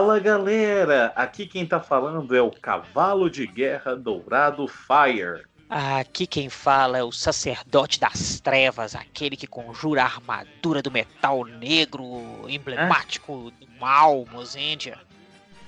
[0.00, 5.44] Fala galera, aqui quem tá falando é o Cavalo de Guerra Dourado Fire.
[5.68, 11.44] Aqui quem fala é o sacerdote das trevas, aquele que conjura a armadura do metal
[11.44, 14.96] negro emblemático do mal, Mozendia.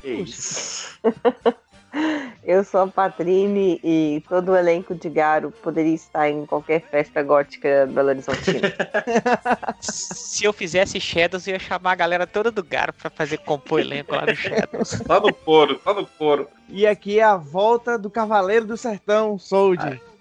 [0.03, 0.99] Isso.
[2.45, 7.23] Eu sou a Patrine e todo o elenco de Garo poderia estar em qualquer festa
[7.23, 8.73] gótica Belo Horizontina.
[9.81, 13.81] Se eu fizesse Shadows, eu ia chamar a galera toda do Garo pra fazer compor
[13.81, 14.89] elenco lá no Shadows.
[15.07, 16.49] Só no couro, só no couro.
[16.69, 20.01] E aqui é a volta do Cavaleiro do Sertão, Soldier.
[20.05, 20.12] Ê,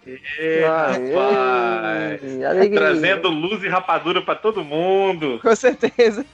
[0.64, 2.24] rapaz.
[2.24, 2.80] Aê, alegria.
[2.80, 5.40] Trazendo luz e rapadura pra todo mundo.
[5.44, 6.26] Com certeza.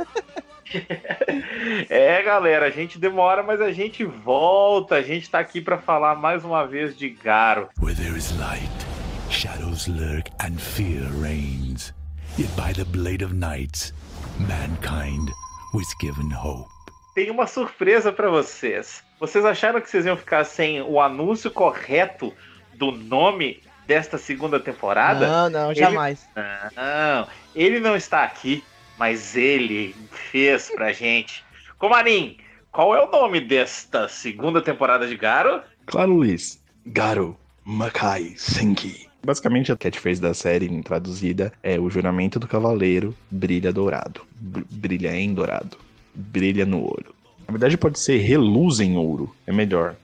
[1.89, 4.95] É, galera, a gente demora, mas a gente volta.
[4.95, 7.69] A gente tá aqui pra falar mais uma vez de Garo.
[7.81, 8.69] Where there is light,
[9.29, 11.93] shadows lurk and fear reigns.
[12.37, 15.31] Yet by the blade of mankind
[15.73, 16.69] was given hope.
[17.15, 19.03] Tem uma surpresa pra vocês.
[19.19, 22.31] Vocês acharam que vocês iam ficar sem o anúncio correto
[22.77, 25.27] do nome desta segunda temporada?
[25.27, 26.27] Não, não, Ele- jamais.
[26.75, 28.63] Não, ele não está aqui,
[28.97, 29.95] mas ele
[30.31, 31.43] fez pra gente.
[31.77, 32.37] Comarim,
[32.71, 35.61] qual é o nome desta segunda temporada de Garo?
[35.85, 36.61] Claro, Luiz.
[36.85, 39.07] Garo Makai Senki.
[39.25, 44.21] Basicamente, a catchphrase da série traduzida é o juramento do cavaleiro brilha dourado.
[44.39, 45.77] Br- brilha em dourado.
[46.15, 47.13] Brilha no ouro.
[47.45, 49.33] Na verdade, pode ser reluz em ouro.
[49.45, 49.95] É melhor.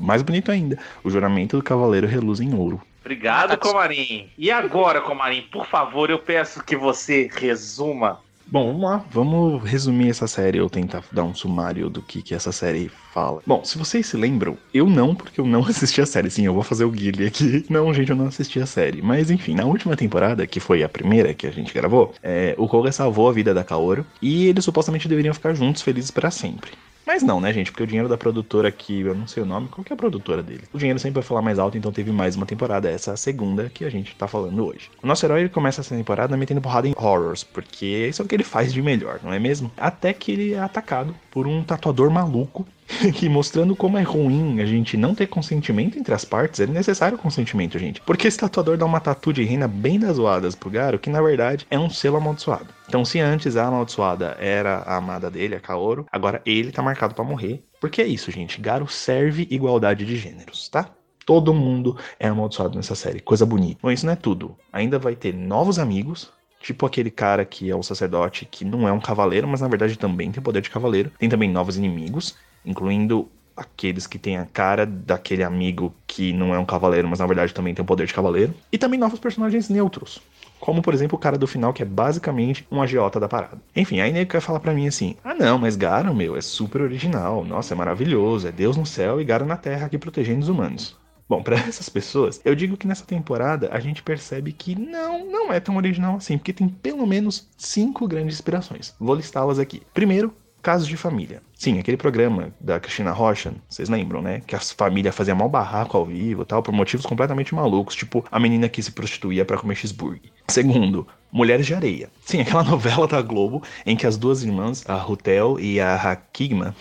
[0.00, 0.78] Mais bonito ainda.
[1.04, 2.80] O juramento do cavaleiro reluz em ouro.
[3.00, 4.28] Obrigado, Comarim.
[4.36, 8.18] E agora, Comarim, por favor, eu peço que você resuma.
[8.48, 9.04] Bom, vamos lá.
[9.10, 13.42] Vamos resumir essa série ou tentar dar um sumário do que, que essa série fala.
[13.44, 16.30] Bom, se vocês se lembram, eu não, porque eu não assisti a série.
[16.30, 17.66] Sim, eu vou fazer o guile aqui.
[17.68, 19.02] Não, gente, eu não assisti a série.
[19.02, 22.68] Mas enfim, na última temporada, que foi a primeira que a gente gravou, é, o
[22.68, 26.70] Koga salvou a vida da Kaoru e eles supostamente deveriam ficar juntos, felizes para sempre.
[27.06, 27.70] Mas não, né, gente?
[27.70, 29.96] Porque o dinheiro da produtora que eu não sei o nome, qual que é a
[29.96, 30.64] produtora dele?
[30.72, 33.16] O dinheiro sempre vai falar mais alto, então teve mais uma temporada, essa é a
[33.16, 34.90] segunda que a gente tá falando hoje.
[35.00, 38.28] O nosso herói ele começa essa temporada metendo porrada em horrors, porque isso é o
[38.28, 39.70] que ele faz de melhor, não é mesmo?
[39.76, 42.66] Até que ele é atacado por um tatuador maluco
[43.14, 47.18] que mostrando como é ruim a gente não ter consentimento entre as partes, é necessário
[47.18, 48.00] consentimento, gente.
[48.02, 51.20] Porque esse tatuador dá uma tatu de rena bem das zoadas pro Garo, que na
[51.20, 52.68] verdade é um selo amaldiçoado.
[52.88, 57.14] Então, se antes a amaldiçoada era a amada dele, a Kaoru, agora ele tá marcado
[57.14, 57.64] pra morrer.
[57.80, 58.60] Porque é isso, gente.
[58.60, 60.88] Garo serve igualdade de gêneros, tá?
[61.26, 63.20] Todo mundo é amaldiçoado nessa série.
[63.20, 63.80] Coisa bonita.
[63.82, 64.56] Bom, isso não é tudo.
[64.72, 66.30] Ainda vai ter novos amigos.
[66.60, 69.98] Tipo aquele cara que é um sacerdote que não é um cavaleiro, mas na verdade
[69.98, 71.12] também tem poder de cavaleiro.
[71.18, 72.36] Tem também novos inimigos,
[72.66, 77.26] incluindo aqueles que têm a cara daquele amigo que não é um cavaleiro, mas na
[77.26, 78.52] verdade também tem o poder de cavaleiro.
[78.70, 80.20] E também novos personagens neutros.
[80.60, 83.58] Como, por exemplo, o cara do final, que é basicamente um agiota da parada.
[83.74, 86.80] Enfim, aí nego quer falar pra mim assim: ah, não, mas Garo, meu, é super
[86.80, 87.44] original.
[87.44, 88.48] Nossa, é maravilhoso.
[88.48, 90.96] É Deus no céu e Garo na terra aqui protegendo os humanos.
[91.28, 95.52] Bom, pra essas pessoas, eu digo que nessa temporada a gente percebe que não, não
[95.52, 98.94] é tão original assim, porque tem pelo menos cinco grandes inspirações.
[98.98, 99.82] Vou listá-las aqui.
[99.92, 100.32] Primeiro,
[100.66, 101.40] Casos de Família.
[101.54, 104.42] Sim, aquele programa da Cristina Rocha, vocês lembram, né?
[104.44, 108.40] Que as famílias faziam mal barraco ao vivo tal, por motivos completamente malucos, tipo a
[108.40, 110.28] menina que se prostituía pra comer cheeseburger.
[110.48, 112.10] Segundo, Mulheres de Areia.
[112.24, 116.74] Sim, aquela novela da Globo em que as duas irmãs, a Rutel e a Hakigma.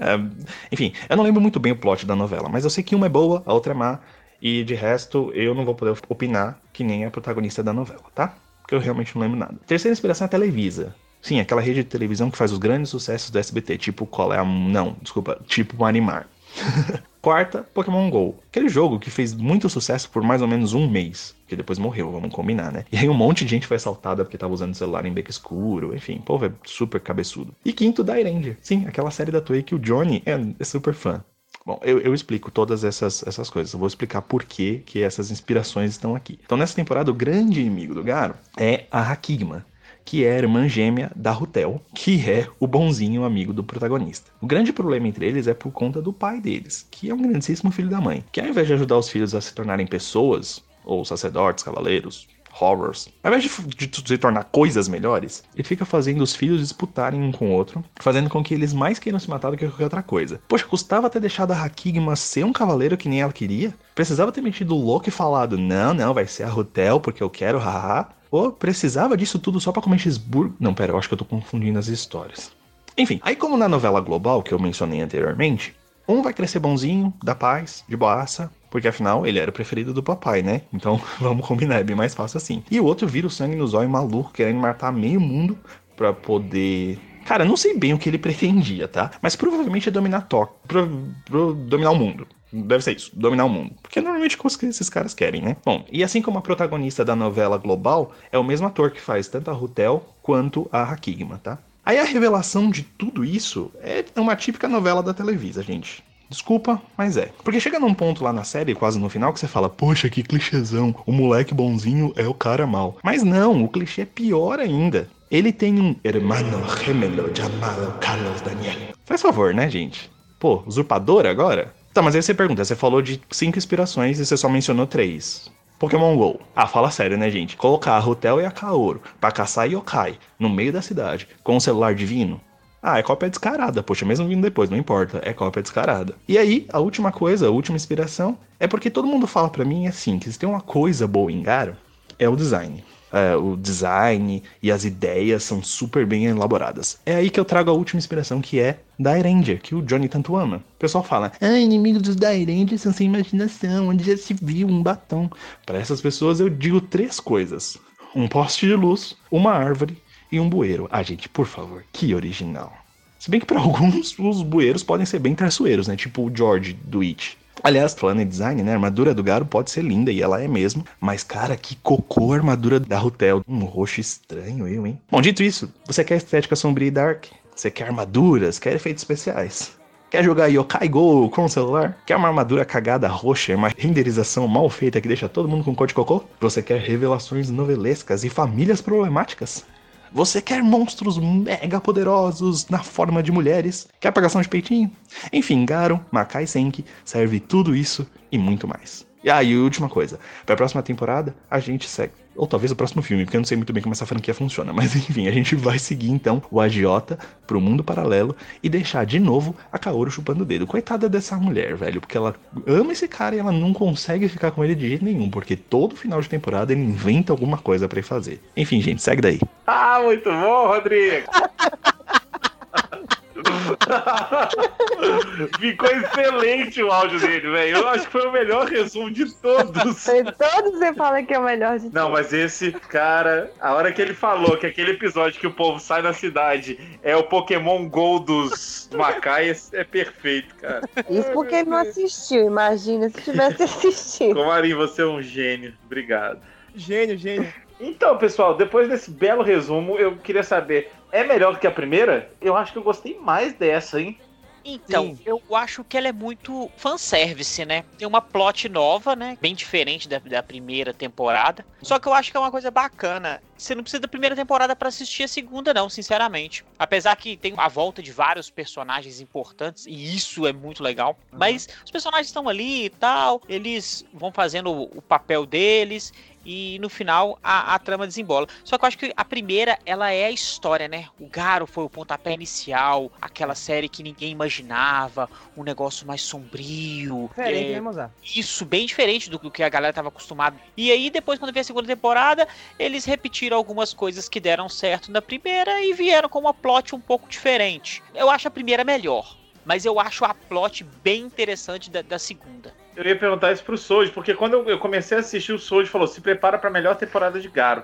[0.00, 0.30] um,
[0.72, 3.06] enfim, eu não lembro muito bem o plot da novela, mas eu sei que uma
[3.06, 4.00] é boa, a outra é má,
[4.42, 8.34] e de resto eu não vou poder opinar que nem a protagonista da novela, tá?
[8.60, 9.54] Porque eu realmente não lembro nada.
[9.68, 10.96] Terceira inspiração é a Televisa.
[11.24, 14.38] Sim, aquela rede de televisão que faz os grandes sucessos do SBT, tipo qual é
[14.38, 14.44] a.
[14.44, 16.28] Não, desculpa, tipo Marimar.
[17.22, 18.38] Quarta, Pokémon GO.
[18.50, 21.34] Aquele jogo que fez muito sucesso por mais ou menos um mês.
[21.48, 22.84] Que depois morreu, vamos combinar, né?
[22.92, 25.96] E aí um monte de gente foi assaltada porque tava usando celular em beco escuro.
[25.96, 27.54] Enfim, povo é super cabeçudo.
[27.64, 28.58] E quinto, Dairanger.
[28.60, 31.24] Sim, aquela série da Toei que o Johnny é, é super fã.
[31.64, 33.72] Bom, eu, eu, explico todas essas, essas coisas.
[33.72, 36.38] Eu vou explicar por que, que essas inspirações estão aqui.
[36.44, 39.64] Então, nessa temporada, o grande inimigo do Garo é a Hakigma,
[40.04, 44.30] que é a irmã gêmea da Rutel, que é o bonzinho amigo do protagonista.
[44.40, 47.70] O grande problema entre eles é por conta do pai deles, que é um grandíssimo
[47.70, 51.04] filho da mãe, que ao invés de ajudar os filhos a se tornarem pessoas, ou
[51.04, 52.28] sacerdotes, cavaleiros,
[52.60, 57.20] horrors, ao invés de, de se tornar coisas melhores, ele fica fazendo os filhos disputarem
[57.20, 59.84] um com o outro, fazendo com que eles mais queiram se matar do que qualquer
[59.84, 60.40] outra coisa.
[60.46, 63.74] Poxa, custava ter deixado a Hakigma ser um cavaleiro que nem ela queria?
[63.94, 67.30] Precisava ter metido o louco e falado, não, não, vai ser a Rutel porque eu
[67.30, 68.08] quero, haha.
[68.30, 70.52] Ou precisava disso tudo só pra comer cheeseburger?
[70.58, 72.50] Não, pera, eu acho que eu tô confundindo as histórias.
[72.98, 75.76] Enfim, aí como na novela global que eu mencionei anteriormente,
[76.08, 80.02] um vai crescer bonzinho, da paz, de boaça, porque afinal ele era o preferido do
[80.02, 80.62] papai, né?
[80.72, 82.64] Então vamos combinar, é bem mais fácil assim.
[82.68, 85.56] E o outro vira o sangue nos olhos maluco, querendo matar meio mundo
[85.96, 89.12] pra poder Cara, não sei bem o que ele pretendia, tá?
[89.22, 90.88] Mas provavelmente é dominar Tóquio, pro,
[91.24, 92.26] pro dominar o mundo.
[92.62, 93.72] Deve ser isso, dominar o mundo.
[93.82, 95.56] Porque é normalmente coisa que esses caras querem, né?
[95.64, 99.26] Bom, e assim como a protagonista da novela global, é o mesmo ator que faz
[99.26, 101.58] tanto a Rutel quanto a Hakigma, tá?
[101.84, 106.02] Aí a revelação de tudo isso é uma típica novela da Televisa, gente.
[106.30, 107.30] Desculpa, mas é.
[107.42, 110.22] Porque chega num ponto lá na série, quase no final, que você fala, poxa, que
[110.22, 112.96] clichêzão, o moleque bonzinho é o cara mal.
[113.02, 115.08] Mas não, o clichê é pior ainda.
[115.30, 118.94] Ele tem um hermano gemelo chamado Carlos Daniel.
[119.04, 120.10] Faz favor, né, gente?
[120.38, 121.74] Pô, usurpador agora?
[121.94, 125.48] Tá, mas aí você pergunta, você falou de cinco inspirações e você só mencionou três.
[125.78, 126.40] Pokémon GO.
[126.54, 127.56] Ah, fala sério, né, gente?
[127.56, 131.60] Colocar a Hotel e a Kaoru pra caçar yokai no meio da cidade com um
[131.60, 132.40] celular divino?
[132.82, 136.16] Ah, é cópia descarada, poxa, mesmo vindo depois, não importa, é cópia descarada.
[136.26, 139.86] E aí, a última coisa, a última inspiração, é porque todo mundo fala para mim
[139.86, 141.76] assim, que se tem uma coisa boa em Garo,
[142.18, 142.84] é o design.
[143.14, 146.98] É, o design e as ideias são super bem elaboradas.
[147.06, 150.08] É aí que eu trago a última inspiração, que é da Ranger, que o Johnny
[150.08, 150.56] tanto ama.
[150.56, 154.82] O pessoal fala, ah, inimigos dos Ranger são sem imaginação, onde já se viu um
[154.82, 155.30] batom.
[155.64, 157.78] Para essas pessoas eu digo três coisas.
[158.16, 159.96] Um poste de luz, uma árvore
[160.32, 160.88] e um bueiro.
[160.90, 162.72] Ah, gente, por favor, que original.
[163.18, 165.96] Se bem que para alguns os bueiros podem ser bem traiçoeiros, né?
[165.96, 167.38] Tipo o George do It.
[167.62, 168.72] Aliás, falando em design, né?
[168.72, 170.84] A armadura do Garo pode ser linda e ela é mesmo.
[171.00, 173.42] Mas, cara, que cocô a armadura da Rutel.
[173.48, 175.00] Um roxo estranho, eu, hein?
[175.10, 177.26] Bom, dito isso, você quer estética sombria e dark?
[177.54, 178.58] Você quer armaduras?
[178.58, 179.72] Quer efeitos especiais?
[180.10, 181.98] Quer jogar Yokai Go com o celular?
[182.06, 185.88] Quer uma armadura cagada roxa, uma renderização mal feita que deixa todo mundo com cor
[185.88, 186.22] de cocô?
[186.40, 189.64] Você quer revelações novelescas e famílias problemáticas?
[190.14, 193.88] Você quer monstros mega poderosos na forma de mulheres?
[193.98, 194.88] Quer apagação de peitinho?
[195.32, 199.04] Enfim, Garo, Makai Senki serve tudo isso e muito mais.
[199.24, 200.20] E aí, ah, última coisa.
[200.44, 202.12] Pra próxima temporada, a gente segue.
[202.36, 204.70] Ou talvez o próximo filme, porque eu não sei muito bem como essa franquia funciona.
[204.74, 209.18] Mas enfim, a gente vai seguir então o agiota pro mundo paralelo e deixar de
[209.18, 210.66] novo a Kaoru chupando o dedo.
[210.66, 212.02] Coitada dessa mulher, velho.
[212.02, 212.34] Porque ela
[212.66, 215.30] ama esse cara e ela não consegue ficar com ele de jeito nenhum.
[215.30, 218.42] Porque todo final de temporada ele inventa alguma coisa para fazer.
[218.54, 219.40] Enfim, gente, segue daí.
[219.66, 221.28] Ah, muito bom, Rodrigo!
[225.58, 227.76] Ficou excelente o áudio dele, velho.
[227.78, 229.72] Eu acho que foi o melhor resumo de todos.
[230.04, 232.10] todos você fala que é o melhor de Não, todos.
[232.10, 236.02] mas esse cara, a hora que ele falou que aquele episódio que o povo sai
[236.02, 240.82] da cidade é o Pokémon Go dos Macaias, é perfeito, cara.
[241.10, 244.34] Isso porque ele não assistiu, imagina se tivesse assistido.
[244.34, 245.74] Comarim, você é um gênio.
[245.84, 246.40] Obrigado.
[246.74, 247.52] Gênio, gênio.
[247.80, 252.28] Então, pessoal, depois desse belo resumo, eu queria saber, é melhor do que a primeira?
[252.40, 254.18] Eu acho que eu gostei mais dessa, hein?
[254.64, 255.22] Então, Sim.
[255.26, 257.84] eu acho que ela é muito fanservice, né?
[257.98, 259.36] Tem uma plot nova, né?
[259.40, 261.64] Bem diferente da, da primeira temporada.
[261.82, 263.42] Só que eu acho que é uma coisa bacana.
[263.56, 266.64] Você não precisa da primeira temporada pra assistir a segunda, não, sinceramente.
[266.78, 271.18] Apesar que tem a volta de vários personagens importantes, e isso é muito legal.
[271.30, 276.10] Mas os personagens estão ali e tal, eles vão fazendo o, o papel deles.
[276.44, 278.46] E no final a, a trama desembola.
[278.64, 281.06] Só que eu acho que a primeira, ela é a história, né?
[281.18, 287.28] O Garo foi o pontapé inicial, aquela série que ninguém imaginava, um negócio mais sombrio.
[287.28, 290.58] Diferente, é, né, isso, bem diferente do que a galera tava acostumada.
[290.76, 292.46] E aí, depois, quando veio a segunda temporada,
[292.78, 297.00] eles repetiram algumas coisas que deram certo na primeira e vieram com uma plot um
[297.00, 298.02] pouco diferente.
[298.14, 302.72] Eu acho a primeira melhor, mas eu acho a plot bem interessante da, da segunda.
[302.96, 306.06] Eu ia perguntar isso pro Sold, porque quando eu- comecei a assistir, o Sold falou:
[306.06, 307.82] se prepara pra melhor temporada de Garo.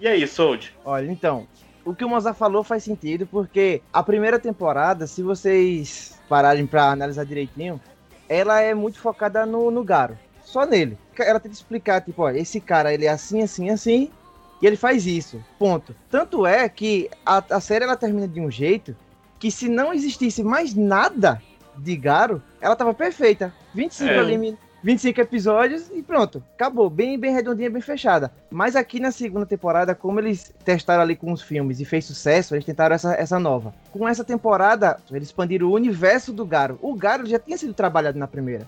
[0.00, 0.72] E aí, Sold?
[0.84, 1.46] Olha, então,
[1.84, 6.90] o que o Mozart falou faz sentido, porque a primeira temporada, se vocês pararem pra
[6.90, 7.80] analisar direitinho,
[8.28, 10.18] ela é muito focada no, no Garo.
[10.44, 10.98] Só nele.
[11.18, 14.10] Ela tenta explicar, tipo, ó, esse cara, ele é assim, assim, assim,
[14.60, 15.42] e ele faz isso.
[15.58, 15.94] Ponto.
[16.10, 18.96] Tanto é que a, a série, ela termina de um jeito
[19.42, 21.42] que se não existisse mais nada
[21.76, 23.52] de Garo, ela tava perfeita.
[23.74, 24.18] 25 É.
[24.20, 26.40] ali, mi- 25 episódios e pronto.
[26.54, 26.88] Acabou.
[26.88, 28.30] Bem, bem redondinha, bem fechada.
[28.48, 32.54] Mas aqui na segunda temporada, como eles testaram ali com os filmes e fez sucesso,
[32.54, 33.74] eles tentaram essa, essa nova.
[33.90, 36.78] Com essa temporada, eles expandiram o universo do Garo.
[36.80, 38.64] O Garo já tinha sido trabalhado na primeira.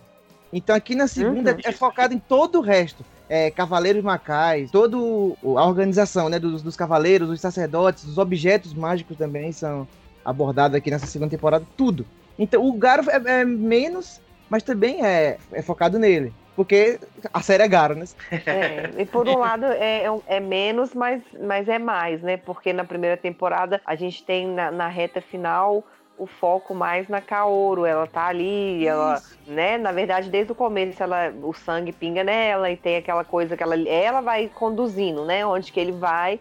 [0.52, 1.58] Então aqui na segunda Uhum.
[1.64, 3.04] é focado em todo o resto.
[3.28, 9.16] É, Cavaleiros Macais, toda a organização né, dos, dos cavaleiros, dos sacerdotes, os objetos mágicos
[9.16, 9.86] também são
[10.24, 12.06] abordados aqui nessa segunda temporada, tudo.
[12.38, 16.32] Então o Garo é, é menos, mas também é, é focado nele.
[16.56, 17.00] Porque
[17.32, 18.04] a série é Garo, né?
[18.30, 22.36] É, e por um lado é, é é menos, mas, mas é mais, né?
[22.36, 25.84] Porque na primeira temporada a gente tem na, na reta final
[26.16, 27.84] o foco mais na Kaoru.
[27.84, 29.76] Ela tá ali, ela, né?
[29.78, 33.62] Na verdade, desde o começo ela, o sangue pinga nela e tem aquela coisa que
[33.62, 35.44] ela, ela vai conduzindo, né?
[35.44, 36.38] Onde que ele vai.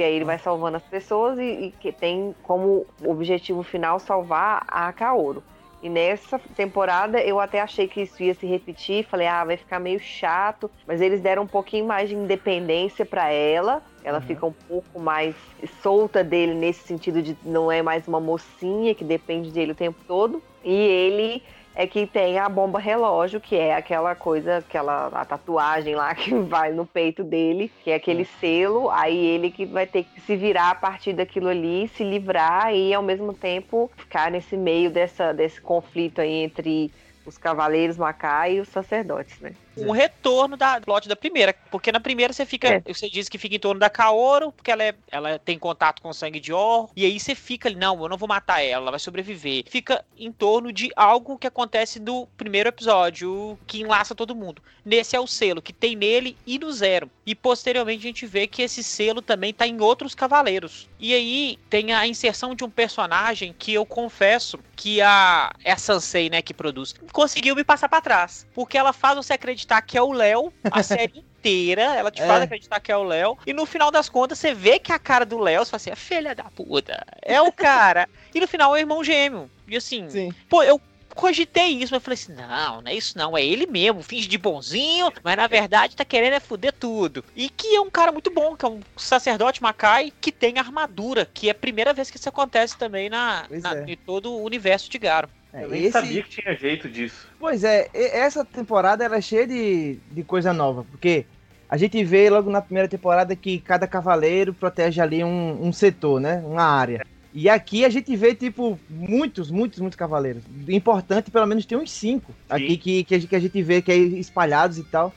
[0.00, 4.64] Porque aí ele vai salvando as pessoas e, e que tem como objetivo final salvar
[4.66, 5.42] a Kaoru.
[5.82, 9.78] E nessa temporada eu até achei que isso ia se repetir, falei, ah, vai ficar
[9.78, 13.82] meio chato, mas eles deram um pouquinho mais de independência para ela.
[14.02, 14.24] Ela uhum.
[14.24, 15.36] fica um pouco mais
[15.82, 19.98] solta dele nesse sentido de não é mais uma mocinha que depende dele o tempo
[20.08, 20.42] todo.
[20.64, 21.42] E ele
[21.80, 26.34] é que tem a bomba relógio, que é aquela coisa, aquela a tatuagem lá que
[26.34, 28.38] vai no peito dele, que é aquele é.
[28.38, 32.74] selo, aí ele que vai ter que se virar a partir daquilo ali, se livrar
[32.74, 36.92] e ao mesmo tempo ficar nesse meio dessa, desse conflito aí entre
[37.24, 39.52] os cavaleiros Macai e os sacerdotes, né?
[39.76, 41.54] Um retorno da plot da primeira.
[41.70, 42.68] Porque na primeira você fica.
[42.68, 42.92] É.
[42.92, 46.08] Você diz que fica em torno da Kaoru, porque ela, é, ela tem contato com
[46.08, 46.90] o sangue de Or.
[46.96, 49.64] E aí você fica ali, não, eu não vou matar ela, ela vai sobreviver.
[49.68, 54.62] Fica em torno de algo que acontece no primeiro episódio, que enlaça todo mundo.
[54.84, 57.10] Nesse é o selo, que tem nele e no Zero.
[57.24, 60.88] E posteriormente a gente vê que esse selo também tá em outros cavaleiros.
[60.98, 65.52] E aí tem a inserção de um personagem que eu confesso que a.
[65.64, 66.94] É a Sansei, né, que produz.
[67.12, 68.46] Conseguiu me passar para trás.
[68.54, 72.22] Porque ela faz você acreditar acreditar que é o Léo a série inteira, ela te
[72.22, 72.26] é.
[72.26, 74.98] faz acreditar que é o Léo, e no final das contas você vê que a
[74.98, 78.08] cara do Léo, você fala assim, é filha da puta, é o cara.
[78.34, 79.50] e no final é o irmão gêmeo.
[79.66, 80.34] E assim, Sim.
[80.48, 80.80] pô, eu
[81.14, 84.38] cogitei isso, mas falei assim: não, não é isso não, é ele mesmo, finge de
[84.38, 87.24] bonzinho, mas na verdade tá querendo é fuder tudo.
[87.36, 91.28] E que é um cara muito bom, que é um sacerdote Macai que tem armadura,
[91.32, 93.84] que é a primeira vez que isso acontece também na, na é.
[93.86, 95.28] em todo o universo de Garo.
[95.52, 95.92] É, eu nem esse...
[95.92, 97.28] sabia que tinha jeito disso.
[97.38, 101.26] Pois é, essa temporada ela é cheia de, de coisa nova, porque
[101.68, 106.20] a gente vê logo na primeira temporada que cada cavaleiro protege ali um, um setor,
[106.20, 106.42] né?
[106.44, 107.04] Uma área.
[107.32, 110.42] E aqui a gente vê, tipo, muitos, muitos, muitos cavaleiros.
[110.68, 112.36] Importante, pelo menos, tem uns cinco Sim.
[112.48, 115.14] aqui que, que, a gente vê que é espalhados e tal.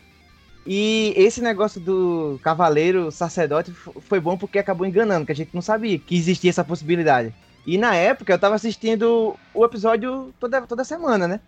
[0.65, 5.61] E esse negócio do cavaleiro sacerdote foi bom porque acabou enganando, que a gente não
[5.61, 7.33] sabia que existia essa possibilidade.
[7.65, 11.39] E na época eu tava assistindo o episódio toda, toda semana, né?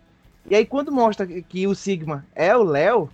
[0.48, 3.10] E aí quando mostra que o Sigma é o Léo,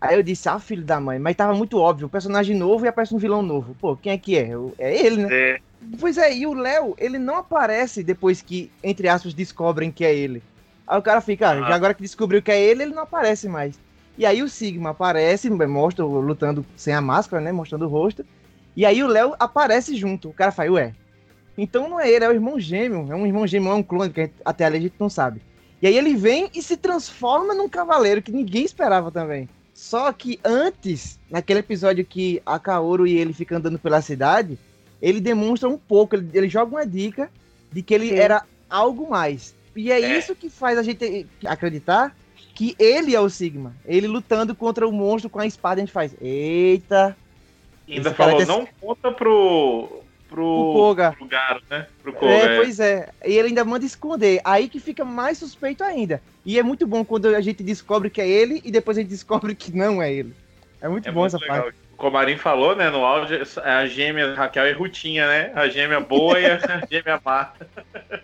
[0.00, 2.88] aí eu disse, ah, filho da mãe, mas tava muito óbvio, o personagem novo e
[2.88, 3.76] aparece um vilão novo.
[3.80, 4.50] Pô, quem é que é?
[4.78, 5.28] É ele, né?
[5.30, 5.58] É.
[6.00, 10.14] Pois é, e o Léo, ele não aparece depois que, entre aspas, descobrem que é
[10.14, 10.42] ele.
[10.86, 13.48] Aí o cara fica, ah, já agora que descobriu que é ele, ele não aparece
[13.48, 13.78] mais.
[14.16, 17.52] E aí o Sigma aparece, mostra lutando sem a máscara, né?
[17.52, 18.24] Mostrando o rosto.
[18.74, 20.30] E aí o Léo aparece junto.
[20.30, 20.94] O cara fala, ué,
[21.56, 23.06] então não é ele, é o irmão gêmeo.
[23.10, 25.40] É um irmão gêmeo, é um clone, que até ali a gente não sabe.
[25.80, 29.48] E aí ele vem e se transforma num cavaleiro que ninguém esperava também.
[29.74, 34.58] Só que antes, naquele episódio que a Kaoru e ele ficam andando pela cidade,
[35.02, 37.30] ele demonstra um pouco, ele, ele joga uma dica
[37.70, 38.14] de que ele Sim.
[38.14, 39.54] era algo mais.
[39.74, 42.16] E é, é, isso que faz a gente acreditar
[42.54, 43.76] que ele é o Sigma.
[43.84, 47.14] Ele lutando contra o monstro com a espada, a gente faz, eita.
[47.86, 48.46] E ainda falou, ter...
[48.46, 51.12] não conta pro, pro, Koga.
[51.12, 51.86] pro Garo, né?
[52.02, 53.08] Pro Koga, é, é, pois é.
[53.24, 54.40] E ele ainda manda esconder.
[54.44, 56.20] Aí que fica mais suspeito ainda.
[56.44, 59.10] E é muito bom quando a gente descobre que é ele e depois a gente
[59.10, 60.34] descobre que não é ele.
[60.80, 61.64] É muito é bom muito essa legal.
[61.64, 61.78] parte.
[61.92, 65.52] O Comarim falou, né, no áudio, é a gêmea Raquel e Rutinha, né?
[65.54, 66.58] A gêmea boa e a
[66.90, 67.52] gêmea má.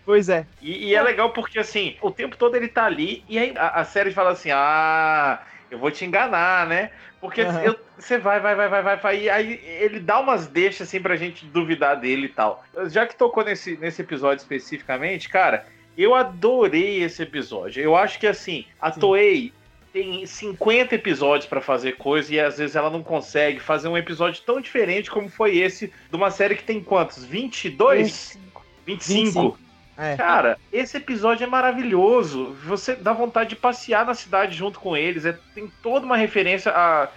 [0.05, 0.47] Pois é.
[0.61, 3.81] E, e, é legal porque, assim, o tempo todo ele tá ali e aí a,
[3.81, 5.41] a série fala assim, ah,
[5.71, 6.91] eu vou te enganar, né?
[7.23, 7.77] Porque uhum.
[7.97, 11.15] você vai, vai, vai, vai, vai, vai, e aí ele dá umas deixas assim pra
[11.15, 12.65] gente duvidar dele e tal.
[12.89, 15.65] Já que tocou nesse, nesse episódio especificamente, cara,
[15.97, 17.81] eu adorei esse episódio.
[17.81, 18.99] Eu acho que assim, a Sim.
[18.99, 19.53] Toei
[19.93, 24.43] tem 50 episódios para fazer coisa e às vezes ela não consegue fazer um episódio
[24.45, 27.25] tão diferente como foi esse de uma série que tem quantos?
[27.25, 28.37] 22?
[28.37, 28.67] 25.
[28.85, 29.23] 25.
[29.23, 29.59] 25.
[29.97, 30.17] É.
[30.17, 32.57] Cara, esse episódio é maravilhoso.
[32.65, 35.25] Você dá vontade de passear na cidade junto com eles.
[35.25, 37.09] É, tem toda uma referência a.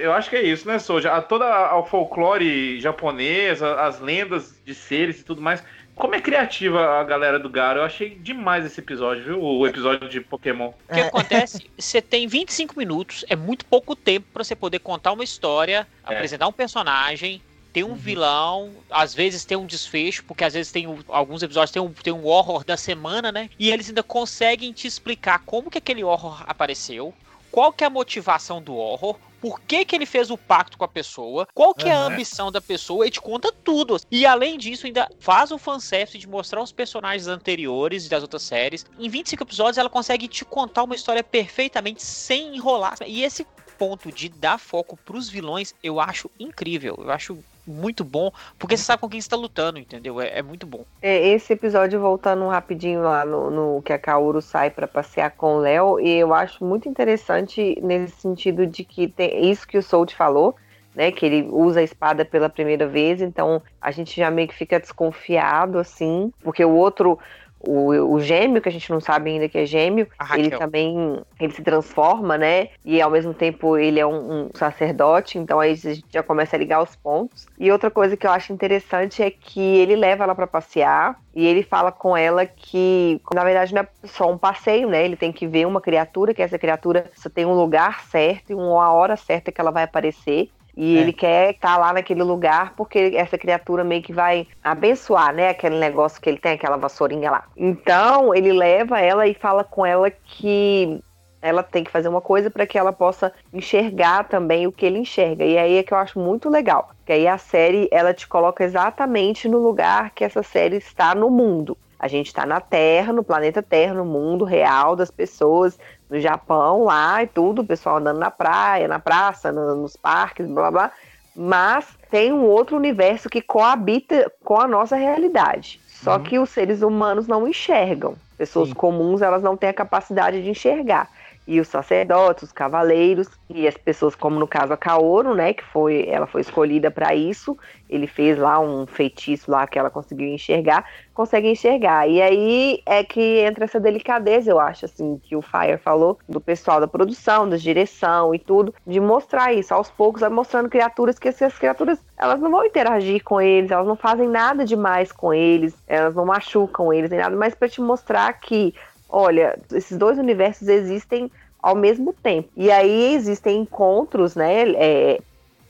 [0.00, 1.12] Eu acho que é isso, né, Soja?
[1.12, 5.62] A toda ao folclore japonês, as lendas de seres e tudo mais.
[5.96, 7.80] Como é criativa a galera do Garo.
[7.80, 9.42] Eu achei demais esse episódio, viu?
[9.42, 10.72] O episódio de Pokémon.
[10.90, 11.70] O que acontece?
[11.78, 16.14] Você tem 25 minutos, é muito pouco tempo para você poder contar uma história, é.
[16.14, 17.40] apresentar um personagem,
[17.76, 17.94] tem um uhum.
[17.94, 22.10] vilão, às vezes tem um desfecho, porque às vezes tem alguns episódios tem um, tem
[22.10, 23.50] um horror da semana, né?
[23.58, 27.12] E eles ainda conseguem te explicar como que aquele horror apareceu,
[27.52, 30.86] qual que é a motivação do horror, por que, que ele fez o pacto com
[30.86, 31.90] a pessoa, qual que uhum.
[31.90, 34.00] é a ambição da pessoa, e te conta tudo.
[34.10, 38.86] E além disso, ainda faz o fanservice de mostrar os personagens anteriores das outras séries.
[38.98, 42.96] Em 25 episódios, ela consegue te contar uma história perfeitamente sem enrolar.
[43.06, 46.94] E esse ponto de dar foco pros vilões, eu acho incrível.
[46.96, 50.20] Eu acho muito bom, porque você sabe com quem você tá lutando, entendeu?
[50.20, 50.84] É, é muito bom.
[51.02, 55.56] É, esse episódio, voltando rapidinho lá no, no que a Kaoru sai para passear com
[55.56, 59.82] o Léo, e eu acho muito interessante nesse sentido de que tem isso que o
[59.82, 60.54] Soul falou,
[60.94, 61.12] né?
[61.12, 64.80] Que ele usa a espada pela primeira vez, então a gente já meio que fica
[64.80, 67.18] desconfiado, assim, porque o outro.
[67.66, 70.06] O, o gêmeo, que a gente não sabe ainda que é gêmeo,
[70.36, 72.68] ele também ele se transforma, né?
[72.84, 76.56] E ao mesmo tempo ele é um, um sacerdote, então aí a gente já começa
[76.56, 77.46] a ligar os pontos.
[77.58, 81.44] E outra coisa que eu acho interessante é que ele leva ela pra passear e
[81.44, 85.04] ele fala com ela que, na verdade, não é só um passeio, né?
[85.04, 88.54] Ele tem que ver uma criatura, que essa criatura só tem um lugar certo e
[88.54, 90.48] uma hora certa que ela vai aparecer.
[90.76, 91.00] E É.
[91.00, 95.48] ele quer estar lá naquele lugar porque essa criatura meio que vai abençoar, né?
[95.48, 97.44] Aquele negócio que ele tem, aquela vassourinha lá.
[97.56, 101.00] Então, ele leva ela e fala com ela que
[101.40, 104.98] ela tem que fazer uma coisa para que ela possa enxergar também o que ele
[104.98, 105.44] enxerga.
[105.44, 106.90] E aí é que eu acho muito legal.
[107.04, 111.30] Que aí a série, ela te coloca exatamente no lugar que essa série está no
[111.30, 111.76] mundo.
[111.98, 115.78] A gente está na Terra, no planeta Terra, no mundo real das pessoas,
[116.08, 120.46] no Japão lá e tudo, o pessoal andando na praia, na praça, no- nos parques,
[120.46, 120.92] blá blá blá.
[121.34, 125.80] Mas tem um outro universo que coabita com a nossa realidade.
[125.86, 126.22] Só Uhum.
[126.22, 128.14] que os seres humanos não enxergam.
[128.38, 128.74] Pessoas Sim.
[128.74, 131.08] comuns, elas não têm a capacidade de enxergar.
[131.46, 135.64] E os sacerdotes, os cavaleiros e as pessoas, como no caso a Kaoru, né, que
[135.64, 137.56] foi, ela foi escolhida para isso.
[137.88, 140.84] Ele fez lá um feitiço lá que ela conseguiu enxergar,
[141.14, 142.08] consegue enxergar.
[142.08, 146.40] E aí é que entra essa delicadeza, eu acho, assim, que o Fire falou do
[146.40, 149.72] pessoal da produção, da direção e tudo, de mostrar isso.
[149.72, 153.86] Aos poucos vai mostrando criaturas que essas criaturas, elas não vão interagir com eles, elas
[153.86, 157.80] não fazem nada demais com eles, elas não machucam eles nem nada, mas para te
[157.80, 158.74] mostrar que
[159.08, 162.50] olha, esses dois universos existem ao mesmo tempo.
[162.56, 164.70] E aí existem encontros, né?
[164.72, 165.20] é,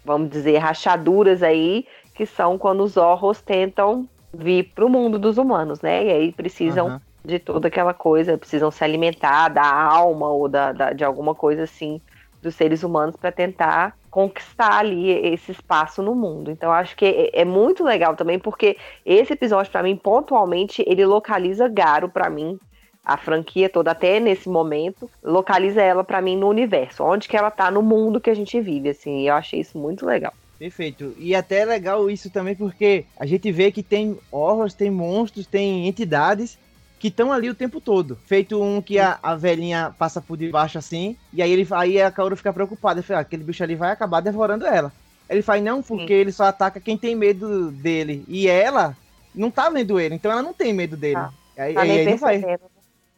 [0.04, 5.38] vamos dizer, rachaduras aí, que são quando os Zorros tentam vir para o mundo dos
[5.38, 6.04] humanos, né?
[6.04, 7.00] E aí precisam Aham.
[7.24, 11.64] de toda aquela coisa, precisam se alimentar da alma ou da, da- de alguma coisa
[11.64, 12.00] assim
[12.42, 16.50] dos seres humanos para tentar conquistar ali esse espaço no mundo.
[16.50, 21.04] Então acho que é, é muito legal também porque esse episódio para mim pontualmente ele
[21.04, 22.58] localiza Garo para mim
[23.06, 27.52] a franquia toda até nesse momento localiza ela para mim no universo, onde que ela
[27.52, 29.20] tá no mundo que a gente vive assim.
[29.20, 30.34] e Eu achei isso muito legal.
[30.58, 31.14] Perfeito.
[31.16, 35.46] E até é legal isso também porque a gente vê que tem horrors, tem monstros,
[35.46, 36.58] tem entidades
[36.98, 38.18] que estão ali o tempo todo.
[38.26, 42.10] Feito um que a, a velhinha passa por debaixo assim, e aí, ele, aí a
[42.10, 43.02] Kaoru fica preocupada.
[43.02, 44.90] Fala, ah, aquele bicho ali vai acabar devorando ela.
[45.28, 48.24] Ele fala, não, porque ele só ataca quem tem medo dele.
[48.26, 48.96] E ela
[49.34, 51.14] não tá vendo ele, então ela não tem medo dele.
[51.14, 51.32] Tá.
[51.58, 52.42] Aí, Tá aí nem ele não vai.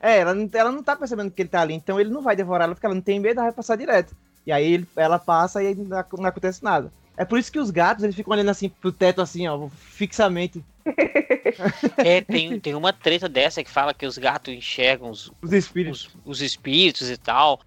[0.00, 2.36] É, ela não, ela não tá percebendo que ele tá ali, então ele não vai
[2.36, 4.14] devorar ela, porque ela não tem medo, ela vai passar direto.
[4.46, 5.84] E aí ele- ela passa e aí não,
[6.18, 6.92] não acontece nada.
[7.16, 10.64] É por isso que os gatos, eles ficam olhando assim pro teto, assim, ó, fixamente,
[11.98, 16.06] É, tem, tem uma treta dessa que fala que os gatos enxergam os, os espíritos.
[16.24, 17.60] os, os espíritos e tal.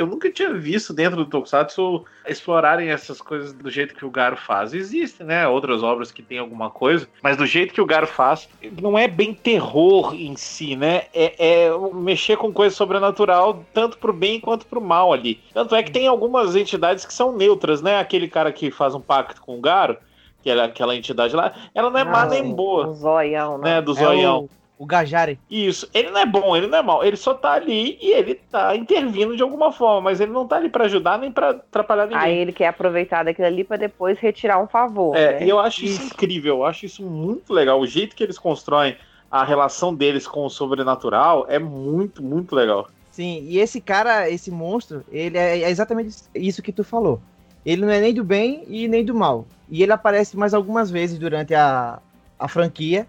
[0.00, 4.36] Eu nunca tinha visto dentro do Tokusatsu explorarem essas coisas do jeito que o Garo
[4.36, 4.72] faz.
[4.72, 8.48] Existem, né, outras obras que tem alguma coisa, mas do jeito que o Garo faz,
[8.80, 11.02] não é bem terror em si, né?
[11.12, 15.40] É, é mexer com coisa sobrenatural, tanto pro bem quanto pro mal ali.
[15.52, 17.98] Tanto é que tem algumas entidades que são neutras, né?
[17.98, 19.96] Aquele cara que faz um pacto com o Garo,
[20.42, 23.58] que é aquela entidade lá, ela não é má Ah, nem sim, boa, Um zoião,
[23.58, 23.74] né?
[23.74, 23.82] né?
[23.82, 24.44] Do É zoião.
[24.44, 25.38] o, o Gajare.
[25.50, 28.34] Isso, ele não é bom, ele não é mal, ele só tá ali e ele
[28.34, 32.06] tá intervindo de alguma forma, mas ele não tá ali pra ajudar nem pra atrapalhar
[32.06, 32.18] ninguém.
[32.18, 35.14] Aí ele quer aproveitar daquilo ali para depois retirar um favor.
[35.14, 35.44] é, né?
[35.44, 36.14] e eu acho isso, Isso.
[36.14, 37.78] incrível, eu acho isso muito legal.
[37.78, 38.96] O jeito que eles constroem
[39.30, 42.88] a relação deles com o sobrenatural é muito, muito legal.
[43.10, 47.20] Sim, e esse cara, esse monstro, ele é, é exatamente isso que tu falou.
[47.66, 49.46] Ele não é nem do bem e nem do mal.
[49.68, 51.98] E ele aparece mais algumas vezes durante a,
[52.38, 53.06] a franquia,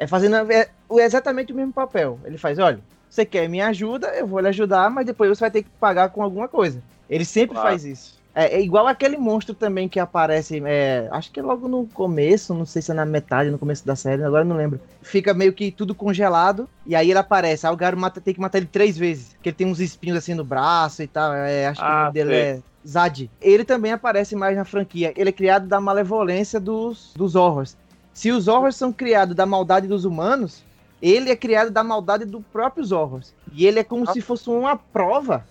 [0.00, 0.68] é fazendo é,
[1.04, 2.18] exatamente o mesmo papel.
[2.24, 5.50] Ele faz, olha, você quer minha ajuda, eu vou lhe ajudar, mas depois você vai
[5.50, 6.82] ter que pagar com alguma coisa.
[7.08, 7.68] Ele sempre Claro.
[7.68, 8.18] faz isso.
[8.34, 12.64] É, é igual aquele monstro também que aparece, é, acho que logo no começo, não
[12.64, 14.80] sei se é na metade, no começo da série, agora não lembro.
[15.02, 17.66] Fica meio que tudo congelado, e aí ele aparece.
[17.66, 20.16] Aí o Garo mata, tem que matar ele três vezes, porque ele tem uns espinhos
[20.16, 21.32] assim no braço e tal.
[21.34, 23.28] é, acho que o Ah, nome dele é Zad.
[23.40, 25.12] Ele também aparece mais na franquia.
[25.16, 27.76] Ele é criado da malevolência dos, dos horrors.
[28.12, 30.62] Se os horrors são criados da maldade dos humanos,
[31.00, 33.34] ele é criado da maldade dos próprios horrors.
[33.52, 35.44] E ele é como se fosse uma prova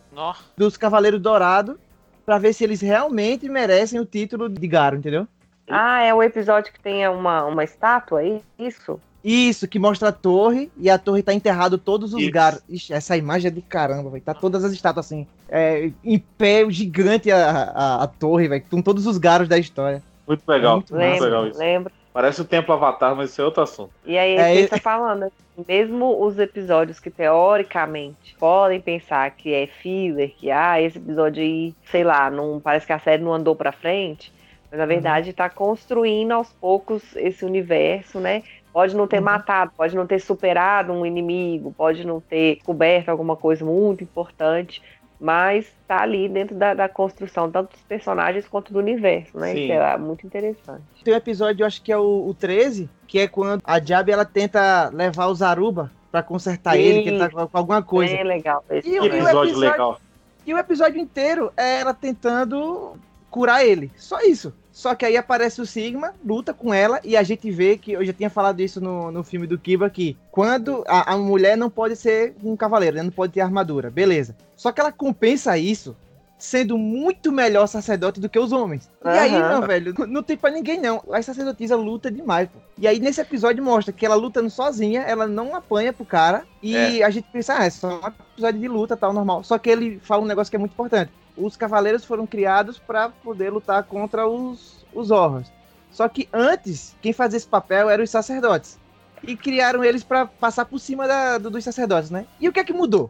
[0.55, 1.77] dos Cavaleiros Dourados
[2.25, 5.27] pra ver se eles realmente merecem o título de Garo, entendeu?
[5.67, 8.41] Ah, é o episódio que tem uma, uma estátua aí?
[8.57, 8.99] Isso?
[9.23, 12.61] Isso, que mostra a torre e a torre tá enterrado todos os garos.
[12.69, 14.23] Ixi, essa imagem é do caramba, velho.
[14.23, 15.27] Tá todas as estátuas assim.
[15.49, 18.63] É, em pé, gigante a, a, a torre, velho.
[18.69, 20.01] Com todos os garos da história.
[20.25, 21.59] Muito legal, Muito muito, legal Lembro, isso.
[21.59, 21.93] lembro.
[22.13, 23.93] Parece o Templo Avatar, mas isso é outro assunto.
[24.03, 29.53] E aí, É, ele tá falando, assim, mesmo os episódios que teoricamente podem pensar que
[29.53, 33.33] é filler, que ah, esse episódio aí, sei lá, não parece que a série não
[33.33, 34.31] andou pra frente,
[34.71, 38.43] mas na verdade tá construindo aos poucos esse universo, né?
[38.71, 39.19] Pode não ter Uhum.
[39.19, 44.79] matado, pode não ter superado um inimigo, pode não ter coberto alguma coisa muito importante,
[45.19, 49.53] mas tá ali dentro da, da construção, tanto dos personagens quanto do universo, né?
[49.53, 49.63] Sim.
[49.63, 50.81] Isso é muito interessante.
[51.03, 54.09] Tem um episódio, eu acho que é o, o 13, que é quando a Diab
[54.11, 56.81] ela tenta levar o Zaruba pra consertar Sim.
[56.81, 58.13] ele, que ele tá com com alguma coisa.
[58.13, 58.63] É legal.
[58.69, 60.01] Esse E episódio episódio- legal.
[60.45, 62.93] E o episódio inteiro é ela tentando
[63.29, 63.91] curar ele.
[63.95, 64.53] Só isso.
[64.79, 68.05] Só que aí aparece o Sigma, luta com ela, e a gente vê que eu
[68.05, 71.69] já tinha falado isso no, no filme do Kiba que quando a, a mulher não
[71.69, 73.03] pode ser um cavaleiro, né?
[73.03, 74.37] não pode ter armadura, beleza.
[74.55, 75.97] Só que ela compensa isso
[76.37, 78.89] sendo muito melhor sacerdote do que os homens.
[79.03, 81.03] E aí, não, velho, não- tem pra ninguém não.
[81.11, 82.59] A sacerdotisa luta demais, pô.
[82.77, 86.45] E aí nesse episódio mostra que ela lutando sozinha, ela não apanha pro cara.
[86.63, 89.43] E a gente pensa, ah, é só um episódio de luta, tal, normal.
[89.43, 91.11] Só que ele fala um negócio que é muito importante.
[91.39, 95.51] Os cavaleiros foram criados pra poder lutar contra os, os Horrors.
[95.91, 98.77] Só que antes, quem fazia esse papel eram os sacerdotes.
[99.23, 102.25] E criaram eles pra passar por cima da- do- dos sacerdotes, né?
[102.39, 103.09] E o que é que mudou?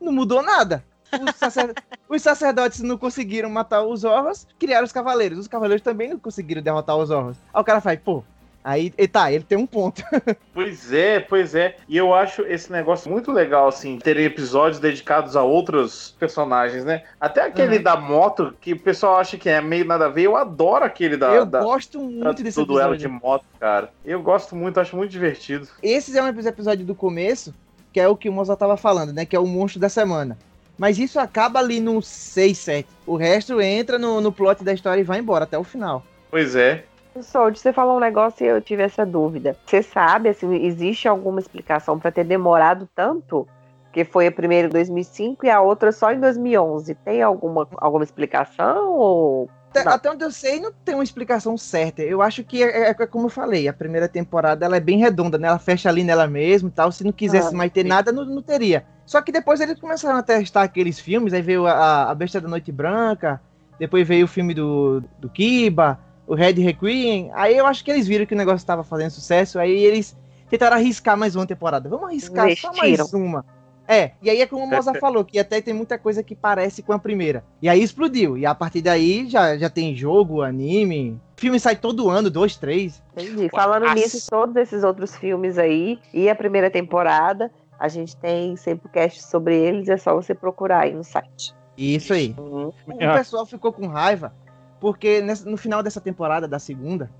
[0.00, 0.84] Não mudou nada.
[1.12, 1.74] Os, sacer-
[2.08, 5.38] os sacerdotes não conseguiram matar os Horrors, criaram os cavaleiros.
[5.38, 7.38] Os cavaleiros também não conseguiram derrotar os Horrors.
[7.52, 8.22] Aí o cara faz, pô,
[8.68, 10.02] aí e tá, ele tem um ponto.
[10.52, 11.76] Pois é, pois é.
[11.88, 17.04] E eu acho esse negócio muito legal, assim, terem episódios dedicados a outros personagens, né?
[17.20, 17.82] Até aquele Uhum.
[17.84, 20.22] da moto, que o pessoal acha que é meio nada a ver.
[20.22, 23.16] Eu adoro aquele da, eu da, gosto da- muito desse do duelo episódio.
[23.18, 23.90] de moto, cara.
[24.04, 25.68] Eu gosto muito, acho muito divertido.
[25.80, 27.54] Esse é um episódio do começo,
[27.92, 29.24] que é o que o Mozart tava falando, né?
[29.24, 30.36] Que é o monstro da semana.
[30.76, 32.88] Mas isso acaba ali no 6, 7.
[33.06, 36.04] O resto entra no, no plot da história e vai embora até o final.
[36.30, 36.84] Pois é.
[37.22, 39.56] Sold, você falou um negócio e eu tive essa dúvida.
[39.66, 43.46] Você sabe, assim, existe alguma explicação para ter demorado tanto?
[43.84, 46.94] Porque foi a primeira em 2005 e a outra só em 2011.
[46.96, 48.92] Tem alguma, alguma explicação?
[48.92, 49.50] Ou...
[49.70, 52.02] Até, até onde eu sei, não tem uma explicação certa.
[52.02, 54.98] Eu acho que é, é- é como eu falei, a primeira temporada ela é bem
[54.98, 55.48] redonda, né?
[55.48, 56.90] Ela fecha ali nela mesmo e tal.
[56.92, 57.88] Se não quisesse Ah, mais ter sim.
[57.88, 58.84] nada, não, não teria.
[59.06, 62.48] Só que depois eles começaram a testar aqueles filmes, aí veio a, a Besta da
[62.48, 63.40] Noite Branca,
[63.78, 67.30] depois veio o filme do, do Kiba, o Red Requiem.
[67.32, 70.16] Aí eu acho que eles viram que o negócio estava fazendo sucesso, aí eles
[70.48, 71.88] tentaram arriscar mais uma temporada.
[71.88, 73.44] Vamos arriscar só mais uma.
[73.90, 76.82] É, e aí é como o Mozart falou, que até tem muita coisa que parece
[76.82, 77.42] com a primeira.
[77.62, 78.36] E aí explodiu.
[78.36, 81.18] E a partir daí já, já tem jogo, anime.
[81.38, 83.02] Filme sai todo ano, dois, três.
[83.16, 83.48] Entendi.
[83.48, 83.94] Falando Nossa.
[83.94, 89.22] nisso, todos esses outros filmes aí e a primeira temporada, a gente tem sempre cast
[89.22, 91.54] sobre eles, é só você procurar aí no site.
[91.74, 92.34] Isso aí.
[92.36, 92.70] Uhum.
[92.86, 94.34] O pessoal ficou com raiva
[94.80, 97.10] porque no final dessa temporada, da segunda,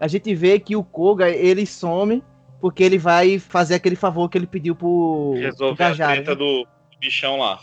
[0.00, 2.22] a gente vê que o Koga, ele some
[2.60, 6.36] porque ele vai fazer aquele favor que ele pediu pro, Resolver a Gajara, treta né?
[6.36, 6.66] do
[7.00, 7.58] bichão lá.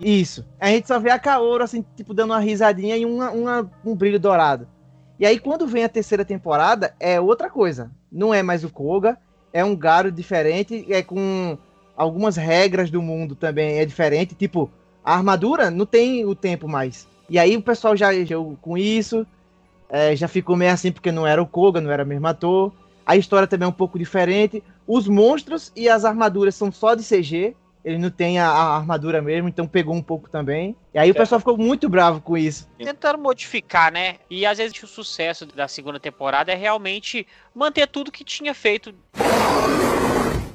[0.00, 0.44] Isso.
[0.58, 3.94] A gente só vê a Kaoru, assim, tipo, dando uma risadinha e uma, uma- um
[3.94, 4.66] brilho dourado.
[5.18, 7.92] E aí, quando vem a terceira temporada, é outra coisa.
[8.10, 9.16] Não é mais o Koga,
[9.52, 11.56] é um Garo diferente, é com
[11.96, 14.34] algumas regras do mundo também é diferente.
[14.34, 14.68] Tipo,
[15.04, 17.06] a armadura não tem o tempo mais.
[17.32, 19.26] E aí o pessoal já, já com isso,
[19.88, 22.70] é, já ficou meio assim porque não era o Koga, não era o mesmo ator.
[23.06, 24.62] A história também é um pouco diferente.
[24.86, 27.56] Os monstros e as armaduras são só de CG.
[27.82, 30.76] Ele não tem a, a armadura mesmo, então pegou um pouco também.
[30.92, 32.68] E aí o pessoal ficou muito bravo com isso.
[32.76, 34.16] Tentando modificar, né?
[34.28, 38.94] E às vezes o sucesso da segunda temporada é realmente manter tudo que tinha feito.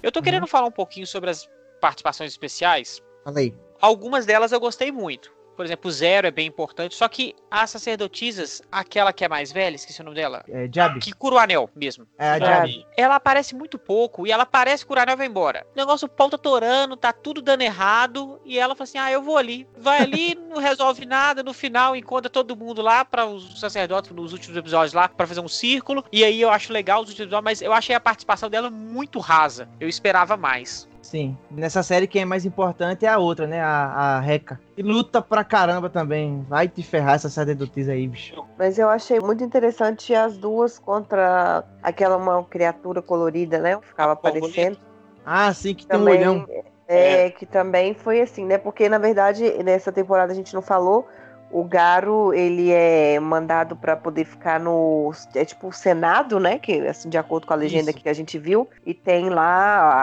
[0.04, 1.50] Eu tô querendo falar um pouquinho sobre as
[1.82, 3.02] participações especiais.
[3.24, 3.52] Fala aí.
[3.82, 5.37] Algumas delas eu gostei muito.
[5.58, 6.94] Por exemplo, o Zero é bem importante.
[6.94, 10.46] Só que as sacerdotisas, aquela que é mais velha, esqueci o nome dela.
[10.48, 11.00] É, Jab.
[11.00, 12.08] Que cura o anel mesmo.
[12.18, 12.40] É a.
[12.40, 12.86] Jab.
[12.96, 15.66] Ela aparece muito pouco e ela aparece cura o anel e vai embora.
[15.74, 18.40] O negócio o pau tá torando, tá tudo dando errado.
[18.46, 19.68] E ela fala assim: ah, eu vou ali.
[19.76, 21.42] Vai ali, não resolve nada.
[21.42, 25.42] No final, encontra todo mundo lá para os sacerdotes nos últimos episódios lá para fazer
[25.42, 26.06] um círculo.
[26.12, 29.20] E aí eu acho legal os últimos episódios, mas eu achei a participação dela muito
[29.20, 29.68] rasa.
[29.80, 30.88] Eu esperava mais.
[31.08, 31.38] Sim.
[31.50, 33.62] Nessa série, quem é mais importante é a outra, né?
[33.62, 34.60] A, a Reca.
[34.76, 36.46] E luta pra caramba também.
[36.50, 38.46] Vai te ferrar essa sacerdotisa aí, bicho.
[38.58, 43.78] Mas eu achei muito interessante as duas contra aquela uma criatura colorida, né?
[43.78, 44.78] que Ficava aparecendo.
[45.26, 46.46] Ah, sim, que tem um Também, olhão.
[46.90, 48.58] é, que também foi assim, né?
[48.58, 51.08] Porque, na verdade, nessa temporada a gente não falou,
[51.50, 55.12] O Garo, ele é mandado para poder ficar no.
[55.34, 56.60] É tipo o Senado, né?
[56.60, 58.00] Que, assim, de acordo com a legenda Isso.
[58.00, 58.68] que a gente viu.
[58.86, 59.46] E tem lá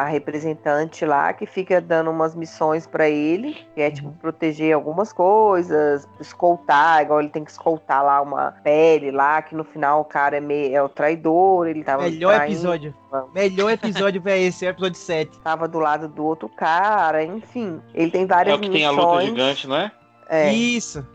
[0.00, 3.56] a representante lá que fica dando umas missões para ele.
[3.74, 4.14] Que é, tipo, Uhum.
[4.14, 9.64] proteger algumas coisas, escoltar, igual ele tem que escoltar lá uma pele lá, que no
[9.64, 12.04] final o cara é, meio, é o traidor, ele tava.
[12.04, 12.94] Melhor traindo, episódio.
[13.34, 15.38] Melhor episódio pra esse, é o episódio 7.
[15.40, 17.80] Tava do lado do outro cara, enfim.
[17.94, 19.28] Ele tem É várias o que tem a missões.
[19.28, 19.92] luta gigante, não é?
[20.28, 20.52] É.
[20.52, 21.06] Isso.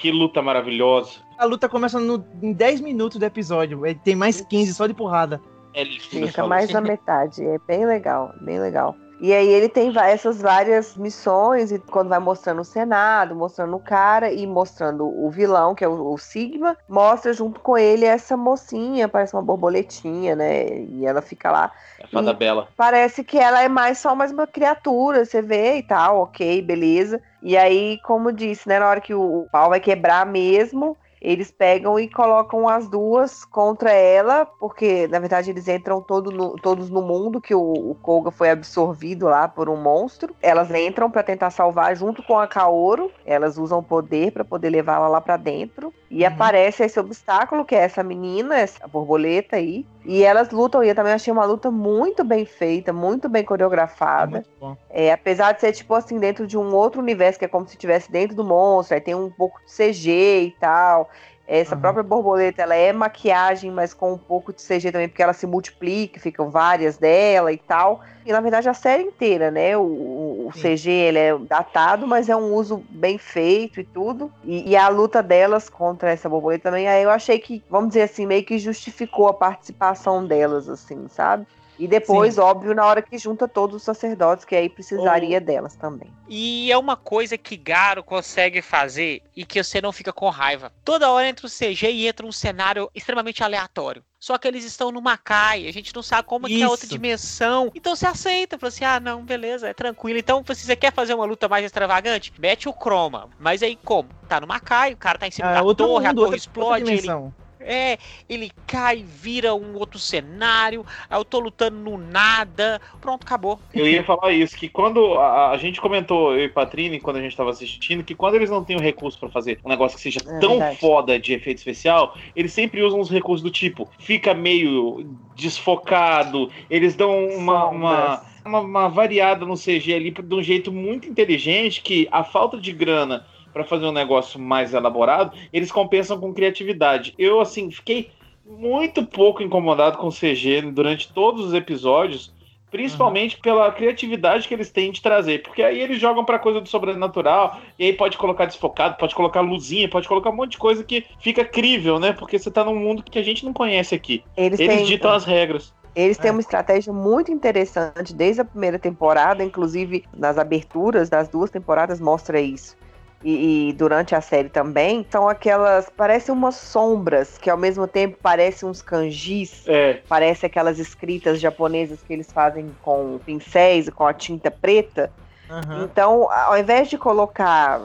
[0.00, 1.20] Que luta maravilhosa.
[1.38, 3.84] A luta começa no, em 10 minutos do episódio.
[3.84, 5.40] Ele tem mais 15 só de porrada.
[5.74, 7.44] Ele Fica mais da metade.
[7.44, 8.96] É bem legal, bem legal.
[9.20, 13.80] E aí ele tem essas várias missões, e quando vai mostrando o Senado, mostrando o
[13.80, 18.36] cara e mostrando o vilão, que é o, o Sigma, mostra junto com ele essa
[18.36, 20.66] mocinha, parece uma borboletinha, né?
[20.66, 21.72] E ela fica lá.
[22.00, 22.68] É a fada bela.
[22.76, 27.20] Parece que ela é mais só mais uma criatura, você vê e tal, ok, beleza.
[27.42, 31.98] E aí, como disse, né, na hora que o pau vai quebrar mesmo, eles pegam
[31.98, 37.00] e colocam as duas contra ela, porque na verdade eles entram todo no- todos no
[37.02, 37.60] mundo que o,
[37.90, 40.34] o Koga foi absorvido lá por um monstro.
[40.42, 43.10] Elas entram pra tentar salvar junto com a Kaoru.
[43.24, 45.92] Elas usam poder pra poder levá-la lá pra dentro.
[46.16, 46.28] E Uhum.
[46.28, 49.84] aparece esse obstáculo, que é essa menina, essa borboleta aí.
[50.04, 53.44] E elas lutam, e eu também achei uma luta muito bem feita, muito bem É
[53.44, 54.46] coreografada.
[54.60, 54.76] bom.
[54.88, 57.74] É, apesar de ser, tipo assim, dentro de um outro universo, que é como se
[57.74, 61.10] estivesse dentro do monstro, aí tem um pouco de CG e tal.
[61.46, 61.82] Essa Aham.
[61.82, 65.46] própria borboleta, ela é maquiagem, mas com um pouco de CG também, porque ela se
[65.46, 68.00] multiplica, ficam várias dela e tal.
[68.24, 69.76] E na verdade a série inteira, né?
[69.76, 70.50] O, o-.
[70.52, 74.32] CG ele é datado, mas é um uso bem feito e tudo.
[74.42, 78.02] E, e a luta delas contra essa borboleta também, aí eu achei que, vamos dizer
[78.02, 81.46] assim, meio que justificou a participação delas, assim, sabe?
[81.78, 86.08] E depois, óbvio, na hora que junta todos os sacerdotes, que aí precisaria delas também.
[86.28, 90.72] E é uma coisa que Garo consegue fazer e que você não fica com raiva.
[90.84, 94.04] Toda hora entra o CG e entra um cenário extremamente aleatório.
[94.18, 96.94] Só que eles estão numa caia, a gente não sabe como que é outra Isso.
[96.94, 97.70] dimensão.
[97.74, 100.18] Então você aceita, fala assim: ah, não, beleza, é tranquilo.
[100.18, 103.28] Então, se você quer fazer uma luta mais extravagante, mete o croma.
[103.38, 104.08] Mas aí como?
[104.26, 106.36] Tá numa caia, o cara tá em cima É, da torre, a mundo, torre outra,
[106.38, 107.34] explode, outra ele dimensão.
[107.64, 107.98] É,
[108.28, 110.84] ele cai, vira um outro cenário.
[111.08, 112.80] Aí eu tô lutando no nada.
[113.00, 113.58] Pronto, acabou.
[113.74, 117.22] Eu ia falar isso, que quando a, a gente comentou, eu e Patrine, quando a
[117.22, 120.02] gente tava assistindo, que quando eles não têm o recurso pra fazer um negócio que
[120.02, 120.78] seja É tão verdade.
[120.78, 126.94] foda de efeito especial, eles sempre usam os recursos do tipo, fica meio desfocado, eles
[126.94, 132.08] dão uma, uma, uma, uma variada no CG ali de um jeito muito inteligente que
[132.10, 137.14] a falta de grana pra fazer um negócio mais elaborado, eles compensam com criatividade.
[137.16, 138.10] Eu, assim, fiquei
[138.44, 142.34] muito pouco incomodado com o CG durante todos os episódios,
[142.68, 146.68] principalmente pela criatividade que eles têm de trazer, porque aí eles jogam pra coisa do
[146.68, 150.82] sobrenatural, e aí pode colocar desfocado, pode colocar luzinha, pode colocar um monte de coisa
[150.82, 152.12] que fica crível, né?
[152.12, 154.24] Porque você tá num mundo que a gente não conhece aqui.
[154.36, 155.72] Eles, Eles têm, ditam as regras.
[155.94, 156.32] eles têm É.
[156.32, 162.40] uma estratégia muito interessante desde a primeira temporada, inclusive nas aberturas das duas temporadas mostra
[162.40, 162.76] isso.
[163.24, 168.18] E, e durante a série também, são aquelas, parecem umas sombras, que ao mesmo tempo
[168.22, 174.06] parecem uns kanjis, É, parece aquelas escritas japonesas que eles fazem com pincéis e com
[174.06, 175.10] a tinta preta.
[175.48, 175.84] Aham.
[175.84, 177.80] Então, ao invés de colocar.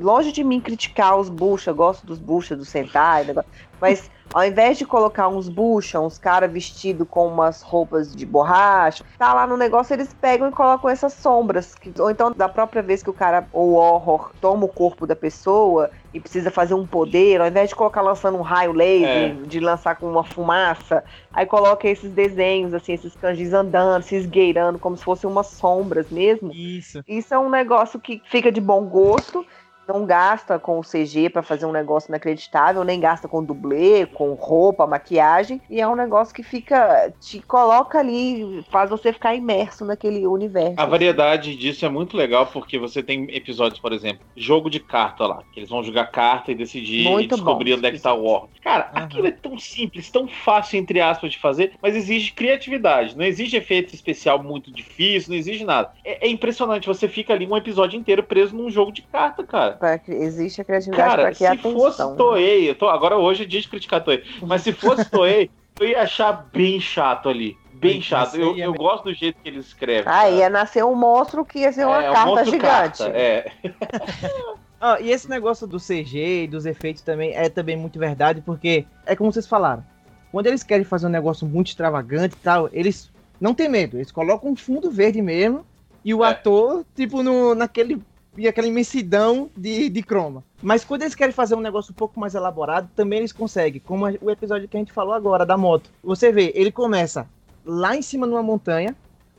[0.00, 4.44] Longe de mim criticar os bucha, eu gosto dos bucha do Sentai, negócio, mas ao
[4.44, 9.46] invés de colocar uns bucha, uns caras vestidos com umas roupas de borracha, tá lá
[9.46, 11.74] no negócio, eles pegam e colocam essas sombras.
[11.74, 15.06] que- ou então, da própria vez que o cara, ou o horror, toma o corpo
[15.06, 19.08] da pessoa e precisa fazer um poder, ao invés de colocar lançando um raio laser,
[19.08, 19.46] É.
[19.46, 24.78] de lançar com uma fumaça, aí coloca esses desenhos, assim, esses kanjis andando, se esgueirando,
[24.78, 26.52] como se fossem umas sombras mesmo.
[26.52, 27.02] Isso.
[27.06, 29.44] Isso é um negócio que fica de bom gosto.
[29.88, 34.32] Não gasta com o CG pra fazer um negócio inacreditável, nem gasta com dublê, com
[34.34, 35.60] roupa, maquiagem.
[35.68, 37.12] E é um negócio que fica.
[37.20, 40.74] te coloca ali, faz você ficar imerso naquele universo.
[40.80, 45.26] a variedade disso é muito legal, porque você tem episódios, por exemplo, jogo de carta
[45.26, 47.78] lá, que eles vão jogar carta e decidir Muito e descobrir bom.
[47.78, 48.50] onde é que tá o órgão.
[48.62, 49.04] Cara, Aham.
[49.04, 53.16] aquilo é tão simples, tão fácil, entre aspas, de fazer, mas exige criatividade.
[53.16, 55.90] Não exige efeito especial muito difícil, não exige nada.
[56.04, 59.71] É, é impressionante, você fica ali um episódio inteiro preso num jogo de carta, cara.
[59.72, 61.72] Pra existe a criatividade Cara, para se que a atenção.
[61.74, 65.50] fosse Toei, eu tô, agora hoje é dia de criticar Toei, mas se fosse Toei,
[65.80, 67.56] eu ia achar bem chato ali.
[67.74, 68.36] Bem chato.
[68.36, 70.02] Eu, é eu gosto do jeito que eles escrevem.
[70.06, 70.30] Ah, cara.
[70.30, 72.98] ia nascer um monstro que ia ser uma É, um carta monstro gigante.
[72.98, 73.50] carta, é.
[74.84, 78.84] Ah, e esse negócio do CG e dos efeitos também é também muito verdade, porque
[79.06, 79.84] é como vocês falaram.
[80.32, 83.08] Quando eles querem fazer um negócio muito extravagante e tal, eles
[83.40, 83.96] não tem medo.
[83.96, 85.64] Eles colocam um fundo verde mesmo
[86.04, 86.30] e o É.
[86.30, 88.02] ator, tipo, no, naquele
[88.36, 90.42] e aquela imensidão de, de croma.
[90.62, 93.80] Mas quando eles querem fazer um negócio um pouco mais elaborado, também eles conseguem.
[93.84, 95.90] Como o episódio que a gente falou agora, da moto.
[96.02, 97.26] Você vê, ele começa
[97.64, 98.96] lá em cima numa montanha,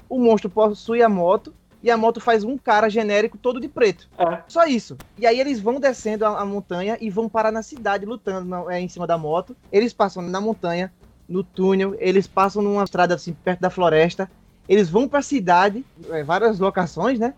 [0.10, 4.08] o monstro possui a moto, e a moto faz um cara genérico todo de preto.
[4.17, 4.39] É.
[4.47, 4.97] Só isso.
[5.17, 8.73] E aí eles vão descendo a, a montanha e vão parar na cidade lutando na-
[8.73, 9.53] é, em cima da moto.
[9.69, 10.93] Eles passam na montanha,
[11.27, 14.32] no túnel, eles passam numa estrada assim perto da floresta.
[14.69, 17.34] Eles vão pra cidade, é, várias locações, né?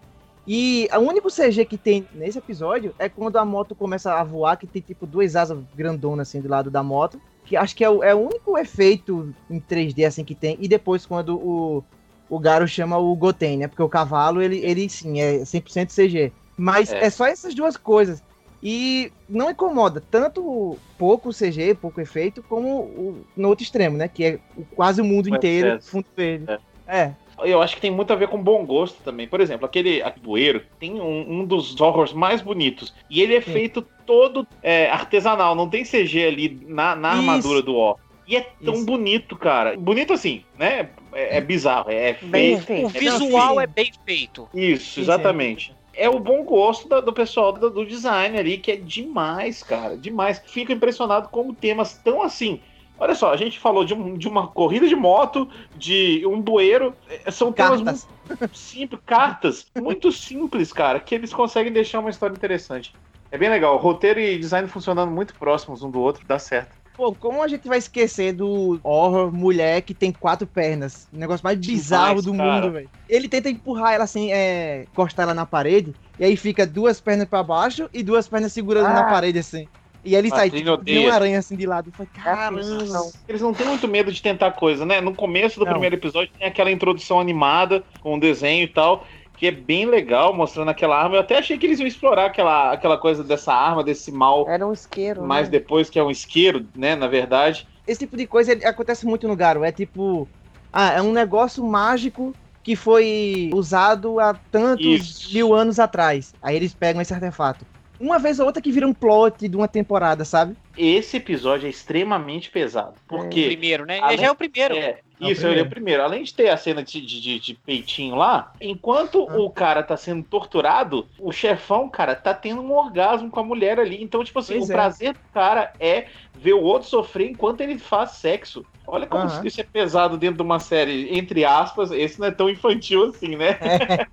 [0.47, 4.57] E o único CG que tem nesse episódio é quando a moto começa a voar,
[4.57, 7.19] que tem tipo duas asas grandonas assim do lado da moto.
[7.45, 10.57] Que acho que é o, é o único efeito em 3D assim que tem.
[10.59, 11.83] E depois quando o,
[12.29, 13.67] o Garo chama o Goten, né?
[13.67, 16.31] Porque o cavalo, ele, ele sim, é 100% CG.
[16.57, 17.05] Mas É.
[17.05, 17.09] é.
[17.09, 18.23] só essas duas coisas.
[18.63, 24.07] E não incomoda tanto pouco CG, pouco efeito, como o, no outro extremo, né?
[24.07, 25.89] Que é o- quase o mundo O inteiro excesso.
[25.91, 26.45] fundo verde.
[26.87, 26.99] É.
[26.99, 27.15] É.
[27.39, 29.27] Eu acho que tem muito a ver com bom gosto também.
[29.27, 32.93] Por exemplo, aquele bueiro tem um, um dos horrors mais bonitos.
[33.09, 33.51] E ele é Sim.
[33.51, 37.17] feito todo é, artesanal, não tem CG ali na, na Isso.
[37.19, 37.97] armadura do horror.
[38.27, 38.85] E é tão Isso.
[38.85, 39.77] bonito, cara.
[39.77, 40.89] Bonito assim, né?
[41.13, 42.87] É, é bizarro, é Bem feito.
[42.87, 43.03] O feito.
[43.19, 43.61] visual sim.
[43.61, 44.49] é bem feito.
[44.53, 45.73] Isso, exatamente.
[45.93, 49.95] É o bom gosto da- do, pessoal do, do design ali, que é demais, cara.
[49.95, 50.41] Demais.
[50.45, 52.59] Fico impressionado como temas tão assim.
[52.97, 56.93] Olha só, a gente falou de, um- de uma corrida de moto, de um bueiro.
[57.25, 58.07] é, São temas Cartas.
[58.29, 62.93] muito simples, cartas muito simples, cara, que eles conseguem deixar uma história interessante.
[63.31, 63.75] É bem legal.
[63.77, 66.73] Roteiro e design funcionando muito próximos um do outro, dá certo.
[66.95, 71.09] Pô, como a gente vai esquecer do horror mulher que tem quatro pernas?
[71.11, 72.61] O negócio mais Demais, bizarro do cara.
[72.61, 72.89] mundo, velho.
[73.09, 77.27] Ele tenta empurrar ela assim, é, encostar ela na parede, e aí fica duas pernas
[77.27, 78.93] pra baixo e duas pernas segurando Ah.
[78.93, 79.67] na parede assim.
[80.05, 81.91] E aí ele A sai, tipo, de uma aranha assim de lado.
[81.91, 82.61] Falei, caramba.
[82.61, 83.11] Não.
[83.27, 85.01] Eles não têm muito medo de tentar coisa, né?
[85.01, 85.71] No começo do Não.
[85.71, 90.31] primeiro episódio tem aquela introdução animada com o desenho e tal, que é bem legal,
[90.31, 91.15] mostrando aquela arma.
[91.15, 94.65] Eu até achei que eles iam explorar aquela, aquela coisa dessa arma, desse mal, Era
[94.65, 95.23] um isqueiro.
[95.23, 95.53] mais né?
[95.53, 96.95] depois que é um isqueiro, né?
[96.95, 97.67] Na verdade.
[97.87, 99.63] Esse tipo de coisa acontece muito no Garo.
[99.63, 100.27] É tipo,
[100.71, 105.33] ah, é um negócio mágico que foi usado há tantos Isso.
[105.33, 106.33] mil anos atrás.
[106.41, 107.65] Aí eles pegam esse artefato.
[107.99, 110.55] Uma vez ou outra que vira um plot de uma temporada, sabe?
[110.77, 112.95] Esse episódio é extremamente pesado.
[113.07, 113.45] Porque.
[113.47, 113.99] Primeiro, né?
[114.01, 114.75] Além- Já é o primeiro.
[114.75, 115.69] É, É isso, ele é o primeiro.
[115.69, 116.03] primeiro.
[116.03, 119.37] Além de ter a cena de, de, de- de peitinho lá, enquanto Ah.
[119.39, 123.79] o cara tá sendo torturado, o chefão, cara, tá tendo um orgasmo com a mulher
[123.79, 124.03] ali.
[124.03, 124.75] Então, tipo assim, Pois o é.
[124.75, 126.07] prazer do cara é
[126.45, 128.63] ver o outro sofrer enquanto ele faz sexo.
[128.85, 129.43] Olha como Aham.
[129.43, 133.35] isso é pesado dentro de uma série, entre aspas, esse não é tão infantil assim,
[133.35, 133.57] né?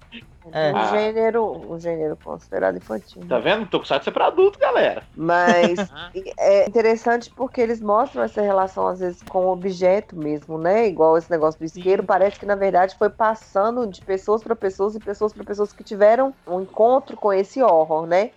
[0.51, 0.73] É.
[0.75, 3.23] Um gênero, um gênero considerado infantil.
[3.29, 3.65] Tá vendo?
[3.65, 5.05] Tokusatsu é pra adulto, galera.
[5.15, 6.11] Mas Ah.
[6.37, 10.89] é interessante porque eles mostram essa relação, às vezes, com o objeto mesmo, né?
[10.89, 12.03] Igual esse negócio do isqueiro.
[12.03, 15.85] Parece que, na verdade, foi passando de pessoas para pessoas e pessoas para pessoas que
[15.85, 18.33] tiveram um encontro com esse horror, né?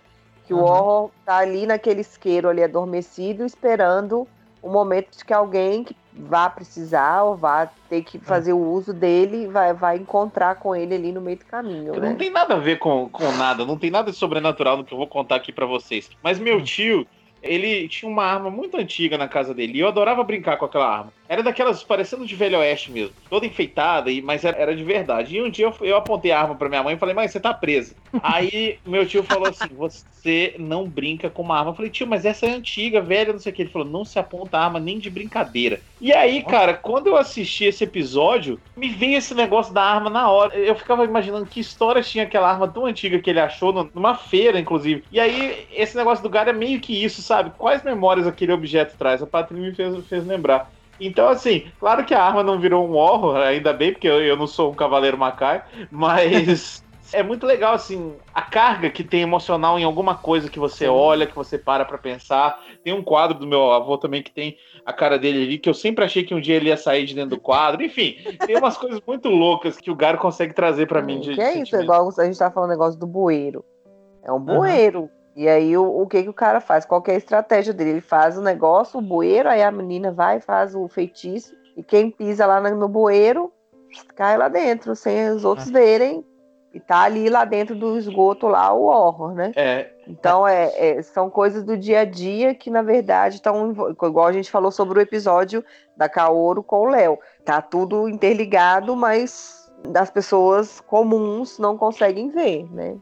[0.46, 0.64] Que o Uhum.
[0.64, 4.26] horror tá ali naquele isqueiro ali adormecido, esperando
[4.62, 8.92] o momento de que alguém que vá precisar ou vá ter que fazer o uso
[8.92, 12.14] dele vai, vai encontrar com ele ali no meio do caminho, Não né?
[12.14, 14.98] tem nada a ver com, com nada, não tem nada de sobrenatural no que eu
[14.98, 16.08] vou contar aqui pra vocês.
[16.22, 17.06] Mas meu tio,
[17.42, 20.88] ele tinha uma arma muito antiga na casa dele e eu adorava brincar com aquela
[20.88, 21.12] arma.
[21.28, 25.36] Era daquelas parecendo de velho oeste mesmo, toda enfeitada, e- mas era, de verdade.
[25.36, 27.40] E um dia eu, eu apontei a arma pra minha mãe e falei, mãe, você
[27.40, 27.96] tá presa.
[28.22, 31.70] Aí meu tio falou assim: você não brinca com uma arma.
[31.70, 33.62] Eu falei, tio, mas essa é antiga, velha, não sei o que.
[33.62, 35.80] Ele falou, não se aponta a arma nem de brincadeira.
[36.00, 40.30] E aí, cara, quando eu assisti esse episódio, me veio esse negócio da arma na
[40.30, 40.54] hora.
[40.56, 44.60] Eu ficava imaginando que história tinha aquela arma tão antiga que ele achou numa feira,
[44.60, 45.04] inclusive.
[45.10, 47.50] E aí, esse negócio do Gara é meio que isso, sabe?
[47.56, 49.22] Quais memórias aquele objeto traz?
[49.22, 50.75] A Patrícia me fez, fez lembrar.
[51.00, 54.36] Então, assim, claro que a arma não virou um horror, ainda bem, porque eu, eu
[54.36, 56.82] não sou um cavaleiro Macai, mas
[57.12, 61.26] é muito legal, assim, a carga que tem emocional em alguma coisa que você olha,
[61.26, 62.60] que você para pra pensar.
[62.82, 65.74] Tem um quadro do meu avô também que tem a cara dele ali, que eu
[65.74, 67.82] sempre achei que um dia ele ia sair de dentro do quadro.
[67.82, 71.20] Enfim, tem umas coisas muito loucas que o Garo consegue trazer pra mim.
[71.20, 71.84] De, que é isso, sentimento.
[71.84, 73.64] igual a gente tá falando negócio do bueiro.
[74.22, 75.08] É um bueiro.
[75.36, 76.86] E aí, o, o que que o cara faz?
[76.86, 77.90] Qual que é a estratégia dele?
[77.90, 81.54] Ele faz o negócio, o bueiro, aí a menina vai e faz o feitiço.
[81.76, 83.52] E quem pisa lá no, bueiro,
[84.14, 86.24] cai lá dentro, sem os outros verem.
[86.72, 89.52] E tá ali lá dentro do esgoto lá o horror, né?
[89.56, 93.72] É, Então, é, é- são coisas do dia a dia que, na verdade, estão.
[93.90, 95.62] Igual a gente falou sobre o episódio
[95.96, 97.18] da Kaoru com o Léo.
[97.44, 102.96] Tá tudo interligado, mas das pessoas comuns não conseguem ver, né?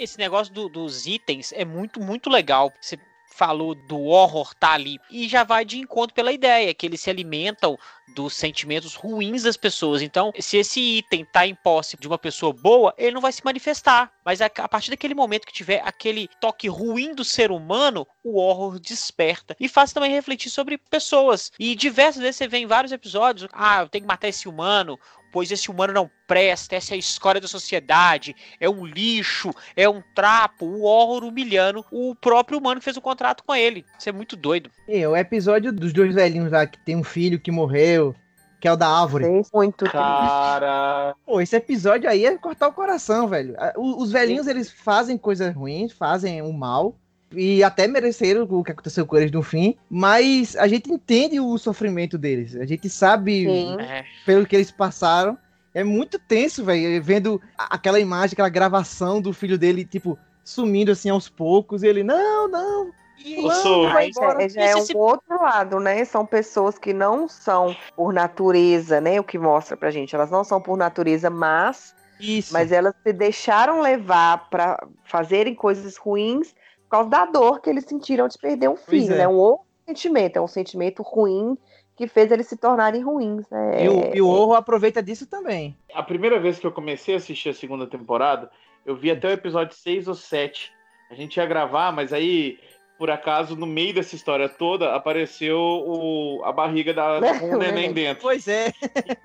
[0.00, 2.72] Esse negócio do- dos itens é muito, muito legal.
[2.80, 2.98] Você
[3.40, 4.98] falou do horror tá ali.
[5.10, 7.78] E já vai de encontro pela ideia que eles se alimentam
[8.14, 10.02] dos sentimentos ruins das pessoas.
[10.02, 13.44] Então, se esse item tá em posse de uma pessoa boa, ele não vai se
[13.44, 14.12] manifestar.
[14.24, 18.78] Mas a, partir daquele momento que tiver aquele toque ruim do ser humano, o horror
[18.80, 19.56] desperta.
[19.60, 21.52] E faz também refletir sobre pessoas.
[21.58, 24.98] E diversas vezes você vê em vários episódios: ah, eu tenho que matar esse humano,
[25.30, 29.88] pois esse humano não presta, essa é a escória da sociedade, é um lixo, é
[29.88, 33.84] um trapo, o horror humilhando o próprio humano que fez o contrato com ele.
[33.98, 34.70] Isso é muito doido.
[34.86, 38.14] E o episódio dos dois velhinhos lá que tem um filho que morreu,
[38.60, 39.24] que é o da árvore.
[39.24, 39.86] Sim, muito.
[39.86, 41.14] Cara.
[41.24, 43.56] Pô, esse episódio aí é cortar o coração, velho.
[43.76, 46.94] Os velhinhos, eles fazem coisas ruins, fazem o mal.
[47.32, 49.76] E até mereceram o que aconteceu com eles no fim.
[49.88, 52.56] Mas a gente entende o sofrimento deles.
[52.56, 53.80] A gente sabe Sim.
[53.80, 54.04] É.
[54.26, 55.38] pelo que eles passaram.
[55.72, 57.00] É muito tenso, velho.
[57.02, 61.82] Vendo aquela imagem, aquela gravação do filho dele, tipo, sumindo assim aos poucos.
[61.84, 62.90] E ele, não, não.
[63.24, 64.48] E- vai Aí já, embora.
[64.48, 66.04] já é um outro lado, né?
[66.04, 69.20] São pessoas que não são por natureza, né?
[69.20, 70.14] O que mostra pra gente.
[70.14, 72.52] Elas não são por natureza más, Isso.
[72.52, 76.54] mas elas se deixaram levar pra fazerem coisas ruins
[76.90, 79.18] por causa da dor que eles sentiram de perder um Pois filho, é.
[79.18, 79.28] né?
[79.28, 81.56] Um outro sentimento, é um sentimento ruim
[81.96, 83.84] que fez eles se tornarem ruins, né?
[83.84, 85.76] E o, É- e o Orro aproveita disso também.
[85.94, 88.50] A primeira vez que eu comecei a assistir a segunda temporada,
[88.84, 90.72] eu vi até o episódio 6 ou 7.
[91.10, 92.58] A gente ia gravar, mas aí,
[92.98, 97.92] por acaso, no meio dessa história toda, apareceu o- a barriga da, com o neném
[97.92, 98.22] dentro.
[98.22, 98.72] Pois é.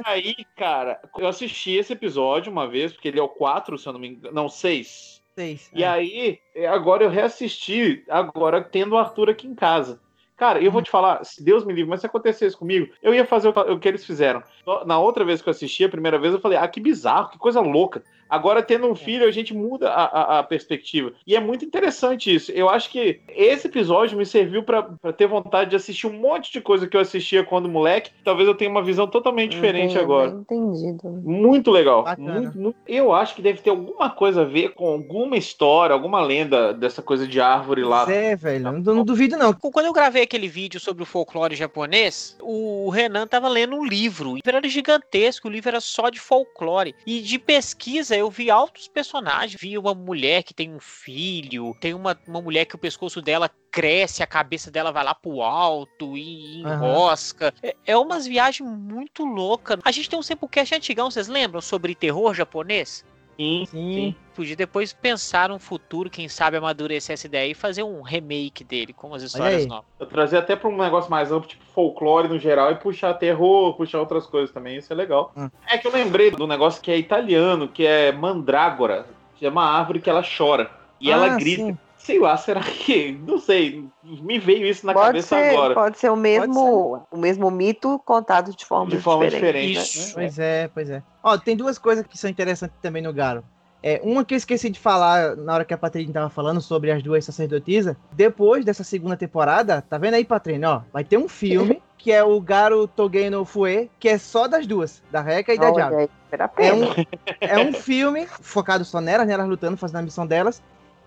[0.03, 3.93] Aí, cara, eu assisti esse episódio uma vez, porque ele é o 4, se eu
[3.93, 4.33] não me engano.
[4.35, 5.15] Não, 6.
[5.35, 5.69] Seis.
[5.73, 5.87] E é.
[5.87, 9.99] aí, agora eu reassisti, agora tendo o Arthur aqui em casa.
[10.37, 13.25] Cara, eu vou te falar, se Deus me livre, mas se acontecesse comigo, eu ia
[13.25, 14.43] fazer o, o que eles fizeram.
[14.85, 17.37] Na outra vez que eu assisti, a primeira vez, eu falei, ah, que bizarro, que
[17.37, 18.03] coisa louca.
[18.29, 21.13] Agora, tendo um filho, a gente muda a, a- a perspectiva.
[21.27, 22.51] E é muito interessante isso.
[22.51, 26.51] Eu acho que esse episódio me serviu pra pra ter vontade de assistir um monte
[26.51, 28.11] de coisa que eu assistia quando moleque.
[28.23, 30.31] Talvez eu tenha uma visão totalmente diferente Entendi, agora.
[30.31, 31.09] Entendido.
[31.23, 32.05] Muito legal.
[32.17, 36.21] Muito, muito- Eu acho que deve ter alguma coisa a ver com alguma história, alguma
[36.21, 38.05] lenda dessa coisa de árvore lá.
[38.05, 38.63] Pois é, velho.
[38.63, 39.53] Não, não duvido, não.
[39.53, 44.31] Quando eu gravei aquele vídeo sobre o folclore japonês, o Renan tava lendo um livro.
[44.31, 46.95] O livro era gigantesco, o livro era só de folclore.
[47.05, 49.59] E de pesquisa eu vi altos personagens.
[49.59, 53.49] Vi uma mulher que tem um filho, tem uma, uma mulher que o pescoço dela
[53.71, 57.53] cresce, a cabeça dela vai lá pro alto e enrosca.
[57.61, 59.79] É, é umas viagens muito loucas.
[59.83, 61.61] A gente tem um Samplecast antigão, vocês lembram?
[61.61, 63.03] Sobre terror japonês?
[63.37, 64.15] Sim, Sim.
[64.33, 68.91] Podia depois pensar um futuro, quem sabe amadurecer essa ideia e fazer um remake dele
[68.93, 69.85] com as histórias novas.
[69.99, 73.73] Eu trazer até para um negócio mais amplo, tipo folclore no geral, e puxar terror,
[73.75, 75.31] puxar outras coisas também, isso é legal.
[75.37, 75.49] Hum.
[75.67, 79.05] É que eu lembrei do negócio que é italiano, que é mandrágora,
[79.35, 80.69] que é uma árvore que ela chora.
[80.99, 81.63] E ela Ah, grita.
[81.63, 81.77] sim.
[82.05, 83.19] Sei lá, será que.
[83.27, 85.73] Não sei, me veio isso na Pode cabeça ser, agora.
[85.73, 89.69] pode ser o mesmo, o mesmo mito contado de forma De forma diferente.
[89.71, 89.97] diferente.
[89.97, 90.07] Isso.
[90.09, 90.13] né?
[90.13, 91.03] Pois é, pois é.
[91.23, 93.43] Ó, tem duas coisas que são interessantes também no Garo.
[93.81, 96.91] É, uma que eu esqueci de falar na hora que a Patrícia tava falando sobre
[96.91, 97.95] as duas sacerdotisas.
[98.11, 100.69] Depois dessa segunda temporada, tá vendo aí, Patrícia?
[100.69, 104.47] Ó, vai ter um filme que é o Garo Togei no Fue, que é só
[104.47, 106.01] das duas, da Reca e da Diabo.
[106.01, 106.85] É pena.
[106.85, 106.93] um,
[107.41, 110.61] é um filme focado só nelas, nelas lutando, fazendo a missão delas.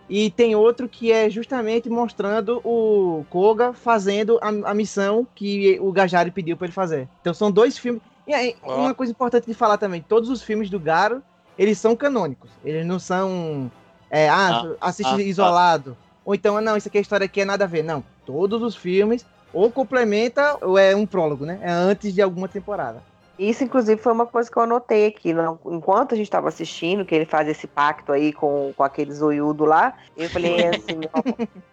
[0.09, 5.93] E tem outro que é justamente mostrando o Koga fazendo a, a missão que o
[5.93, 7.09] Gajari pediu pra ele fazer.
[7.21, 8.01] Então são dois filmes.
[8.27, 8.77] E aí, Ó.
[8.77, 11.23] uma coisa importante de falar também: todos os filmes do Garo,
[11.59, 12.51] eles são canônicos.
[12.65, 13.71] Eles não são.
[14.11, 15.97] É, ah, assiste ah, isolado.
[16.25, 17.83] Ou então, não, isso aqui a história aqui é nada a ver.
[17.83, 18.03] Não.
[18.25, 21.59] Todos os filmes ou complementa ou é um prólogo, né?
[21.63, 23.03] É antes de alguma temporada.
[23.39, 25.33] Isso, inclusive, foi uma coisa que eu anotei aqui.
[25.33, 29.13] não- Enquanto a gente estava assistindo, que ele faz esse pacto aí com, com aquele
[29.13, 31.01] zoiudo lá, eu falei assim,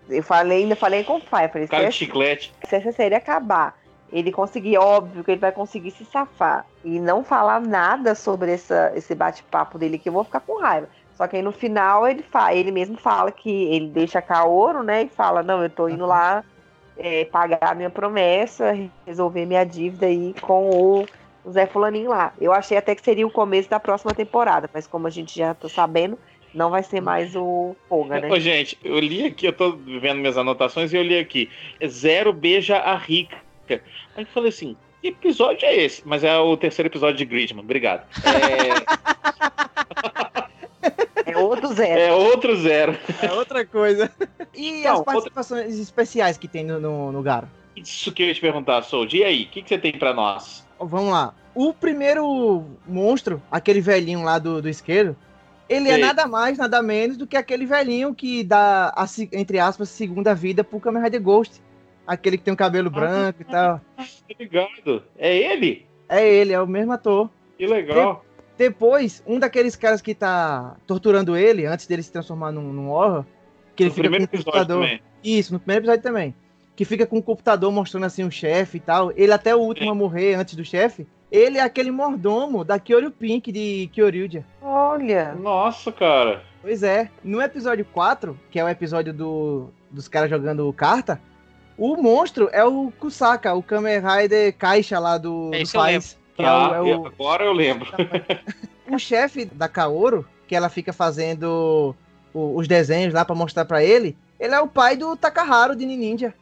[0.10, 2.54] eu falei, ainda falei com o pai, falei, Cara de chiclete.
[2.68, 3.76] se essa série acabar,
[4.12, 8.92] ele conseguir, óbvio que ele vai conseguir se safar e não falar nada sobre essa,
[8.96, 10.88] esse bate-papo dele, que eu vou ficar com raiva.
[11.16, 15.04] Só que aí no final ele, ele mesmo fala que ele deixa Kaoro, né?
[15.04, 16.44] E fala, não, eu tô indo lá
[16.98, 18.74] é, pagar a minha promessa,
[19.08, 21.06] resolver minha dívida aí com o,
[21.46, 22.34] o Zé Fulaninho lá.
[22.42, 25.54] Eu achei até que seria o começo da próxima temporada, mas como a gente já
[25.54, 26.18] tá sabendo,
[26.54, 28.30] não vai ser mais o Foga, né?
[28.30, 31.50] Ô, gente, eu li aqui, eu tô vendo minhas anotações e eu li aqui.
[31.86, 33.38] Zero beija a rica.
[33.70, 36.02] Aí eu falei assim, que episódio é esse?
[36.06, 38.08] Mas é o terceiro episódio de Gridman, obrigado.
[41.26, 42.00] É outro É, zero.
[42.00, 42.98] é outro zero.
[43.22, 44.12] É outra coisa.
[44.58, 47.46] E Então, as participações especiais que tem no, no, no Garo?
[47.76, 49.18] Isso que eu ia te perguntar, Sold.
[49.18, 50.65] E aí, o que, que você tem pra nós?
[50.80, 51.34] Vamos lá.
[51.54, 55.16] O primeiro monstro, aquele velhinho lá do, do isqueiro,
[55.70, 59.90] Ele é nada mais, nada menos do que aquele velhinho que dá, a, entre aspas,
[59.90, 61.62] segunda vida pro Kamen Rider Ghost.
[62.06, 63.82] Aquele que tem o cabelo branco e tal.
[63.98, 65.04] Tô ligado.
[65.18, 65.88] É ele?
[66.08, 67.30] É ele, é o mesmo ator.
[67.58, 68.24] Que legal.
[68.58, 73.26] Depois, um daqueles caras que tá torturando ele, antes dele se transformar num, num horror,
[73.76, 74.84] que ele No fica primeiro com episódio computador.
[74.84, 75.02] também.
[75.24, 76.36] Isso, no primeiro episódio também.
[76.76, 79.12] Que fica com o computador mostrando assim o chefe e tal.
[79.16, 81.08] Ele até o último a morrer antes do chefe.
[81.32, 84.44] Ele é aquele mordomo da Kyoryu Pink de Kyoryuja.
[84.62, 85.34] Olha.
[85.36, 86.44] Nossa, cara.
[86.62, 87.10] Pois é.
[87.24, 91.20] No episódio 4, que é o episódio do, dos caras jogando carta,
[91.78, 96.18] o monstro é o Kusaka, o Kamen Rider Caixa lá do, do eu Faz.
[96.36, 97.88] Que é Tá, o- é o, Agora eu lembro.
[98.92, 101.96] o chefe da Kaoru, que ela fica fazendo
[102.34, 106.34] os desenhos lá pra mostrar pra ele, ele é o pai do Takaharu de Ninja.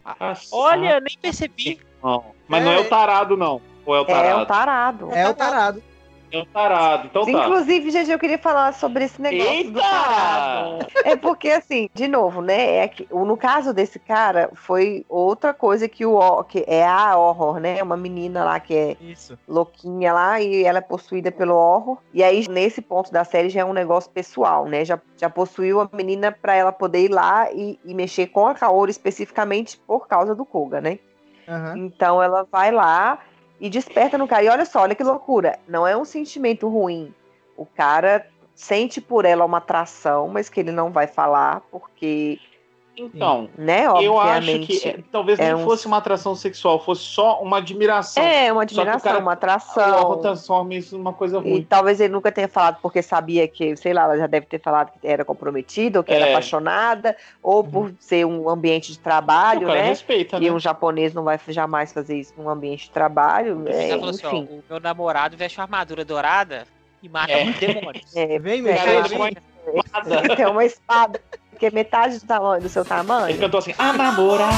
[0.52, 1.80] Olha, nem percebi.
[2.04, 2.24] Não.
[2.48, 2.80] Mas não é É.
[2.80, 3.62] o tarado, não.
[3.86, 4.41] Ou é o É tarado?
[4.41, 5.12] o tarado.
[5.12, 5.84] É o tarado.
[6.34, 7.05] É tarado.
[7.07, 7.31] Então tá.
[7.31, 10.73] Inclusive, gente, eu queria falar sobre esse negócio do tarado.
[10.81, 11.09] Eita!
[11.09, 12.77] É porque, assim, de novo, né?
[12.77, 17.15] É que, o- no caso desse cara, foi outra coisa que o que é a
[17.17, 17.84] horror, né?
[17.84, 19.38] Uma menina lá que é Isso.
[19.47, 21.99] louquinha lá e ela é possuída pelo horror.
[22.11, 24.84] E aí, nesse ponto da série, já é um negócio pessoal, né?
[24.84, 28.55] Já, já possuiu a menina pra ela poder ir lá e, e mexer com a
[28.55, 30.97] Kaoru especificamente por causa do Koga, né?
[31.47, 31.77] Aham.
[31.77, 33.19] Então ela vai lá
[33.64, 34.43] e desperta no cara.
[34.43, 35.57] E olha só, olha que loucura.
[35.66, 37.14] Não é um sentimento ruim.
[37.55, 42.41] O cara sente por ela uma atração, mas que ele não vai falar, porque,
[42.96, 47.02] Então, né, eu acho que é, talvez é nem um- fosse uma atração sexual, fosse
[47.02, 48.22] só uma admiração.
[48.24, 50.20] É, uma Só que o admiração, cara- uma O atração.
[50.20, 51.64] transforma isso numa coisa E ruim.
[51.68, 54.91] talvez ele nunca tenha falado porque sabia que, sei lá, ela já deve ter falado
[54.91, 56.30] que era comprometida, ou que era É.
[56.32, 59.88] apaixonada, ou por ser um ambiente de o trabalho, cara né?
[59.88, 60.52] respeita, E né?
[60.52, 63.64] um japonês não vai jamais fazer isso num ambiente de trabalho.
[63.68, 64.48] É, falou assim, ó, enfim.
[64.52, 66.68] o meu namorado veste uma armadura dourada
[67.02, 67.46] e mata É.
[67.54, 68.16] demônios.
[68.16, 68.91] É, Vem, é, Cara,
[70.32, 71.20] é, tem uma espada
[71.58, 73.38] que é metade do, tamanho, do seu Ele tamanho.
[73.38, 74.54] cantou assim, a namorada.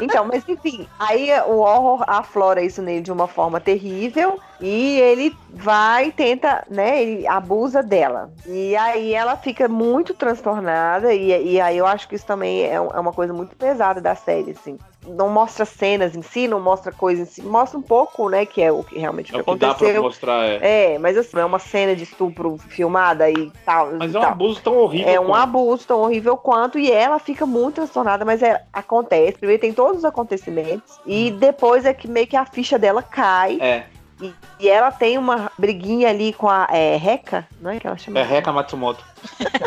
[0.00, 5.36] Então, mas enfim, aí o horror aflora isso nele de uma forma terrível e ele
[5.50, 8.30] vai, tenta, né, ele abusa dela.
[8.46, 12.74] E aí ela fica muito transtornada e, e aí eu acho que isso também é,
[12.74, 14.78] é uma coisa muito pesada da série, assim.
[15.08, 18.60] Não mostra cenas em si, não mostra coisas em si, mostra um pouco, né, que
[18.62, 20.02] é o que realmente É o que dá pra aconteceu.
[20.02, 20.94] mostrar, é.
[20.94, 23.92] É, mas assim, não é uma cena de estupro filmada e tal.
[23.98, 24.30] Mas e é um tal.
[24.32, 25.08] abuso tão horrível.
[25.12, 25.36] É um quanto.
[25.42, 29.38] abuso tão horrível quanto, e ela fica muito transtornada, mas é, acontece.
[29.38, 33.58] Primeiro tem todos os acontecimentos, e depois é que meio que a ficha dela cai,
[33.60, 33.84] É,
[34.20, 37.96] e, e ela tem uma briguinha ali com a é, Reca, não é que ela
[37.96, 38.18] chama?
[38.18, 39.04] é Reca Matsumoto.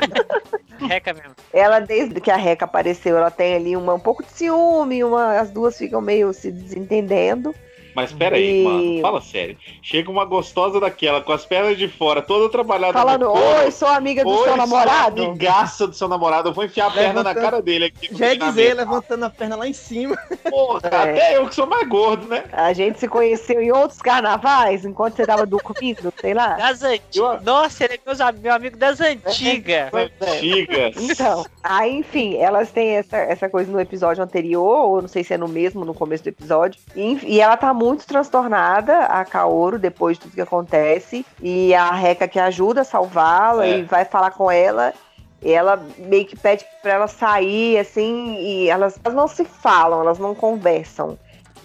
[0.79, 1.35] Reca mesmo.
[1.53, 5.39] Ela, desde que a Reca apareceu, ela tem ali uma, um pouco de ciúme, uma,
[5.39, 7.53] as duas ficam meio se desentendendo.
[7.95, 9.57] Mas pera aí, mano, fala sério.
[9.81, 14.23] Chega uma gostosa daquela, com as pernas de fora, toda trabalhada Falando, oi, sou amiga
[14.23, 15.23] do Oi, seu sou namorado.
[15.23, 16.49] Amigaça do seu namorado.
[16.49, 18.09] Eu vou enfiar a perna na Levantando- cara dele aqui.
[18.15, 20.17] Já ia dizer, levantando a perna lá em cima.
[20.49, 20.87] Porra, É.
[20.87, 22.43] até eu que sou mais gordo, né?
[22.51, 26.53] A gente se conheceu em outros carnavais, enquanto você tava dormindo, sei lá.
[26.55, 27.41] Das antigas.
[27.43, 29.91] Nossa, ele é meu amigo das antigas.
[29.93, 30.95] Antigas.
[30.97, 35.33] Então, aí, enfim, elas têm essa, essa coisa no episódio anterior, ou não sei se
[35.33, 36.79] é no mesmo, no começo do episódio.
[36.95, 41.25] E, e ela tá muito transtornada, a Kaoru, depois de tudo que acontece.
[41.41, 43.79] E a Reca que ajuda a salvá-la É.
[43.79, 44.93] e vai falar com ela.
[45.41, 50.01] E ela meio que pede pra ela sair, assim, e elas, elas não se falam,
[50.01, 51.17] elas não conversam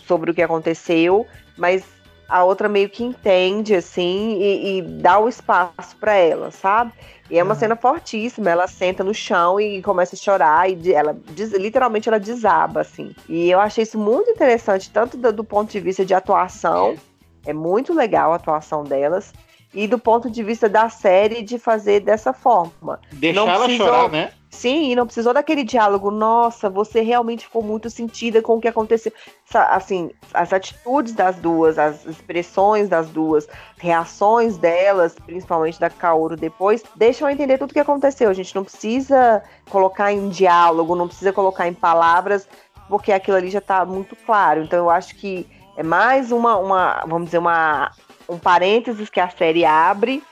[0.07, 1.27] sobre o que aconteceu,
[1.59, 1.85] mas
[2.27, 6.93] a outra meio que entende, assim, e, e dá o espaço pra ela, sabe?
[7.31, 7.59] E é uma Uhum.
[7.61, 8.51] cena fortíssima.
[8.51, 10.71] Ela senta no chão e começa a chorar.
[10.71, 11.17] E ela
[11.59, 13.15] literalmente ela desaba, assim.
[13.29, 16.97] E eu achei isso muito interessante, tanto do, do ponto de vista de atuação.
[17.45, 19.33] É muito legal a atuação delas.
[19.77, 22.99] E do ponto de vista da série de fazer dessa forma.
[23.13, 24.33] Deixar Não ela precisou- chorar, né?
[24.49, 26.11] Sim, e não precisou daquele diálogo.
[26.11, 29.13] Nossa, você realmente ficou muito sentida com o que aconteceu.
[29.53, 33.47] Assim, as atitudes das duas, as expressões das duas,
[33.77, 38.31] reações delas, principalmente da Kaoru depois, deixam entender tudo o que aconteceu.
[38.31, 42.49] A gente não precisa colocar em diálogo, não precisa colocar em palavras,
[42.89, 44.63] porque aquilo ali já tá muito claro.
[44.63, 45.47] Então eu acho que
[45.77, 47.93] é mais uma, uma vamos dizer, uma,
[48.29, 50.23] um parênteses que a série abre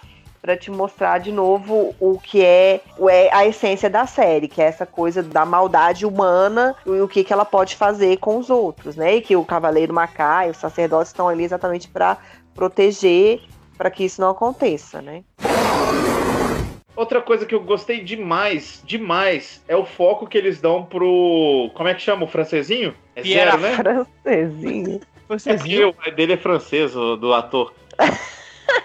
[0.42, 4.61] para te mostrar de novo o que é, o- é a essência da série, que
[4.61, 8.51] é essa coisa da maldade humana e o que, que ela pode fazer com os
[8.51, 9.14] outros, né?
[9.16, 12.18] E que o Cavaleiro Macá e os sacerdotes estão ali exatamente para
[12.55, 13.40] proteger
[13.78, 15.24] para que isso não aconteça, né?
[16.97, 21.68] Outra coisa que eu gostei demais, demais, é o foco que eles dão pro.
[21.74, 22.95] Como é que chama o francesinho?
[23.16, 23.74] É Pierre zero, né?
[23.74, 25.01] Francesinho.
[25.29, 27.72] É o pai dele é francês, o- do ator.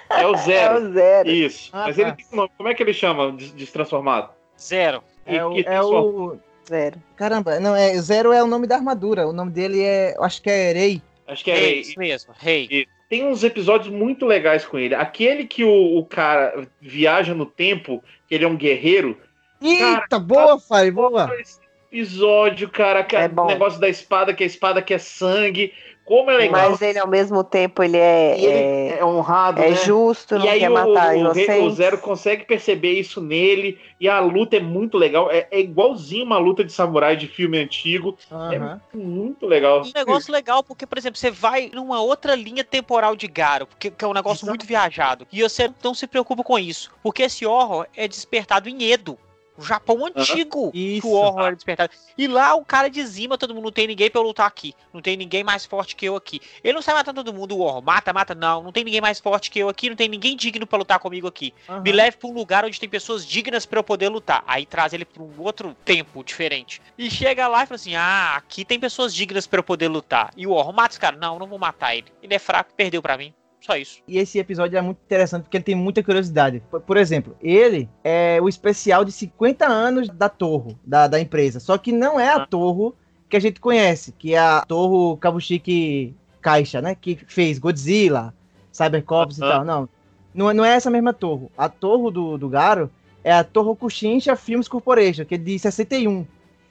[0.09, 0.79] É o É Zero.
[0.89, 1.29] o zero.
[1.29, 1.69] Isso.
[1.73, 2.01] Ah, Mas tá.
[2.01, 2.49] ele tem um nome.
[2.57, 3.31] Como é que ele chama?
[3.31, 4.29] Des- Destransformado?
[4.59, 5.03] Zero.
[5.25, 6.37] É o, é o.
[6.67, 7.01] Zero.
[7.15, 7.93] Caramba, não, é.
[7.99, 9.27] Zero é o nome da armadura.
[9.27, 10.15] O nome dele é.
[10.17, 11.01] Eu acho que é Erei.
[11.27, 11.55] Acho que é.
[11.55, 12.33] Rei, isso mesmo.
[12.37, 12.87] Rei.
[13.09, 14.93] Tem uns episódios muito legais com ele.
[14.95, 19.17] Aquele que o, o cara viaja no tempo, que ele é um guerreiro.
[19.61, 21.29] Eita, boa, Fire, boa.
[21.39, 21.59] Esse
[21.91, 23.43] episódio, cara, que É bom.
[23.45, 25.73] o negócio da espada, que a espada que é sangue.
[26.09, 26.71] Como é legal.
[26.71, 29.75] Mas ele, ao mesmo tempo, ele é, ele é, é honrado, é né?
[29.75, 31.69] justo, não E aí quer o, matar o, o.
[31.69, 33.77] Zero consegue perceber isso nele.
[33.99, 35.29] E a luta é muito legal.
[35.29, 38.17] É, é igualzinho uma luta de samurai de filme antigo.
[38.31, 38.81] Aham.
[38.91, 39.83] É muito legal.
[39.83, 43.91] Um negócio legal, porque, por exemplo, você vai numa outra linha temporal de Garo, porque,
[43.91, 44.49] que é um negócio Exato.
[44.49, 45.27] muito viajado.
[45.31, 46.89] E você não se preocupa com isso.
[47.03, 49.15] Porque esse horror é despertado em Edo.
[49.59, 51.91] O Japão antigo que o horror é despertado.
[52.17, 53.65] E lá o cara dizima todo mundo.
[53.65, 54.73] Não tem ninguém pra eu lutar aqui.
[54.93, 56.39] Não tem ninguém mais forte que eu aqui.
[56.63, 57.81] Ele não sai matando todo mundo, o horror.
[57.81, 58.63] Mata, mata, não.
[58.63, 59.89] Não tem ninguém mais forte que eu aqui.
[59.89, 61.53] Não tem ninguém digno pra lutar comigo aqui.
[61.83, 64.43] Me leve pra um lugar onde tem pessoas dignas pra eu poder lutar.
[64.47, 66.81] Aí traz ele pra um outro tempo diferente.
[66.97, 70.31] E chega lá e fala assim: Ah, aqui tem pessoas dignas pra eu poder lutar.
[70.37, 71.17] E o Horror mata esse cara.
[71.17, 72.07] Não, não vou matar ele.
[72.21, 73.33] Ele é fraco, perdeu pra mim.
[73.61, 74.01] Só isso.
[74.07, 76.61] E esse episódio é muito interessante porque ele tem muita curiosidade.
[76.71, 81.59] Por, por exemplo, ele é o especial de 50 anos da Torre, da, da empresa.
[81.59, 82.93] Só que não é a Torre
[83.29, 86.95] que a gente conhece, que é a Torre Kabushiki Caixa, né?
[86.95, 88.33] Que fez Godzilla,
[88.71, 89.65] Cybercops e tal.
[89.65, 89.89] Não,
[90.33, 91.47] não, é- não é essa mesma Torre.
[91.57, 92.89] A Torre do, do Garo
[93.23, 96.25] é a Torre Kushinsha Films Corporation, que é de 61.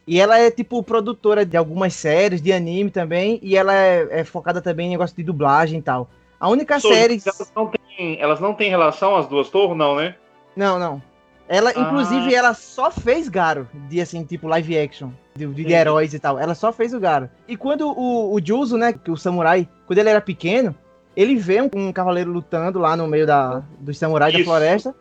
[0.07, 4.24] E ela é, tipo, produtora de algumas séries, de anime também, e ela é, é
[4.24, 6.09] focada também em negócio de dublagem e tal.
[6.41, 7.20] A única série...
[7.24, 10.14] Elas não, têm, elas não têm relação, as duas torres, não, né?
[10.55, 11.03] Não, não.
[11.49, 11.80] Ela, Ah.
[11.80, 16.39] inclusive, ela só fez Garo, de assim, tipo live action, de, de heróis e tal.
[16.39, 17.30] Ela só fez o Garo.
[17.49, 20.74] E quando o, o Juzo, né, que o samurai, quando ele era pequeno,
[21.16, 24.49] ele vê um, um cavaleiro lutando lá no meio da, dos samurais da Isso.
[24.49, 24.95] floresta.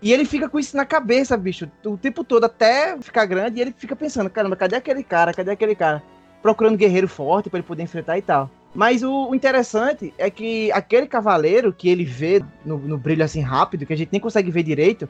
[0.00, 3.60] E ele fica com isso na cabeça, bicho, o tempo todo, até ficar grande, e
[3.60, 5.34] ele fica pensando, caramba, cadê aquele cara?
[5.34, 6.00] Cadê aquele cara?
[6.40, 8.48] Procurando guerreiro forte pra ele poder enfrentar e tal.
[8.74, 13.40] Mas o, o interessante é que aquele cavaleiro que ele vê no, no brilho assim
[13.40, 15.08] rápido, que a gente nem consegue ver direito,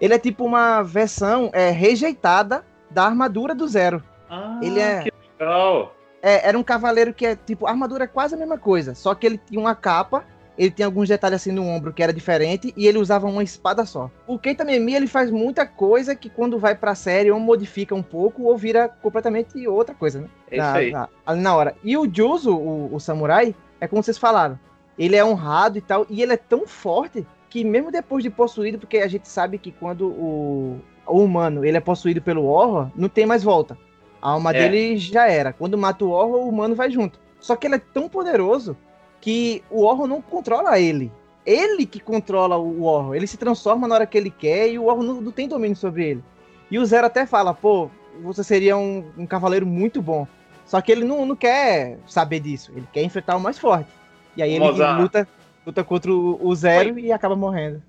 [0.00, 4.02] ele é tipo uma versão é, rejeitada da armadura do Zero.
[4.28, 5.94] Ah, Ele é- que legal.
[6.22, 9.14] É, era um cavaleiro que é tipo, a armadura é quase a mesma coisa, só
[9.14, 10.24] que ele tinha uma capa,
[10.58, 13.84] ele tinha alguns detalhes assim no ombro que era diferente e ele usava uma espada
[13.86, 14.10] só.
[14.26, 18.02] O Keita Memi, ele faz muita coisa que quando vai pra série ou modifica um
[18.02, 20.28] pouco ou vira completamente outra coisa, né?
[20.50, 20.90] É isso na, aí.
[20.90, 21.74] na- ali na hora.
[21.82, 24.58] E o Juzo, o, o samurai, é como vocês falaram.
[24.98, 28.78] Ele é honrado e tal, e ele é tão forte que mesmo depois de possuído,
[28.78, 33.08] porque a gente sabe que quando o, o humano ele é possuído pelo horror, não
[33.08, 33.78] tem mais volta.
[34.20, 34.68] A alma É.
[34.68, 35.52] dele já era.
[35.52, 37.18] Quando mata o horror, o humano vai junto.
[37.40, 38.76] Só que ele é tão poderoso
[39.20, 41.12] que o horror não controla ele.
[41.44, 43.14] Ele que controla o horror.
[43.14, 45.76] Ele se transforma na hora que ele quer e o horror não, não tem domínio
[45.76, 46.24] sobre ele.
[46.70, 47.90] E o Zero até fala, pô,
[48.22, 50.26] você seria um, um cavaleiro muito bom.
[50.64, 52.72] Só que ele não, não quer saber disso.
[52.76, 53.90] Ele quer enfrentar o mais forte.
[54.36, 55.00] E aí ele Mozart.
[55.00, 55.28] luta,
[55.66, 57.82] luta contra o, o Zero e acaba morrendo.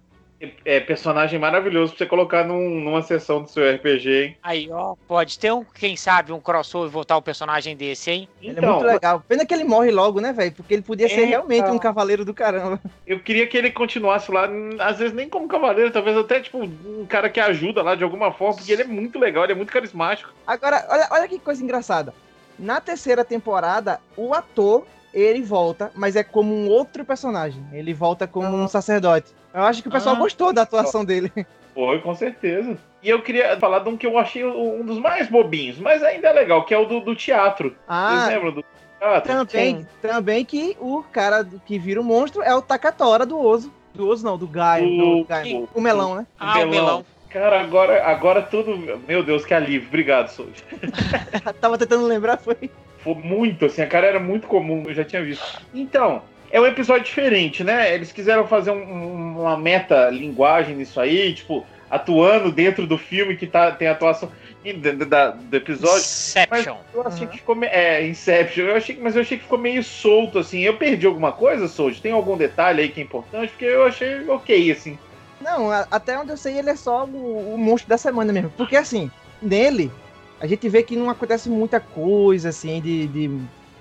[0.65, 4.37] É personagem maravilhoso pra você colocar num- numa sessão do seu RPG, hein?
[4.41, 8.27] Aí, ó, pode ter um, quem sabe, um crossover e voltar um personagem desse, hein?
[8.41, 9.23] Ele é muito legal.
[9.27, 10.51] Pena que ele morre logo, né, velho?
[10.51, 11.75] Porque ele podia ser É, realmente então.
[11.75, 12.79] um cavaleiro do caramba.
[13.05, 17.05] eu queria que ele continuasse lá, às vezes nem como cavaleiro, talvez até tipo um
[17.07, 19.71] cara que ajuda lá de alguma forma, porque ele é muito legal, ele é muito
[19.71, 20.31] carismático.
[20.47, 22.13] Agora, olha, olha que coisa engraçada.
[22.57, 27.63] Na terceira temporada, o ator, ele volta, mas é como um outro personagem.
[27.73, 29.31] Ele volta como um sacerdote.
[29.53, 30.19] Eu acho que o pessoal Ah.
[30.19, 31.31] gostou da atuação dele.
[31.73, 32.77] Foi, com certeza.
[33.01, 36.27] E eu queria falar de um que eu achei um dos mais bobinhos, mas ainda
[36.29, 37.69] é legal, que é o do, do teatro.
[37.69, 38.65] Vocês Ah, lembram do
[38.99, 39.33] teatro?
[39.33, 39.87] também, Sim.
[40.01, 43.71] também que o cara do- que vira o monstro é o Takatora do Oso.
[43.93, 44.87] Do Oso não, do Gaio.
[44.87, 45.57] O- do Gaio.
[45.63, 46.27] o- O melão, né?
[46.39, 47.05] Ah, o melão.
[47.29, 48.77] Cara, agora, agora tudo.
[49.07, 49.87] Meu Deus, que alívio.
[49.87, 50.49] Obrigado, Soul.
[51.61, 52.69] Tava tentando lembrar, foi.
[52.99, 55.61] Foi muito, assim, a cara era muito comum, eu já tinha visto.
[55.73, 56.21] Então,
[56.51, 57.93] é um episódio diferente, né?
[57.93, 63.47] Eles quiseram fazer um- um- uma meta-linguagem nisso aí, tipo, atuando dentro do filme que
[63.47, 64.31] tá, tem atuação
[64.63, 65.97] e da- do episódio.
[65.97, 66.77] Inception.
[66.93, 67.55] Eu achei que ficou.
[67.55, 68.65] me- É, Inception.
[68.65, 70.59] Eu achei, que- mas eu achei que ficou meio solto, assim.
[70.61, 71.93] Eu perdi alguma coisa, Soul?
[71.95, 73.49] Tem algum detalhe aí que é importante?
[73.49, 74.97] Porque eu achei ok, assim.
[75.41, 78.51] Não, a- até onde eu sei, ele é só o, o monstro da semana mesmo.
[78.55, 79.09] Porque assim,
[79.41, 79.91] nele,
[80.39, 83.31] a gente vê que não acontece muita coisa, assim, de, de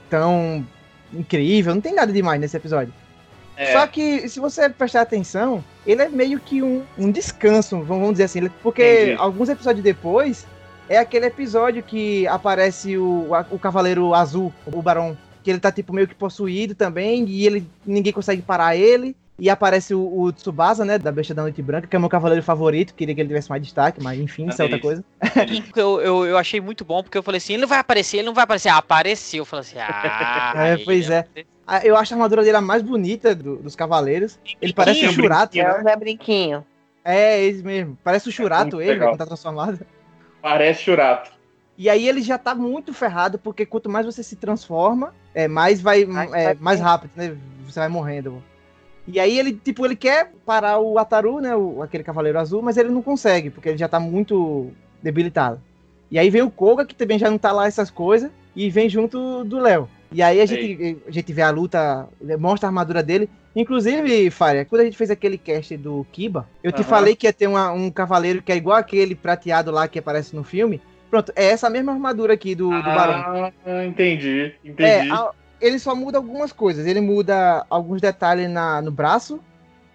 [0.09, 0.65] tão
[1.13, 1.75] incrível.
[1.75, 2.93] Não tem nada demais nesse episódio.
[3.57, 8.13] É, Só que, se você prestar atenção, ele é meio que um, um descanso, vamos
[8.13, 8.49] dizer assim.
[8.63, 9.21] Porque Entendi.
[9.21, 10.47] alguns episódios depois,
[10.89, 15.17] é aquele episódio que aparece o, o Cavaleiro Azul, o Barão.
[15.43, 19.15] que ele tá tipo meio que possuído também, e ele ninguém consegue parar ele.
[19.41, 22.11] E aparece o, o Tsubasa, né, da Besta da Noite Branca, que é o meu
[22.11, 25.05] cavaleiro favorito, queria que ele tivesse mais destaque, mas enfim, isso é outra coisa.
[25.75, 28.27] Eu, eu, eu achei muito bom, porque eu falei assim, ele não vai aparecer, ele
[28.27, 28.69] não vai aparecer.
[28.69, 29.39] Ah, apareceu.
[29.39, 30.53] Eu falei assim, ah...
[30.57, 31.27] É, pois é.
[31.67, 34.39] Ah, Eu acho a armadura dele a mais bonita do- dos cavaleiros.
[34.61, 35.53] Ele parece o Brinquinho, Churato.
[35.53, 35.75] brinquinho.
[35.77, 36.67] É o Zé Brinquinho.
[37.05, 37.97] É, esse mesmo.
[38.05, 39.09] Parece o Churato, muito ele, legal.
[39.11, 39.81] quando tá transformado.
[40.43, 41.31] Parece Churato.
[41.79, 45.81] E aí ele já tá muito ferrado, porque quanto mais você se transforma, é, mais
[45.81, 47.37] vai Mais é, vai mais rápido, né?
[47.65, 48.43] Você vai morrendo.
[49.09, 51.55] E aí ele, tipo, ele quer parar o Ataru, né?
[51.57, 54.71] O, aquele cavaleiro azul, mas ele não consegue, porque ele já tá muito
[55.03, 55.61] debilitado.
[56.11, 58.89] E aí vem o Koga, que também já não tá lá essas coisas, e vem
[58.89, 59.89] junto do Léo.
[60.13, 63.29] E aí a gente, a gente vê a luta, mostra a armadura dele.
[63.55, 67.33] Inclusive, Faria, quando a gente fez aquele cast do Kiba, eu te falei que ia
[67.33, 70.81] ter uma- um cavaleiro que é igual aquele prateado lá que aparece no filme.
[71.09, 73.53] Pronto, é essa mesma armadura aqui do, do Barão.
[73.67, 75.11] Ah, entendi, É, entendi.
[75.13, 75.31] a-
[75.61, 76.87] ele só muda algumas coisas.
[76.87, 79.41] Ele muda alguns detalhes na, no braço.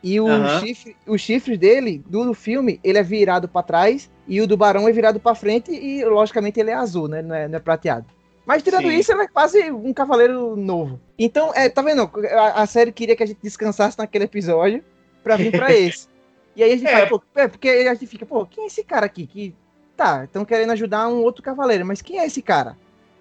[0.04, 0.60] E o Aham.
[0.60, 4.10] chifre, os chifres dele, do, do filme, ele é virado pra trás.
[4.28, 5.72] E o do Barão é virado pra frente.
[5.72, 7.22] E, logicamente, ele é azul, né?
[7.22, 8.06] Não é, não é prateado.
[8.46, 8.98] Mas, tirando Sim.
[8.98, 11.00] isso, ele é quase um cavaleiro novo.
[11.18, 12.10] Então, é, tá vendo?
[12.32, 14.84] A, a série queria que a gente descansasse naquele episódio
[15.24, 16.08] pra vir pra esse.
[16.56, 16.92] E aí a gente É.
[16.92, 19.26] fala, pô, é, porque a gente fica, pô, quem é esse cara aqui?
[19.26, 19.56] Que
[19.98, 22.78] tá, estão querendo ajudar um outro cavaleiro, mas quem é esse cara?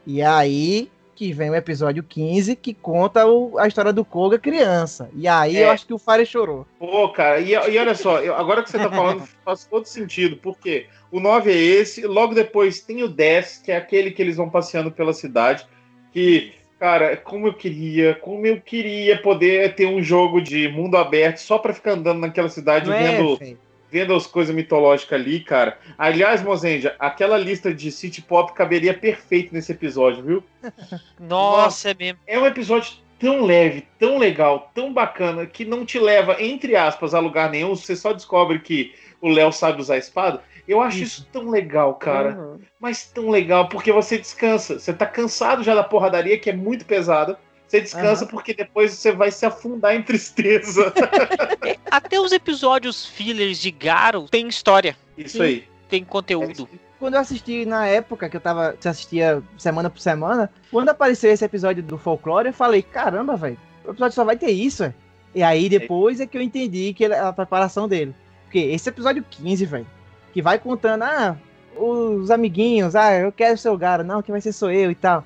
[0.07, 5.09] E aí que vem o episódio 15, que conta o- a história do Koga criança.
[5.15, 5.65] E aí É.
[5.65, 6.67] eu acho que o Fire chorou.
[6.79, 10.37] Pô, cara, e, e olha só, eu- agora que você tá falando, faz todo sentido,
[10.43, 14.37] porque o 9 é esse, logo depois tem o 10, que é aquele que eles
[14.37, 15.67] vão passeando pela cidade,
[16.13, 21.39] que, cara, como eu queria, como eu queria poder ter um jogo de mundo aberto
[21.39, 23.57] só pra ficar andando naquela cidade Não é, vendo, Fê?
[23.95, 25.79] Vendo as coisas mitológicas ali, cara.
[25.97, 30.45] Aliás, Mozenja, aquela lista de City Pop caberia perfeito nesse episódio, viu?
[31.17, 32.19] Nossa, é mesmo.
[32.27, 37.15] É um episódio tão leve, tão legal, tão bacana, que não te leva, entre aspas,
[37.15, 37.77] a lugar nenhum.
[37.77, 40.43] Você só descobre que o Léo sabe usar a espada.
[40.67, 42.37] Eu acho isso, tão legal, cara.
[42.37, 42.59] Uhum.
[42.81, 44.81] Mas tão legal, porque você descansa.
[44.81, 47.39] Você tá cansado já da porradaria, que é muito pesada.
[47.67, 50.93] Você descansa porque depois você vai se afundar em tristeza.
[51.91, 55.65] Até os episódios fillers de Garo tem história, isso aí.
[55.89, 56.69] tem conteúdo.
[56.99, 60.89] Quando eu assisti na época que eu tava, que eu assistia semana por semana, quando
[60.91, 64.85] apareceu esse episódio do folclore, eu falei, caramba, velho, o episódio só vai ter isso,
[64.85, 64.95] é.
[65.35, 68.15] E aí depois é que eu entendi que ele- a preparação dele.
[68.45, 69.87] Porque esse episódio 15, velho,
[70.33, 71.37] que vai contando, ah,
[71.77, 74.95] os amiguinhos, ah, eu quero ser o Garo, não, quem vai ser sou eu e
[74.95, 75.25] tal.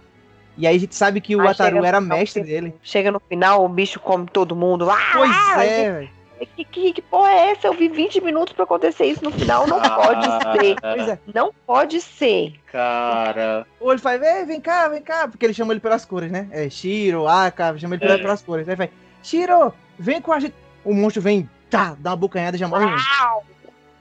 [0.59, 2.75] E aí a gente sabe que o Aí Ataru era final, mestre dele.
[2.83, 4.91] Chega no final, o bicho come todo mundo.
[4.91, 6.11] Ah, Pois ah, é, velho.
[6.55, 7.67] Que, que, que porra é essa?
[7.69, 9.67] Eu vi 20 minutos pra acontecer isso no final.
[9.67, 10.77] Não pode ser.
[10.81, 11.19] Pois é.
[11.35, 12.55] Não pode ser.
[12.71, 13.67] Cara.
[13.81, 16.49] Ou ele faz, "Ei, vem cá, vem cá, porque ele chama ele pelas cores, né?
[16.53, 18.19] É Shiro, Aka, chama ele É.
[18.19, 18.69] pelas cores.
[18.69, 18.91] Aí vai,
[19.23, 20.55] Shiro, vem com a gente.
[20.85, 22.87] O monstro vem, tá, dá uma bocanhada e já morre.
[22.87, 23.58] junto.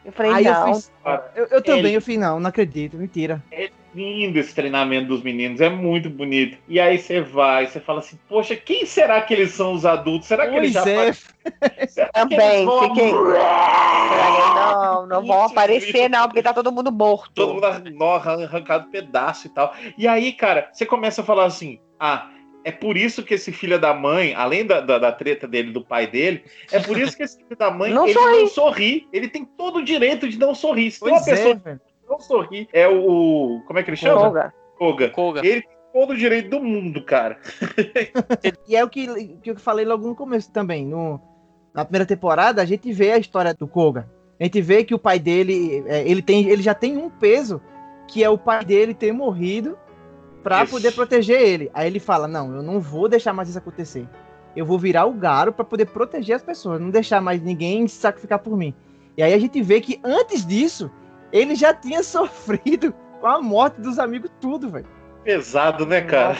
[0.07, 0.67] Eu falei, Aí não.
[0.69, 0.91] eu fiz.
[1.35, 3.43] Eu, eu também, ele- eu fiz, não, não acredito, mentira.
[3.93, 6.57] lindo esse treinamento dos meninos, é muito bonito.
[6.67, 10.27] E aí você vai, você fala assim, poxa, quem será que eles são os adultos?
[10.29, 16.01] Será que eles Pois já é, Será Também, eles vão- fiquei- Não, não vão aparecer,
[16.03, 16.09] isso.
[16.09, 17.31] não, porque tá todo mundo morto.
[17.33, 19.73] todo mundo arrancado pedaço e tal.
[19.97, 22.29] E aí, cara, você começa a falar assim: ah,
[22.67, 25.81] é por isso que esse filho da mãe, além da, da, da treta dele, do
[25.81, 28.39] pai dele, é por isso que esse filho da mãe Não ele sorri.
[28.39, 29.07] não sorri.
[29.13, 30.91] Ele tem todo o direito de não sorrir.
[30.91, 31.79] Se tem uma pois pessoa é, velho.
[31.79, 33.63] que não sorri, é o.
[33.65, 34.19] Como é que ele chama?
[34.19, 34.53] Koga.
[34.77, 35.09] Koga.
[35.11, 35.47] Koga.
[35.47, 37.39] Ele tem todo o direito do mundo, cara.
[38.67, 39.07] E é o que,
[39.41, 40.85] que eu falei logo no começo também.
[40.85, 41.21] No,
[41.73, 44.09] na primeira temporada, a gente vê a história do Koga.
[44.37, 47.61] A gente vê que o pai dele, é, ele, tem, ele já tem um peso,
[48.09, 49.77] que é o pai dele ter morrido
[50.43, 50.71] pra Isso.
[50.73, 51.71] poder proteger ele.
[51.73, 54.07] Aí ele fala: Não, eu não vou deixar mais isso acontecer.
[54.55, 57.95] Eu vou virar o Garo pra poder proteger as pessoas, não deixar mais ninguém se
[57.95, 58.73] sacrificar por mim.
[59.15, 60.91] E aí a gente vê que antes disso,
[61.31, 64.87] ele já tinha sofrido com a morte dos amigos, tudo, velho.
[65.23, 66.37] Pesado, né, cara?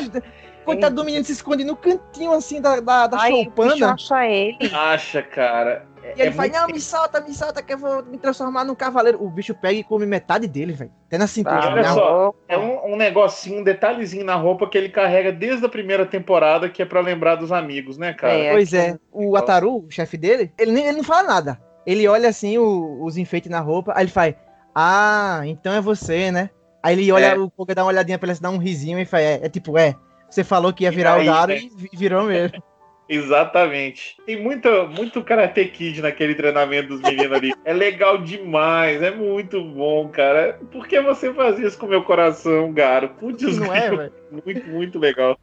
[0.64, 3.92] Coitado do menino se esconde no cantinho assim da, da, da Ai, choupana.
[3.94, 4.58] acha ele.
[4.74, 5.87] Acha, cara.
[6.08, 8.64] É- E ele é fala, não, me solta, me solta, que eu vou me transformar
[8.64, 9.22] num cavaleiro.
[9.22, 10.90] O bicho pega e come metade dele, velho.
[11.06, 11.56] Até na cintura.
[11.60, 15.30] Ah, olha Não, só, É um, um negocinho, um detalhezinho na roupa que ele carrega
[15.32, 18.32] desde a primeira temporada, que é pra lembrar dos amigos, né, cara?
[18.34, 18.52] É.
[18.52, 21.60] Pois é, o Ataru, o chefe dele, ele, nem, ele não fala nada.
[21.86, 24.34] Ele olha assim o- os enfeites na roupa, aí ele faz,
[24.74, 26.50] ah, então é você, né?
[26.82, 27.38] Aí ele olha, É.
[27.38, 29.76] o Koga dá uma olhadinha pra ele, dá um risinho e faz, é, é tipo,
[29.78, 29.94] é,
[30.30, 31.58] você falou que ia virar aí, o Garo né?
[31.58, 32.62] e vi- virou mesmo.
[33.08, 34.16] Exatamente.
[34.26, 37.54] Tem muita, muito Karate Kid naquele treinamento dos meninos ali.
[37.64, 40.58] É legal demais, é muito bom, cara.
[40.70, 43.08] Por que você faz isso com meu coração, Garo?
[43.10, 44.12] Putz, Não é, velho?
[44.44, 45.38] Muito, muito legal.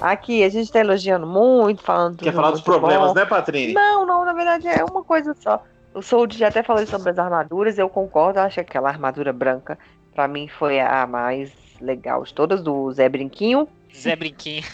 [0.00, 3.14] Aqui, a gente tá elogiando muito, falando Quer falar dos muito problemas, bom.
[3.14, 3.72] né, Patrini?
[3.72, 5.62] Não, não, na verdade é uma coisa só.
[5.94, 9.78] O Sold já até falou sobre as armaduras, eu concordo, acho que aquela armadura branca,
[10.14, 13.68] pra mim, foi a mais legal de todas, do Zé Brinquinho.
[13.96, 14.64] Zé Brinquinho.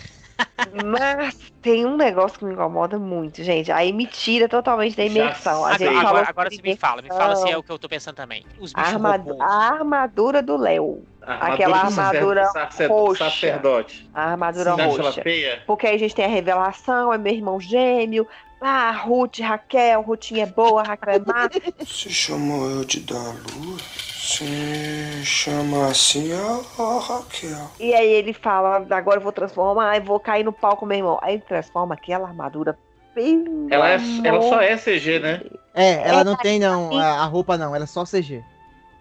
[0.84, 3.70] Mas tem um negócio que me incomoda muito, gente.
[3.72, 5.64] Aí me tira totalmente da imersão.
[5.64, 7.88] A gente Agora, agora, você me fala, me fala se é o que eu tô
[7.88, 8.44] pensando também.
[8.58, 9.40] Os a, bichos armadu- robôs.
[9.50, 11.02] a armadura do Léo.
[11.22, 13.24] A Aquela armadura sacer- roxa.
[13.24, 14.08] Sacerdote.
[14.14, 15.22] A armadura ela roxa.
[15.66, 18.26] Porque aí a gente tem a revelação, é meu irmão gêmeo.
[18.60, 21.48] Ah, Ruth, Raquel, Rutinha é boa, Raquel é má.
[21.78, 24.09] Você chamou eu de da luz?
[24.22, 27.70] Se chama assim a, a Raquel.
[27.80, 31.18] E aí ele fala, agora eu vou transformar, e vou cair no palco, meu irmão.
[31.22, 32.78] Aí ele transforma aquela armadura.
[33.14, 35.42] Pelo Ela, é, ela só é CG, né?
[35.74, 38.44] É, ela É, não tem não, a, a roupa não, ela é só CG.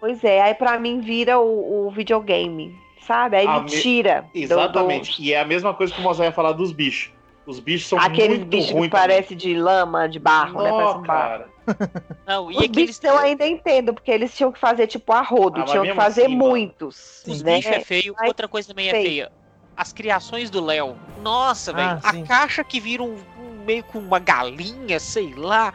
[0.00, 2.74] Pois é, aí pra mim vira o, o videogame,
[3.06, 3.36] sabe?
[3.36, 4.22] Aí Ah, me me- tira.
[4.32, 5.22] do- Exatamente.
[5.22, 7.12] E é a mesma coisa que o Mosé ia falar dos bichos.
[7.46, 8.84] Os bichos são do- Aqueles muito bichos ruins.
[8.86, 10.70] que parecem de lama, de barro, né?
[10.70, 11.06] Parece um barro.
[11.06, 11.49] cara.
[12.26, 12.86] Não, e Os aqueles.
[12.98, 15.94] bichos eu ainda entendo, porque eles tinham que fazer tipo a rodo, Ah, tinham que
[15.94, 17.22] fazer assim, muitos.
[17.26, 17.56] Os né?
[17.56, 18.14] bichos é feio.
[18.18, 19.04] Mas Outra coisa também é feio.
[19.04, 19.32] feia.
[19.76, 20.96] As criações do Léo.
[21.22, 21.98] Nossa, velho.
[22.02, 22.22] Ah, sim.
[22.22, 25.72] a caixa que vira um, um meio com uma galinha, sei lá.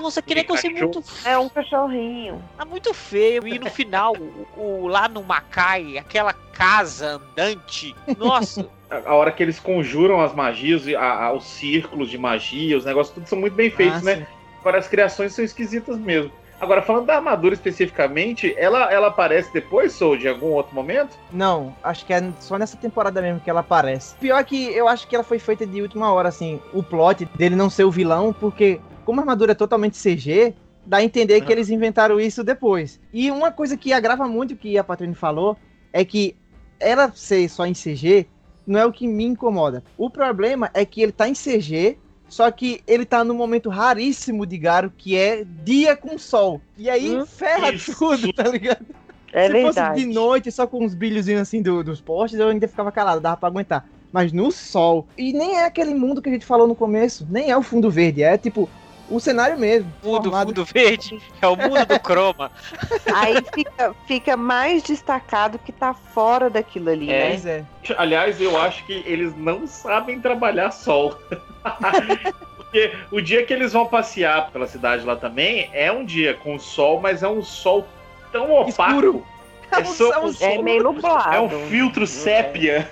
[0.00, 2.42] Nossa, aquele negócio é muito, É um cachorrinho.
[2.56, 3.46] tá muito feio.
[3.46, 7.94] E no final, o, o- lá no Macai, aquela casa andante.
[8.18, 12.76] Nossa, A a hora que eles conjuram as magias, a- a- os círculos de magia,
[12.76, 14.16] os negócios, tudo são muito bem feitos, Ah, né?
[14.16, 14.26] sim.
[14.64, 16.32] Agora as criações são esquisitas mesmo.
[16.58, 21.18] Agora, falando da armadura especificamente, ela, ela aparece depois, Soul, de algum outro momento?
[21.30, 24.14] Não, acho que é só nessa temporada mesmo que ela aparece.
[24.16, 27.54] Pior que eu acho que ela foi feita de última hora, assim, o plot dele
[27.54, 30.54] não ser o vilão, porque como a armadura é totalmente CG,
[30.86, 31.52] dá a entender que Uhum.
[31.52, 32.98] eles inventaram isso depois.
[33.12, 35.58] E uma coisa que agrava muito o que a Patrine falou
[35.92, 36.34] é que
[36.80, 38.26] ela ser só em CG
[38.66, 39.84] não é o que me incomoda.
[39.98, 41.98] O problema é que ele tá em CG,
[42.34, 46.60] só que ele tá num momento raríssimo de Garo, que é dia com sol.
[46.76, 47.96] E aí Hum, ferra isso.
[47.96, 48.84] tudo, tá ligado?
[49.32, 50.00] É Se verdade.
[50.00, 53.20] fosse de noite, só com uns brilhozinhos assim do- dos postes, eu ainda ficava calado,
[53.20, 53.84] dava pra aguentar.
[54.12, 55.06] Mas no sol.
[55.16, 57.24] E nem é aquele mundo que a gente falou no começo.
[57.30, 58.24] Nem é o fundo verde.
[58.24, 58.68] É tipo
[59.08, 59.92] o cenário mesmo.
[60.02, 61.20] mundo, formado- fundo verde.
[61.40, 62.50] É o mundo do croma.
[63.14, 67.18] Aí fica, fica mais destacado que tá fora daquilo ali, É.
[67.18, 67.28] né?
[67.30, 67.64] Pois é.
[67.98, 71.18] Aliás, eu acho que eles não sabem trabalhar sol.
[72.56, 76.58] Porque o dia que eles vão passear pela cidade lá também é um dia com
[76.58, 77.86] sol, mas é um sol
[78.32, 78.70] tão opaco.
[78.90, 79.26] Escuro.
[79.70, 79.76] É,
[80.14, 81.34] É um um É meio nublado.
[81.34, 82.88] é um filtro sépia.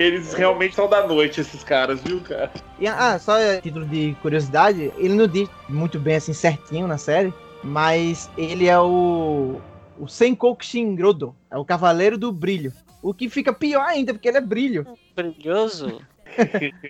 [0.00, 2.50] Eles realmente são da noite, esses caras, viu, cara?
[2.78, 7.34] E, ah, só título de curiosidade, ele não diz muito bem assim certinho na série,
[7.62, 9.60] mas ele é o
[9.98, 12.72] o Senkoku Shingrodo, é o Cavaleiro do Brilho.
[13.02, 14.86] O que fica pior ainda, porque ele é brilho.
[15.14, 16.00] Brilhoso.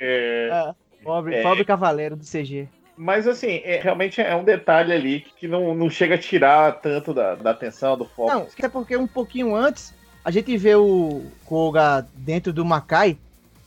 [0.01, 1.43] É, Pobre, É.
[1.43, 2.69] pobre cavaleiro do CG.
[2.95, 7.15] Mas assim, é, realmente é um detalhe ali que não, não chega a tirar tanto
[7.15, 8.31] da, da atenção, do foco.
[8.31, 9.95] Não, até porque um pouquinho antes,
[10.25, 13.17] a gente vê o Koga dentro do Makai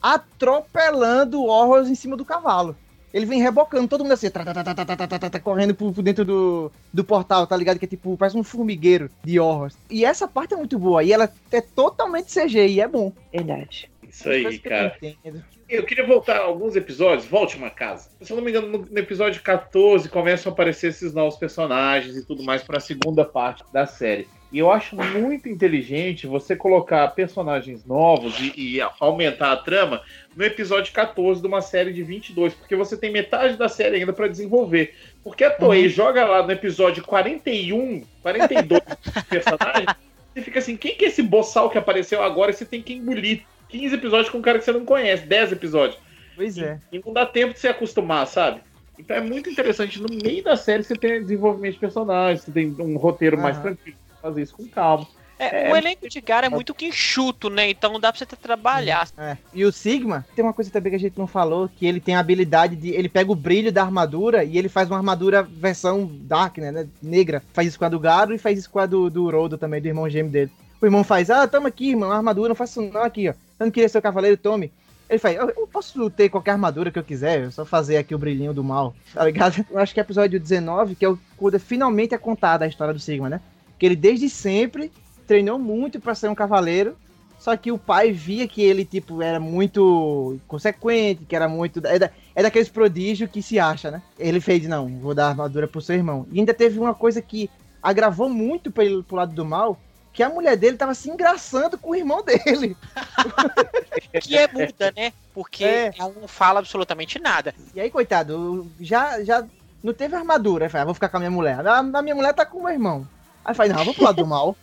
[0.02, 2.76] atropelando o Horrors em cima do cavalo.
[3.14, 7.04] Ele vem rebocando, todo mundo assim, tá, tá, tá, correndo por, por dentro do, do
[7.04, 7.78] portal, tá ligado?
[7.78, 9.78] Que é tipo, parece um formigueiro de Horrors.
[9.88, 13.14] E essa parte é muito boa, e ela é totalmente CG, e é bom.
[13.32, 13.90] Verdade.
[14.10, 14.98] Isso aí, cara.
[15.24, 18.10] Eu, eu, queria voltar alguns episódios, volte uma casa.
[18.20, 22.18] Se eu não me engano, no, no episódio 14 começam a aparecer esses novos personagens
[22.18, 24.28] e tudo mais para a segunda parte da série.
[24.54, 30.04] E eu acho muito inteligente você colocar personagens novos e, e aumentar a trama
[30.36, 34.14] no episódio 14 de uma série de 22, porque você tem metade da série ainda
[34.14, 34.94] para desenvolver.
[35.24, 38.80] Porque a Toei joga lá no episódio 41, 42
[39.28, 39.90] personagens,
[40.32, 42.94] você fica assim, quem que é esse boçal que apareceu agora e você tem que
[42.94, 46.00] engolir 15 episódios com um cara que você não conhece, 10 episódios.
[46.36, 46.80] Pois é.
[46.92, 48.62] E não dá tempo de se acostumar, sabe?
[49.00, 50.00] Então é muito interessante.
[50.00, 53.64] No meio da série você tem desenvolvimento de personagens, você tem um roteiro mais Aham.
[53.64, 55.06] tranquilo, fazer isso com calma.
[55.38, 55.74] É, É.
[55.74, 57.70] o elenco de Gara é muito enxuto, né?
[57.70, 59.10] Então dá pra você ter trabalhar.
[59.18, 59.36] É.
[59.54, 62.16] E o Sigma, tem uma coisa também que a gente não falou, que ele tem
[62.16, 62.90] a habilidade de.
[62.92, 66.88] Ele pega o brilho da armadura e ele faz uma armadura versão Dark, né?
[67.02, 67.44] Negra.
[67.52, 69.82] Faz isso com a do Garo e faz isso com a do, do Rodo também,
[69.82, 70.52] do irmão gêmeo dele.
[70.80, 73.34] O irmão faz, ah, toma aqui, irmão, armadura, não faço não aqui, ó.
[73.60, 74.72] Eu não queria ser o cavaleiro, tome.
[75.10, 78.16] Ele faz, eu, eu posso ter qualquer armadura que eu quiser, eu só fazer aqui
[78.16, 79.66] o brilhinho do mal, tá ligado?
[79.70, 82.94] Eu acho que é episódio 19, que é o quando finalmente é contada a história
[82.94, 83.42] do Sigma, né?
[83.84, 84.90] Que ele desde sempre
[85.28, 86.96] treinou muito pra ser um cavaleiro,
[87.38, 91.86] só que o pai via que ele, tipo, era muito consequente, que era muito.
[91.86, 94.02] É, da, é daqueles prodígios que se acha, né?
[94.18, 96.26] Ele fez, não, vou dar armadura pro seu irmão.
[96.32, 97.50] E ainda teve uma coisa que
[97.82, 99.78] agravou muito pra ele pro lado do mal,
[100.14, 102.78] que a mulher dele tava se engraçando com o irmão dele.
[104.22, 105.12] Que é muda, né?
[105.34, 105.92] Porque É.
[106.00, 107.54] ela não fala absolutamente nada.
[107.76, 109.46] E aí, coitado, já, já
[109.84, 110.68] não teve armadura.
[110.68, 111.68] Aí fala, ah, vou ficar com a minha mulher.
[111.68, 113.06] A, a minha mulher tá com o meu irmão.
[113.46, 114.56] Aí fala, não, vou pro lado do mal.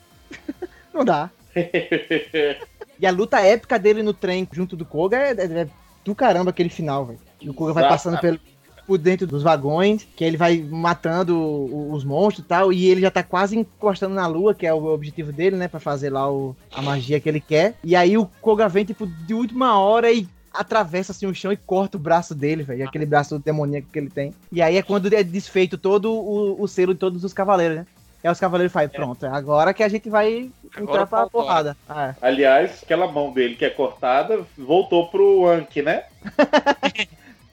[0.94, 1.30] não dá.
[2.98, 5.68] E a luta épica dele no trem junto do Koga é, é- é
[6.04, 7.18] do caramba aquele final, velho.
[7.46, 8.38] O Koga vai passando pelo,
[8.86, 11.34] por dentro dos vagões, que ele vai matando
[11.92, 14.84] os monstros e tal, e ele já tá quase encostando na lua, que é o
[14.84, 17.74] objetivo dele, né, Pra fazer lá o, a magia que ele quer.
[17.82, 21.56] E aí o Koga vem, tipo, de última hora e atravessa assim o chão e
[21.56, 24.34] corta o braço dele, velho, aquele braço demoníaco que ele tem.
[24.52, 27.86] E aí é quando é desfeito todo o, o selo de todos os cavaleiros, né?
[28.22, 31.26] E aí os cavaleiros falam, pronto, é agora que a gente vai Agora entrar pra
[31.26, 31.76] porrada.
[31.88, 32.16] Ah, é.
[32.20, 36.04] Aliás, aquela mão dele que é cortada voltou pro Anki, né?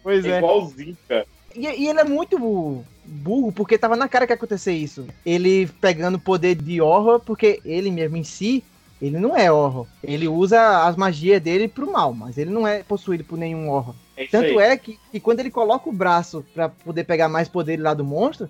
[0.03, 0.37] Pois É é.
[0.37, 1.25] igualzinho, cara.
[1.55, 5.05] E, e ele é muito bu- burro, porque tava na cara que ia acontecer isso.
[5.25, 8.63] Ele pegando o poder de horror, porque ele mesmo em si,
[9.01, 9.85] ele não é horror.
[10.03, 13.95] Ele usa as magias dele pro mal, mas ele não é possuído por nenhum horror.
[14.15, 14.57] É Tanto aí.
[14.59, 18.05] é que, que quando ele coloca o braço pra poder pegar mais poder lá do
[18.05, 18.47] monstro,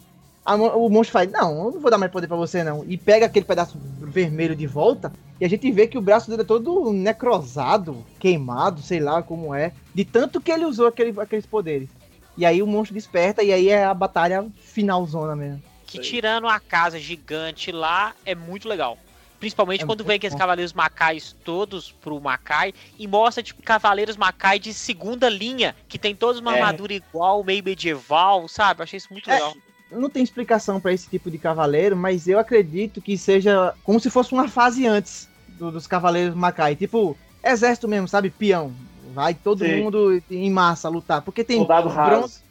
[0.48, 2.84] a o monstro faz, não, eu não vou dar mais poder pra você não.
[2.88, 6.44] E pega aquele pedaço vermelho de volta, e a gente vê que o braço dele
[6.44, 11.46] é todo necrosado, queimado, sei lá como é, de tanto que ele usou aquele- aqueles
[11.46, 11.90] poderes.
[12.38, 15.62] E aí o monstro desperta, e aí é a batalha finalzona mesmo.
[15.86, 18.98] Que tirando a casa gigante lá é muito legal.
[19.40, 24.58] Principalmente É quando vem aqueles cavaleiros macais todos pro Macai e mostra, tipo, cavaleiros macai
[24.58, 26.60] de segunda linha, que tem todos uma É.
[26.60, 28.82] armadura igual, meio medieval, sabe?
[28.82, 29.36] Achei isso muito É.
[29.36, 29.54] legal.
[29.92, 34.10] Não tem explicação pra esse tipo de cavaleiro, mas eu acredito que seja como se
[34.10, 36.76] fosse uma fase antes do- dos cavaleiros Macai.
[36.76, 38.30] Tipo, exército mesmo, sabe?
[38.30, 38.74] Peão.
[39.14, 39.84] Vai todo Sim.
[39.84, 41.22] mundo em massa lutar.
[41.22, 41.98] Porque tem Soldado bronze.
[42.22, 42.42] raso.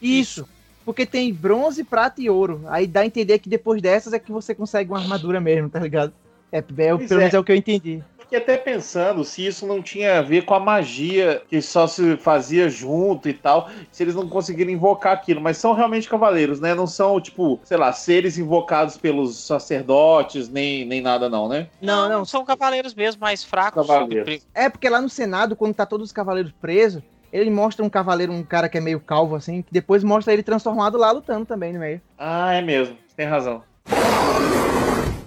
[0.00, 0.48] Isso.
[0.84, 2.62] Porque tem bronze, prata e ouro.
[2.68, 5.78] Aí dá a entender que depois dessas é que você consegue uma armadura mesmo, tá
[5.80, 6.12] ligado?
[6.50, 7.16] É, é, pelo é.
[7.16, 8.02] menos é o que eu entendi.
[8.26, 12.16] Fiquei até pensando se isso não tinha a ver com a magia que só se
[12.16, 16.74] fazia junto e tal, se eles não conseguiram invocar aquilo, mas são realmente cavaleiros, né?
[16.74, 21.68] Não são, tipo, sei lá, seres invocados pelos sacerdotes, nem, nem nada, não, né?
[21.80, 22.24] Não, não.
[22.24, 23.86] São cavaleiros mesmo, mais fracos.
[23.86, 24.44] Cavaleiros.
[24.52, 28.32] É porque lá no Senado, quando tá todos os cavaleiros presos, ele mostra um cavaleiro,
[28.32, 31.72] um cara que é meio calvo assim, que depois mostra ele transformado lá lutando também
[31.72, 32.00] no meio.
[32.18, 33.62] Ah, é mesmo, tem razão.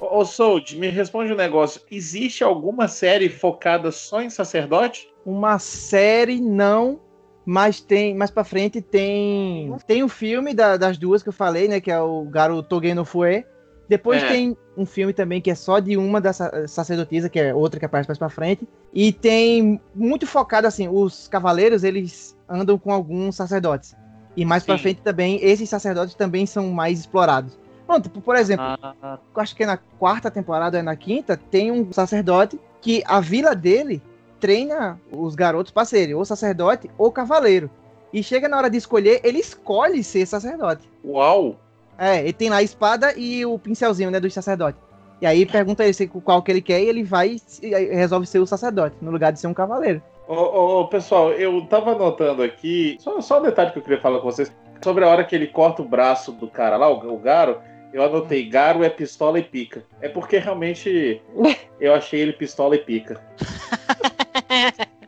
[0.09, 1.81] Ô, ô Sold, me responde um negócio.
[1.89, 5.09] Existe alguma série focada só em sacerdote?
[5.25, 6.99] Uma série não,
[7.45, 11.67] mas tem mais pra frente tem tem o filme da- das duas que eu falei,
[11.67, 13.45] né, que é o Garo Togen no Fue.
[13.87, 14.27] Depois É.
[14.27, 17.79] tem um filme também que é só de uma da sa- sacerdotisa, que é outra
[17.79, 18.67] que aparece mais pra frente.
[18.93, 23.95] E tem muito focado assim, os cavaleiros, eles andam com alguns sacerdotes.
[24.37, 24.83] E mais pra Sim.
[24.83, 27.57] frente também, esses sacerdotes também são mais explorados.
[27.89, 28.63] Pronto, por exemplo,
[29.01, 32.59] Ah, eu acho que é na quarta temporada ou é na quinta, tem um sacerdote
[32.81, 33.99] que a vila dele
[34.39, 37.67] treina os garotos pra serem ou sacerdote ou cavaleiro.
[38.13, 40.87] E chega na hora de escolher, ele escolhe ser sacerdote.
[41.03, 41.55] uau!
[41.97, 44.77] É, ele tem lá a espada e o pincelzinho, né, do sacerdote.
[45.19, 48.37] E aí pergunta ele se- qual que ele quer e ele vai e resolve ser
[48.39, 49.99] o sacerdote, no lugar de ser um cavaleiro.
[50.27, 53.99] Ô, ô, ô, pessoal, eu tava anotando aqui, só, só um detalhe que eu queria
[53.99, 54.51] falar com vocês.
[54.81, 57.57] Sobre a hora que ele corta o braço do cara lá, o, o Garo,
[57.93, 59.83] eu anotei, Garo é pistola e pica.
[60.01, 61.21] É porque realmente
[61.79, 63.21] eu achei ele pistola e pica.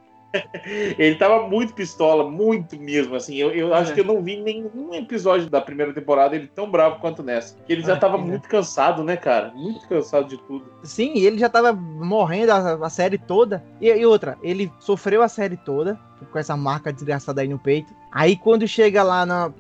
[0.98, 3.36] ele tava muito pistola, muito mesmo, assim.
[3.36, 3.96] Eu, eu acho É.
[3.96, 7.58] que eu não vi nenhum episódio da primeira temporada ele tão bravo quanto nessa.
[7.66, 8.22] Que ele já Ah, tava é.
[8.22, 9.52] muito cansado, né, cara?
[9.54, 10.66] Muito cansado de tudo.
[10.84, 13.64] Sim, ele já tava morrendo a, a série toda.
[13.82, 17.94] E, e outra, ele sofreu a série toda, com essa marca desgraçada aí no peito.
[18.12, 19.52] Aí quando chega lá na-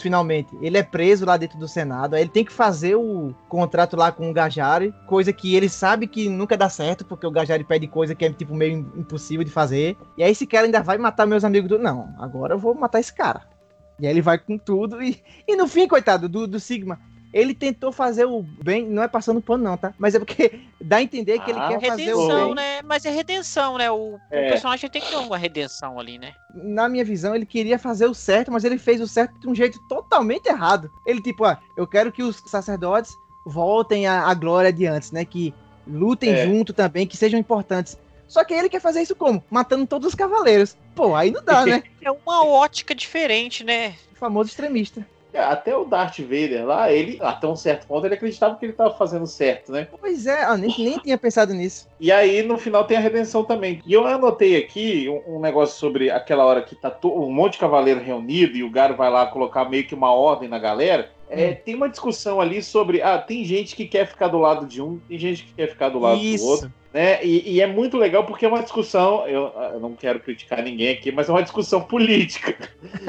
[0.00, 2.14] finalmente, ele é preso lá dentro do Senado.
[2.14, 6.06] Aí ele tem que fazer o contrato lá com o Gajari, coisa que ele sabe
[6.06, 9.50] que nunca dá certo, porque o Gajari pede coisa que é tipo meio impossível de
[9.50, 9.96] fazer.
[10.16, 11.78] E aí esse cara ainda vai matar meus amigos do.
[11.78, 13.42] Não, agora eu vou matar esse cara.
[14.00, 15.02] E aí ele vai com tudo.
[15.02, 17.00] E, e no fim, coitado, do, do Sigma,
[17.32, 19.92] ele tentou fazer o bem, não é passando pano, não, tá?
[19.98, 20.50] Mas é porque
[20.80, 22.54] dá a entender que ele Ah, quer fazer o Redenção, bem.
[22.54, 22.82] né?
[22.82, 23.90] Mas é redenção, né?
[23.90, 24.48] O, o É.
[24.48, 26.34] personagem tem que ter uma redenção ali, né?
[26.52, 29.54] Na minha visão, ele queria fazer o certo, mas ele fez o certo de um
[29.54, 30.90] jeito totalmente errado.
[31.04, 35.24] Ele, tipo, ah, eu quero que os sacerdotes voltem à, à glória de antes, né?
[35.24, 35.54] Que
[35.86, 36.44] lutem É.
[36.44, 37.96] junto também, que sejam importantes.
[38.26, 39.42] Só que ele quer fazer isso como?
[39.50, 40.76] Matando todos os cavaleiros.
[40.94, 41.82] Pô, aí não dá, né?
[42.02, 43.94] É uma ótica diferente, né?
[44.12, 45.06] O famoso extremista.
[45.32, 48.72] É, Até o Darth Vader lá, ele, até um certo ponto, ele acreditava que ele
[48.72, 49.88] tava fazendo certo, né?
[50.00, 51.86] Pois é, eu nem, nem tinha pensado nisso.
[52.00, 53.80] E aí, no final, tem a redenção também.
[53.86, 57.52] E eu anotei aqui um, um negócio sobre aquela hora que tá to- um monte
[57.54, 61.10] de cavaleiro reunido e o Garo vai lá colocar meio que uma ordem na galera.
[61.30, 63.02] É, tem uma discussão ali sobre.
[63.02, 65.90] Ah, tem gente que quer ficar do lado de um, tem gente que quer ficar
[65.90, 66.42] do lado Isso.
[66.42, 66.72] do outro.
[66.92, 67.22] Né?
[67.22, 69.26] E, e é muito legal porque é uma discussão.
[69.26, 72.56] Eu, eu não quero criticar ninguém aqui, mas é uma discussão política.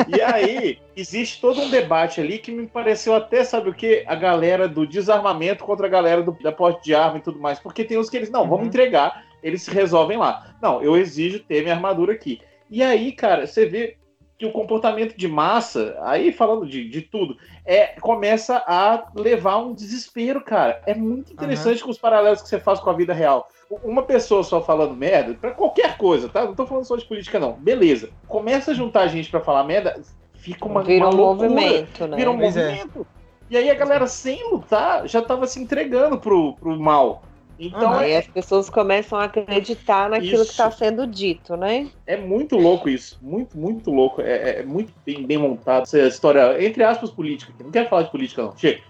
[0.07, 4.03] E aí, existe todo um debate ali que me pareceu até, sabe o que?
[4.05, 7.57] A galera do desarmamento contra a galera do, da porte de arma e tudo mais.
[7.59, 8.67] Porque tem uns que eles, não, vamos Uhum.
[8.67, 10.55] entregar, eles se resolvem lá.
[10.61, 12.41] Não, eu exijo ter minha armadura aqui.
[12.69, 13.95] E aí, cara, você vê
[14.39, 19.73] que o comportamento de massa, aí falando de, de tudo, é, começa a levar um
[19.73, 20.81] desespero, cara.
[20.85, 23.49] É muito interessante com os paralelos que você faz com a vida real.
[23.83, 26.45] Uma pessoa só falando merda, pra qualquer coisa, tá?
[26.45, 27.51] Não tô falando só de política, não.
[27.51, 28.11] Beleza.
[28.29, 30.01] Começa a juntar gente pra falar merda,
[30.35, 31.49] fica uma, Vira uma um loucura.
[31.49, 32.15] movimento, né?
[32.15, 32.65] Vira um Pois é.
[32.69, 33.07] movimento.
[33.49, 37.23] E aí a galera, sem lutar, já tava se entregando pro, pro mal.
[37.59, 40.51] Então Aí é, as pessoas começam a acreditar naquilo que Isso.
[40.51, 41.89] está sendo dito, né?
[42.07, 43.19] é muito louco isso.
[43.21, 44.21] Muito, muito louco.
[44.21, 45.83] É, é muito bem, bem montado.
[45.83, 47.51] Essa história, entre aspas, política.
[47.61, 48.57] Não quero falar de política, não.
[48.57, 48.81] Chega.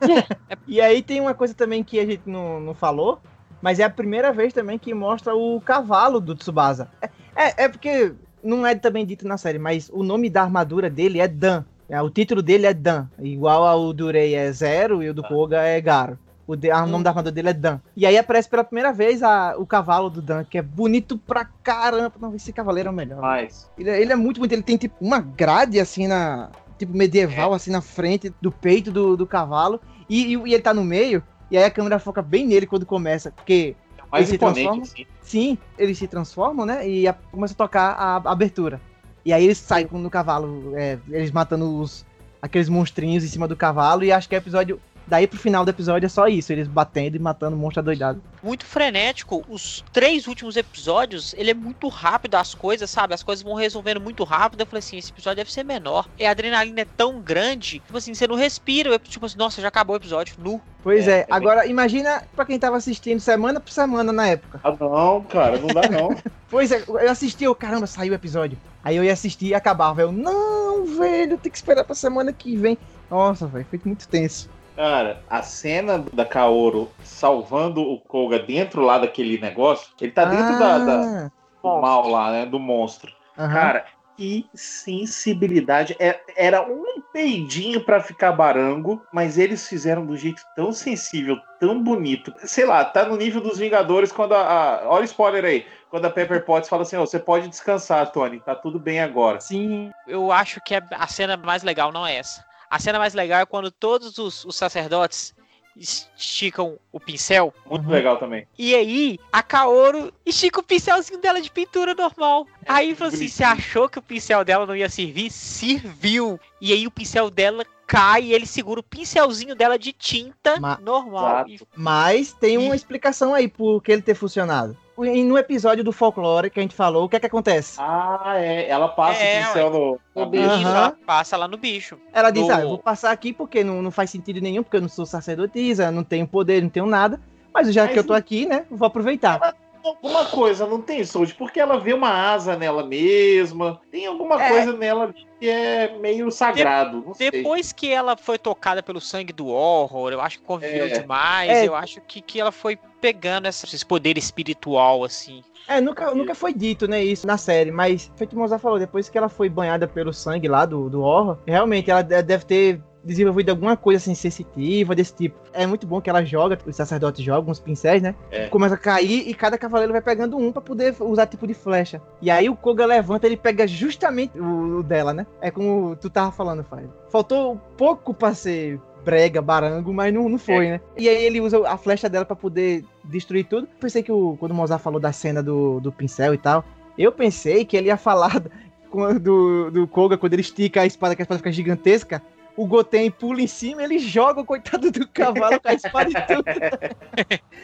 [0.66, 3.20] E aí tem uma coisa também que a gente não, não falou,
[3.60, 6.88] mas é a primeira vez também que mostra o cavalo do Tsubasa.
[7.02, 10.88] É, é, é porque não é também dito na série, mas o nome da armadura
[10.88, 11.64] dele é Dan.
[11.88, 15.22] É, O título dele é Dan, igual ao do Rei é Zero e o do
[15.22, 15.28] Tá.
[15.28, 16.18] Koga é Garo.
[16.46, 17.80] O, de- o nome da armadura dele é Dan.
[17.96, 21.44] E aí aparece pela primeira vez a- o cavalo do Dan, que é bonito pra
[21.44, 22.12] caramba.
[22.20, 23.20] Não, esse cavaleiro é o melhor.
[23.20, 23.70] Mas.
[23.78, 26.50] Ele, é- ele é muito bonito, ele tem tipo uma grade assim na.
[26.78, 29.80] Tipo medieval, assim na frente do peito do, do cavalo.
[30.08, 32.84] E, e- e ele tá no meio, e aí a câmera foca bem nele quando
[32.84, 33.30] começa.
[33.30, 34.82] Porque, É mais Ele se transforma?
[34.82, 35.06] assim.
[35.22, 36.86] sim, eles se transformam, né?
[36.86, 38.80] E a- começa a tocar a, a abertura.
[39.24, 42.04] E aí eles saem no cavalo, é, eles matando os,
[42.42, 44.04] aqueles monstrinhos em cima do cavalo.
[44.04, 44.78] E acho que é episódio.
[45.06, 48.22] Daí pro final do episódio é só isso, eles batendo e matando o monstro adoidado.
[48.42, 49.44] Muito frenético.
[49.48, 53.12] Os três últimos episódios, ele é muito rápido as coisas, sabe?
[53.14, 54.60] As coisas vão resolvendo muito rápido.
[54.60, 56.08] Eu falei assim, esse episódio deve ser menor.
[56.18, 58.88] E a adrenalina é tão grande, tipo assim, você não respira.
[58.90, 60.60] Eu, Tipo assim, nossa, já acabou o episódio, nu.
[60.82, 64.26] Pois É, é, é bem- agora imagina pra quem tava assistindo semana por semana na
[64.28, 64.60] época.
[64.64, 66.08] Ah, não, cara, não dá não.
[66.50, 68.56] Pois é, eu assisti, eu, caramba, saiu o episódio.
[68.82, 70.02] Aí eu ia assistir e acabava.
[70.02, 72.78] Eu, não, velho, tem que esperar pra semana que vem.
[73.10, 74.48] Nossa, velho, foi muito tenso.
[74.76, 80.58] Cara, a cena da Kaoru salvando o Koga dentro lá daquele negócio, ele tá dentro
[80.58, 81.30] da, da-
[81.62, 82.46] do mal lá, né?
[82.46, 83.12] Do monstro.
[83.36, 83.52] Ah, aham.
[83.54, 83.84] Cara,
[84.16, 85.96] que sensibilidade.
[85.98, 91.80] É- Era um peidinho pra ficar barango, mas eles fizeram do jeito tão sensível, tão
[91.82, 92.32] bonito.
[92.38, 94.40] Sei lá, tá no nível dos Vingadores quando a.
[94.40, 95.66] a- olha o spoiler aí.
[95.90, 99.40] Quando a Pepper Potts fala assim: "Ô, você pode descansar, Tony, tá tudo bem agora.
[99.40, 99.90] Sim.
[100.06, 102.44] Eu acho que a- a cena mais legal não é essa.
[102.74, 105.32] A cena mais legal é quando todos os, os sacerdotes
[105.76, 107.54] esticam o pincel.
[107.70, 108.48] Muito legal também.
[108.58, 112.48] E aí, a Kaoru estica o pincelzinho dela de pintura normal.
[112.66, 115.30] Aí falou assim: você achou que o pincel dela não ia servir?
[115.30, 116.40] Serviu!
[116.60, 120.76] E aí o pincel dela cai e ele segura o pincelzinho dela de tinta Ma-
[120.82, 121.46] normal.
[121.48, 121.68] Exato.
[121.76, 124.76] Mas tem uma explicação aí por que ele ter funcionado.
[124.96, 127.76] E no episódio do folclore que a gente falou, o que é que acontece?
[127.80, 128.68] Ah, é.
[128.68, 130.00] Ela passa É, o pincel no.
[130.14, 130.44] No bicho.
[130.44, 130.76] Aham.
[130.76, 131.98] ela passa lá no bicho.
[132.12, 134.76] Ela diz, No- ah, eu vou passar aqui porque não, não faz sentido nenhum, porque
[134.76, 137.20] eu não sou sacerdotisa, não tenho poder, não tenho nada.
[137.52, 139.54] Mas já Mas que eu tô aqui, né, vou aproveitar.
[139.84, 141.34] Alguma coisa, não tem, Sold?
[141.34, 143.80] Porque ela vê uma asa nela mesma.
[143.90, 144.48] Tem alguma É.
[144.48, 147.02] coisa nela que é meio sagrado.
[147.06, 147.30] Não sei.
[147.30, 150.88] Depois que ela foi tocada pelo sangue do horror, eu acho que conviveu É.
[151.00, 151.50] demais.
[151.50, 151.68] É.
[151.68, 155.42] Eu acho que, que ela foi pegando essa- esse poder espiritual, assim.
[155.68, 159.08] É, nunca, nunca foi dito, né, isso na série, mas feito o Mozart falou, depois
[159.08, 162.82] que ela foi banhada pelo sangue lá do, do horror, realmente ela de- deve ter
[163.04, 165.36] desenvolvido alguma coisa assim sensitiva desse tipo.
[165.52, 168.14] É muito bom que ela joga, os sacerdotes jogam uns pincéis, né?
[168.30, 168.48] É.
[168.48, 172.00] Começa a cair e cada cavaleiro vai pegando um pra poder usar tipo de flecha.
[172.20, 175.26] E aí o Koga levanta, ele pega justamente o, o dela, né?
[175.40, 176.92] É como tu tava falando, Fábio.
[177.10, 180.80] Faltou pouco pra ser brega, barango, mas não, não foi, né?
[180.96, 183.68] E aí ele usa a flecha dela pra poder destruir tudo.
[183.78, 186.64] Pensei que o, quando o Mozart falou da cena do, do pincel e tal,
[186.96, 188.42] eu pensei que ele ia falar
[189.20, 192.22] do, do Koga quando ele estica a espada, que a espada fica gigantesca.
[192.56, 196.34] O Goten pula em cima, ele joga o coitado do cavalo com a espada e
[196.34, 196.44] tudo.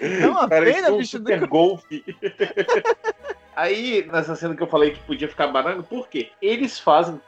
[0.00, 1.18] É uma Parece pena, um bicho.
[1.18, 2.04] super golfe.
[3.54, 6.30] Aí, nessa cena que eu falei que podia ficar barango, por quê?
[6.40, 7.20] Eles fazem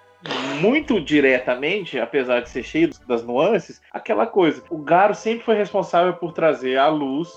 [0.60, 4.62] muito diretamente, apesar de ser cheio das nuances, aquela coisa.
[4.70, 7.28] O Garo sempre foi responsável por trazer a luz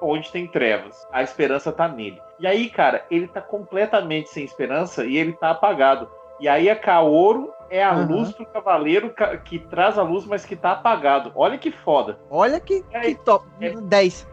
[0.00, 1.06] onde tem trevas.
[1.12, 2.20] A esperança tá nele.
[2.38, 6.08] E aí, cara, ele tá completamente sem esperança e ele tá apagado.
[6.40, 8.06] E aí a Kaoru é a Aham.
[8.06, 11.32] luz pro cavaleiro ca- que traz a luz, mas que tá apagado.
[11.34, 12.18] Olha que foda.
[12.30, 13.46] Olha que, É, que top.
[13.60, 14.26] é- 10.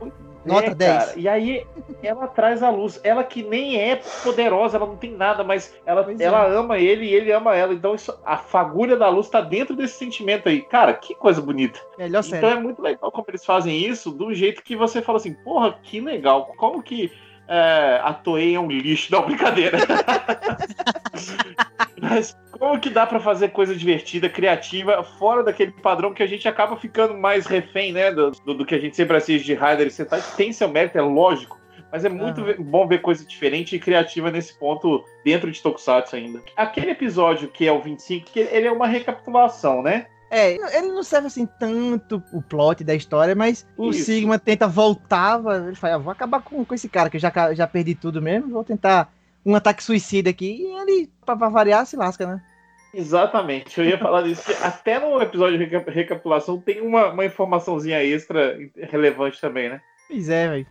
[0.43, 0.97] Nota É, 10.
[1.05, 1.67] cara, e aí
[2.01, 2.99] ela traz a luz.
[3.03, 6.23] Ela que nem é poderosa, ela não tem nada, mas ela, Pois é.
[6.23, 7.73] ela ama ele e ele ama ela.
[7.75, 10.63] Então isso, a fagulha da luz tá dentro desse sentimento aí.
[10.63, 11.79] Cara, que coisa bonita.
[11.95, 12.45] Melhor Então série.
[12.47, 16.01] é muito legal como eles fazem isso, do jeito que você fala assim, porra, que
[16.01, 16.45] legal.
[16.57, 17.11] Como que
[17.51, 19.11] é, a Toei é um lixo?
[19.11, 19.77] Não, brincadeira.
[22.01, 26.47] Mas como que dá pra fazer coisa divertida, criativa, fora daquele padrão que a gente
[26.47, 28.11] acaba ficando mais refém, né?
[28.11, 31.01] Do, do- que a gente sempre assiste de Raider e Sentai, tem seu mérito, é
[31.01, 31.59] lógico.
[31.91, 36.15] Mas é muito ve- bom ver coisa diferente e criativa nesse ponto dentro de Tokusatsu
[36.15, 36.41] ainda.
[36.55, 40.07] Aquele episódio que é o 25, que ele é uma recapitulação, né?
[40.33, 44.05] É, ele não serve assim tanto o plot da história, mas o Isso.
[44.05, 47.53] Sigma tenta voltar, ele fala, ah, vou acabar com, com esse cara, que eu já,
[47.53, 49.11] já perdi tudo mesmo, vou tentar
[49.45, 52.41] um ataque suicida aqui, e ele, pra, pra variar, se lasca, né?
[52.93, 54.43] Exatamente, eu ia falar disso.
[54.45, 58.57] que Até no episódio de reca- recapitulação tem uma, uma informaçãozinha extra
[58.89, 59.81] relevante também, né?
[60.07, 60.67] Pois é, velho.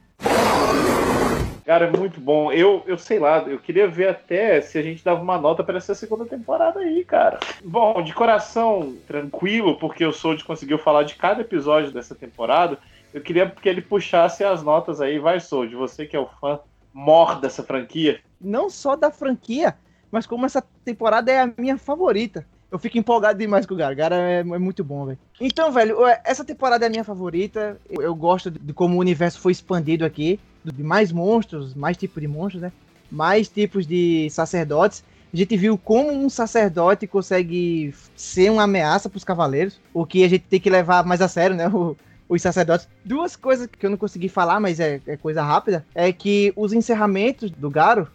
[1.70, 2.50] Cara, é muito bom.
[2.50, 5.78] Eu, eu sei lá, eu queria ver até se a gente dava uma nota para
[5.78, 7.38] essa segunda temporada aí, cara.
[7.64, 12.76] Bom, de coração tranquilo, porque sou de conseguiu falar de cada episódio dessa temporada.
[13.14, 16.26] Eu queria que ele puxasse as notas aí, vai, Sou, de você que é o
[16.40, 16.58] fã
[16.92, 18.18] mor dessa franquia.
[18.40, 19.76] Não só da franquia,
[20.10, 22.44] mas como essa temporada é a minha favorita.
[22.68, 25.18] Eu fico empolgado demais com o Gargara, é, é muito bom, velho.
[25.40, 27.80] Então, velho, essa temporada é a minha favorita.
[27.88, 32.28] Eu gosto de como o universo foi expandido aqui, de mais monstros, mais tipos de
[32.28, 32.72] monstros, né?
[33.10, 35.02] Mais tipos de sacerdotes.
[35.32, 40.24] A gente viu como um sacerdote consegue ser uma ameaça para os cavaleiros, o que
[40.24, 41.68] a gente tem que levar mais a sério, né?
[41.72, 41.96] O-
[42.28, 42.88] os sacerdotes.
[43.04, 46.72] Duas coisas que eu não consegui falar, mas é, é coisa rápida, é que os
[46.72, 48.06] encerramentos do Garo,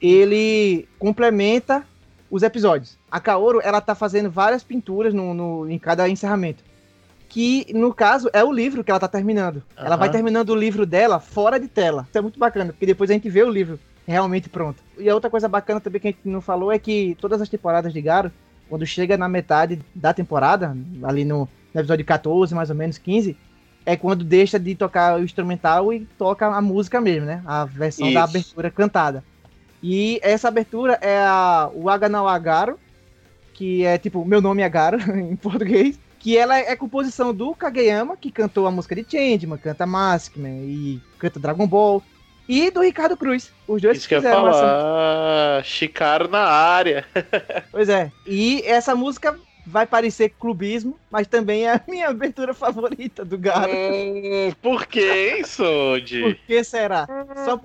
[0.00, 1.84] ele complementa
[2.30, 2.96] os episódios.
[3.10, 6.62] A Kaoru, ela tá fazendo várias pinturas no, no- em cada encerramento.
[7.28, 9.62] Que, no caso, é o livro que ela tá terminando.
[9.76, 12.06] Ela vai terminando o livro dela fora de tela.
[12.08, 14.82] Isso é muito bacana, porque depois a gente vê o livro realmente pronto.
[14.96, 17.48] E a outra coisa bacana também que a gente não falou é que todas as
[17.48, 18.32] temporadas de Garo,
[18.68, 23.36] quando chega na metade da temporada, ali no, no episódio 14, mais ou menos 15,
[23.84, 27.42] é quando deixa de tocar o instrumental e toca a música mesmo, né?
[27.44, 28.30] A versão da Isso.
[28.30, 29.24] abertura cantada.
[29.82, 32.78] E essa abertura é a o Aganao Agaro,
[33.52, 38.16] que é tipo, meu nome é Garo em português, que ela é composição do Kageyama,
[38.16, 42.02] que cantou a música de Changeman, canta Maskman e canta Dragon Ball,
[42.48, 43.52] e do Ricardo Cruz.
[43.66, 45.64] Os dois Isso que eu essa falar.
[45.64, 47.04] Chicaro na área.
[47.70, 48.10] Pois é.
[48.26, 49.38] E essa música
[49.68, 53.70] vai parecer clubismo, mas também é a minha abertura favorita do Garo.
[53.70, 56.22] Hum, por que, hein, Sode?
[56.22, 57.06] Por que será?
[57.44, 57.60] Só,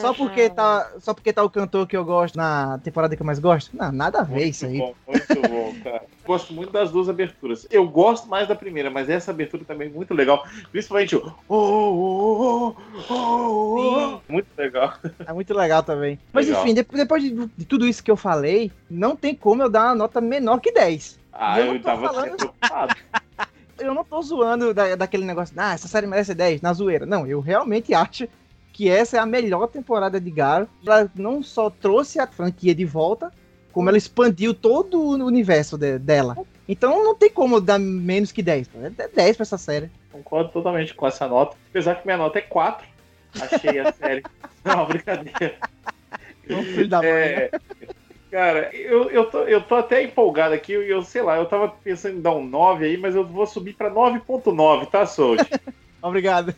[0.00, 3.26] só, porque tá, só porque tá o cantor que eu gosto na temporada que eu
[3.26, 3.76] mais gosto?
[3.76, 4.78] Não, nada a ver isso aí.
[4.78, 6.02] Muito bom, muito bom, cara.
[6.26, 7.66] Gosto muito das duas aberturas.
[7.70, 10.44] Eu gosto mais da primeira, mas essa abertura também é muito legal.
[10.72, 11.32] Principalmente o.
[11.48, 12.76] Oh, oh,
[13.08, 14.20] oh, oh, oh.
[14.28, 14.94] Muito legal.
[15.26, 16.18] É muito legal também.
[16.32, 16.62] Mas Legal.
[16.62, 19.86] enfim, depois, depois de, de tudo isso que eu falei, não tem como eu dar
[19.86, 21.23] uma nota menor que 10.
[21.34, 22.94] Ah, Eu não eu tô tava falando- sendo preocupado.
[23.76, 27.04] Eu não tô zoando da, daquele negócio, ah, essa série merece 10, na zoeira.
[27.04, 28.28] Não, eu realmente acho
[28.72, 30.68] que essa é a melhor temporada de Garo.
[30.86, 33.32] Ela não só trouxe a franquia de volta,
[33.72, 36.36] como ela expandiu todo o universo de- dela.
[36.68, 38.68] Então não tem como dar menos que 10.
[38.68, 38.78] pô.
[38.96, 39.90] É 10 pra essa série.
[40.12, 41.56] Concordo totalmente com essa nota.
[41.70, 42.86] Apesar que minha nota é 4.
[43.40, 44.22] Achei a série.
[44.64, 45.58] Não, brincadeira.
[47.02, 47.50] É
[48.34, 50.72] É, cara, eu, eu, tô, eu tô até empolgado aqui.
[50.72, 53.74] Eu sei lá, eu tava pensando em dar um 9 aí, mas eu vou subir
[53.74, 55.48] pra 9.9, tá, Sold?
[56.02, 56.52] Obrigado.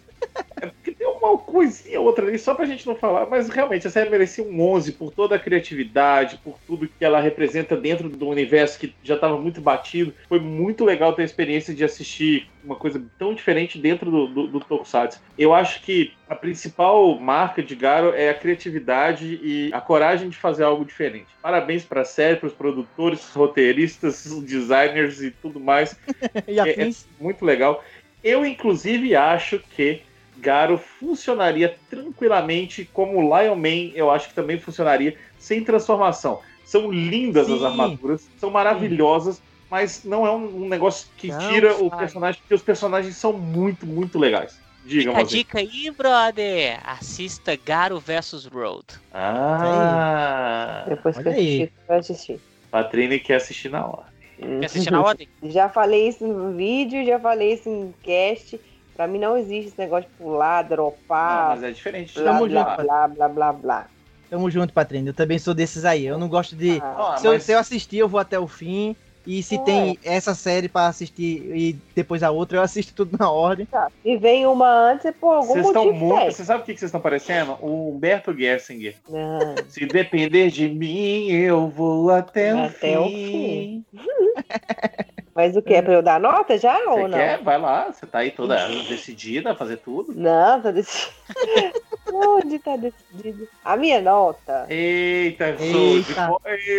[1.27, 4.45] Uma coisinha ou outra ali, só pra gente não falar, mas realmente a série merecia
[4.45, 8.95] um 11 por toda a criatividade, por tudo que ela representa dentro do universo que
[9.03, 10.15] já estava muito batido.
[10.29, 14.47] Foi muito legal ter a experiência de assistir uma coisa tão diferente dentro do, do,
[14.49, 15.21] do Tokusatsu.
[15.39, 20.37] Eu acho que a principal marca de Garo é a criatividade e a coragem de
[20.37, 21.27] fazer algo diferente.
[21.41, 25.97] Parabéns pra série, pros produtores, roteiristas, designers e tudo mais
[26.47, 27.07] E afins.
[27.21, 27.83] muito legal.
[28.23, 30.03] Eu, inclusive, acho que
[30.39, 36.41] Garo funcionaria tranquilamente como Lion Man, eu acho que também funcionaria sem transformação.
[36.65, 37.67] São lindas as Sim.
[37.67, 39.41] armaduras, são maravilhosas,
[39.71, 43.33] mas não é um, um negócio que Não tira o personagem, porque os personagens são
[43.33, 44.59] muito, muito legais.
[44.87, 46.81] Diga, Fica a dica aí, brother.
[46.85, 48.87] Assista Garo vs Road.
[49.13, 51.39] Ah, Depois que eu aí.
[51.39, 52.41] assistir, eu assistir.
[52.71, 54.07] Patrine quer assistir na hora.
[54.39, 55.29] Quer assistir na ordem?
[55.45, 58.61] Já falei isso no vídeo, já falei isso em cast.
[58.97, 62.15] Pra mim não existe esse negócio de pular, Não, dropar, mas é diferente.
[62.19, 63.87] blá, Tamo blá, junto, blá, blá, blá, blá.
[64.31, 65.11] Tamo junto, Patrícia.
[65.11, 66.05] Eu também sou desses aí.
[66.07, 66.81] Eu não gosto de.
[66.83, 68.97] Ah, Ah, se, eu, mas- se eu assistir, eu vou até o fim.
[69.29, 69.65] E se Ué.
[69.65, 73.67] tem essa série pra assistir e depois a outra, eu assisto tudo na ordem.
[73.67, 73.89] Tá.
[74.05, 76.33] E vem uma antes e por algum Vocês estão motivo muito.
[76.33, 77.59] Você sabe o que que vocês estão parecendo?
[77.61, 78.95] O Humberto Gessinger.
[79.09, 79.57] Não.
[79.69, 83.85] Se depender de mim, eu vou até, Até o o fim.
[85.37, 85.75] Mas o que?
[85.75, 87.19] É pra eu dar nota já ou Você não?
[87.19, 87.43] quer?
[87.43, 87.93] Vai lá.
[87.93, 88.57] Você tá aí toda
[88.89, 90.15] decidida a fazer tudo.
[90.15, 91.13] Não, tá decidido.
[92.11, 93.47] Onde tá decidido?
[93.63, 94.65] A minha nota.
[94.71, 96.33] Eita, Eita.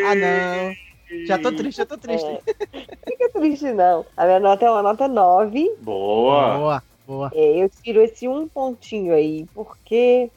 [0.06, 0.74] Ah, não.
[1.28, 2.26] Já tô triste, já tô triste.
[2.26, 2.42] É,
[3.08, 4.04] fica triste, não.
[4.18, 5.76] A minha nota é uma nota 9.
[5.80, 6.58] Boa.
[6.58, 7.32] Boa, boa.
[7.36, 10.32] É, eu tiro esse um pontinho aí, porque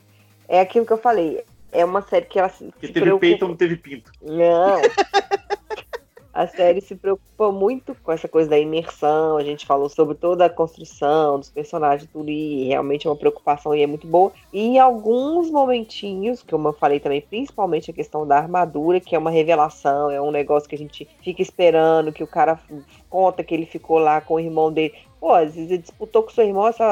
[0.47, 1.43] é aquilo que eu falei.
[1.71, 3.21] É uma série que ela se, Porque se teve preocupa.
[3.21, 4.11] peito ou não teve pinto.
[4.21, 4.79] Não.
[6.33, 9.37] A série se preocupa muito com essa coisa da imersão.
[9.37, 13.75] A gente falou sobre toda a construção dos personagens, tudo, e realmente é uma preocupação
[13.75, 14.31] e é muito boa.
[14.53, 19.19] E em alguns momentinhos, como eu falei também, principalmente a questão da armadura, que é
[19.19, 22.57] uma revelação, é um negócio que a gente fica esperando, que o cara
[23.11, 24.95] conta que ele ficou lá com o irmão dele.
[25.19, 26.83] Pô, às vezes ele disputou com seu irmão essa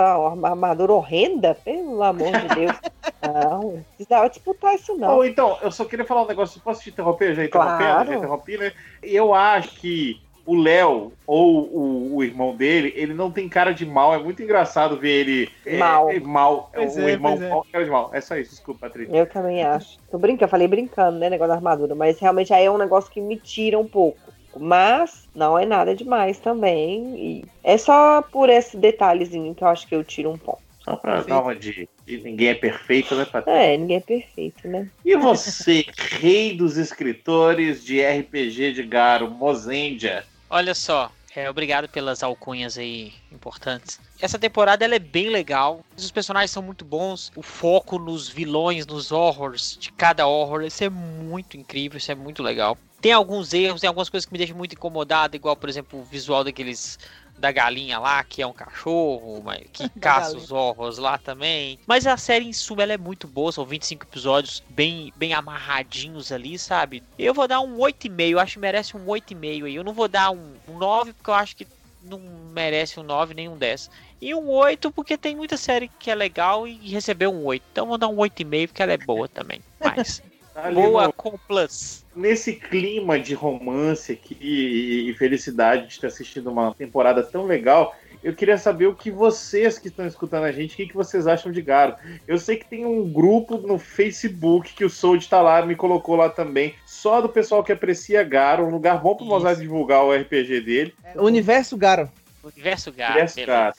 [0.43, 2.75] armadura horrenda, pelo amor de Deus.
[3.21, 5.17] Não, não precisava disputar isso, não.
[5.17, 6.61] Ou então, eu só queria falar um negócio.
[6.61, 7.35] Posso te interromper?
[7.35, 7.77] Já interrompendo?
[7.77, 8.07] Claro.
[8.09, 8.71] Já interrompi, né?
[9.03, 13.85] Eu acho que o Léo, ou o, o irmão dele, ele não tem cara de
[13.85, 14.15] mal.
[14.15, 16.09] É muito engraçado ver ele é, Mal.
[16.09, 16.71] é, mal.
[16.73, 17.49] Pois o é, irmão é.
[17.49, 18.09] mal, cara de mal.
[18.13, 19.15] É só isso, desculpa, Patrícia.
[19.15, 19.99] Eu também acho.
[20.09, 21.29] Tô brincando, eu falei brincando, né?
[21.29, 21.93] Negócio da armadura.
[21.93, 24.17] Mas realmente aí é um negócio que me tira um pouco.
[24.59, 27.15] Mas não é nada demais também.
[27.15, 30.59] E é só por esse detalhezinho que eu acho que eu tiro um ponto.
[30.83, 33.59] Só pra dar uma de, de ninguém é perfeito, né, Patrícia?
[33.59, 34.89] É, ninguém é perfeito, né?
[35.05, 40.23] E você, rei dos escritores de RPG de Garo, Mozendia?
[40.49, 43.97] Olha só, é, obrigado pelas alcunhas aí importantes.
[44.19, 45.85] Essa temporada ela é bem legal.
[45.97, 47.31] Os personagens são muito bons.
[47.33, 52.15] O foco nos vilões, nos horrors de cada horror, isso é muito incrível, isso é
[52.15, 52.77] muito legal.
[52.99, 56.03] Tem alguns erros, tem algumas coisas que me deixam muito incomodado, igual, por exemplo, o
[56.03, 56.99] visual daqueles
[57.39, 61.79] da galinha lá, que é um cachorro, mas que caça os horrors lá também.
[61.87, 66.31] Mas a série em suma ela é muito boa, são 25 episódios bem, bem amarradinhos
[66.31, 67.03] ali, sabe?
[67.17, 69.75] Eu vou dar um 8,5, eu acho que merece um 8,5 aí.
[69.75, 71.67] Eu não vou dar um, um 9, porque eu acho que
[72.03, 72.19] não
[72.53, 73.89] merece um 9 nem um 10.
[74.21, 77.63] E um 8, porque tem muita série que é legal e recebeu um 8.
[77.71, 79.61] Então eu vou dar um 8,5, porque ela é boa também.
[79.79, 80.21] Mas
[80.63, 82.05] Ali boa no- com plus.
[82.15, 88.33] nesse clima de romance aqui e, felicidade de ter assistido uma temporada tão legal, eu
[88.35, 91.51] queria saber o que vocês que estão escutando a gente, o que, que vocês acham
[91.51, 91.95] de Garo.
[92.27, 96.15] Eu sei que tem um grupo no Facebook que o Sold tá lá, me colocou
[96.15, 99.33] lá também, só do pessoal que aprecia Garo, um lugar bom pro Isso.
[99.33, 100.93] Mozart divulgar o RPG dele.
[101.15, 102.09] Universo Garo.
[102.43, 103.11] Universo Gato.
[103.11, 103.45] Universo.
[103.45, 103.75] Garo.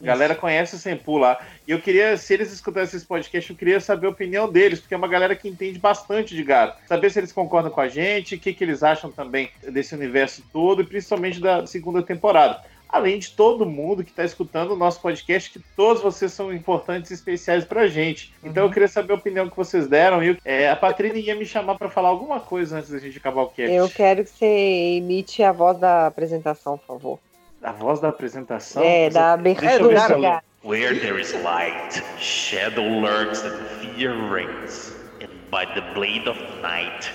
[0.00, 1.38] A galera conhece o Senpu lá.
[1.68, 4.94] E eu queria, se eles escutassem esse podcast, eu queria saber a opinião deles, porque
[4.94, 6.72] é uma galera que entende bastante de Garo.
[6.86, 10.42] Saber se eles concordam com a gente, o que, que eles acham também desse universo
[10.52, 12.62] todo, e principalmente da segunda temporada.
[12.88, 17.12] Além de todo mundo que está escutando o nosso podcast, que todos vocês são importantes
[17.12, 18.34] e especiais pra gente.
[18.42, 20.24] Então eu queria saber a opinião que vocês deram.
[20.24, 23.42] E é, a Patrícia ia me chamar para falar alguma coisa antes da gente acabar
[23.42, 23.72] o cast.
[23.72, 27.29] Eu quero que você imite a voz da apresentação, por favor.
[27.62, 28.82] A voz da apresentação.
[28.82, 29.76] é, da abertura
[30.08, 30.42] do lugar.
[30.64, 34.92] Where there is light, shadow lurks and fear reigns,
[35.22, 37.10] and by the blade of night,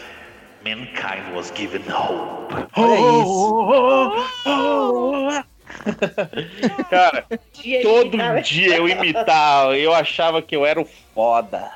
[0.63, 2.53] mankind was given hope.
[2.75, 3.55] Olha isso.
[6.89, 11.69] Cara, Dia todo imitava- dia eu imitava, eu achava que eu era o foda.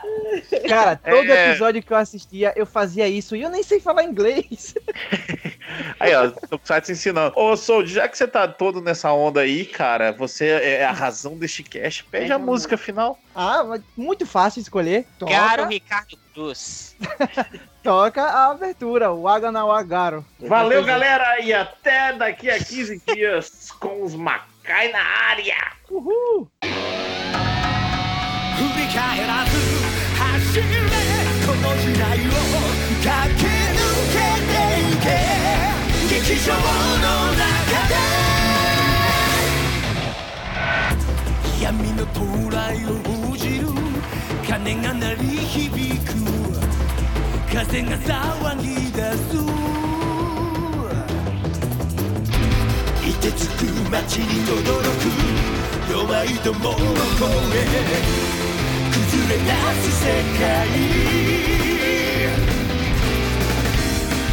[0.68, 1.50] Cara, todo É.
[1.50, 4.74] episódio que eu assistia, eu fazia isso e eu nem sei falar inglês.
[5.99, 7.33] Aí, ó, tô com o site ensinando.
[7.37, 11.37] Ô, Soul, já que você tá todo nessa onda aí, cara, você é a razão
[11.37, 13.19] deste cast, pede a música final.
[13.35, 15.07] Ah, mas muito fácil escolher.
[15.19, 16.97] Toca, Garo Ricardo Cruz.
[17.83, 20.25] toca a abertura, o Aganawa Garo.
[20.41, 25.73] Valeu, galera, e até daqui a 15 dias com os Macai na área.
[25.91, 26.51] Uhul!
[28.55, 29.51] 振り返らず
[30.17, 30.63] 走れ
[31.45, 32.31] この時代を
[33.03, 33.38] 駆け抜けてゆ
[36.30, 37.42] け劇場の中
[37.90, 37.96] で
[41.60, 42.88] 闇の到来を
[43.32, 43.68] 封じる
[44.48, 46.14] 鐘が鳴り響く
[47.52, 49.20] 風が騒ぎ出す。
[53.02, 54.54] 凍てつく街に轟
[55.00, 56.86] く弱いどもの声
[58.92, 59.50] 崩れ出
[59.82, 59.90] す。
[60.00, 60.06] 世
[60.40, 61.79] 界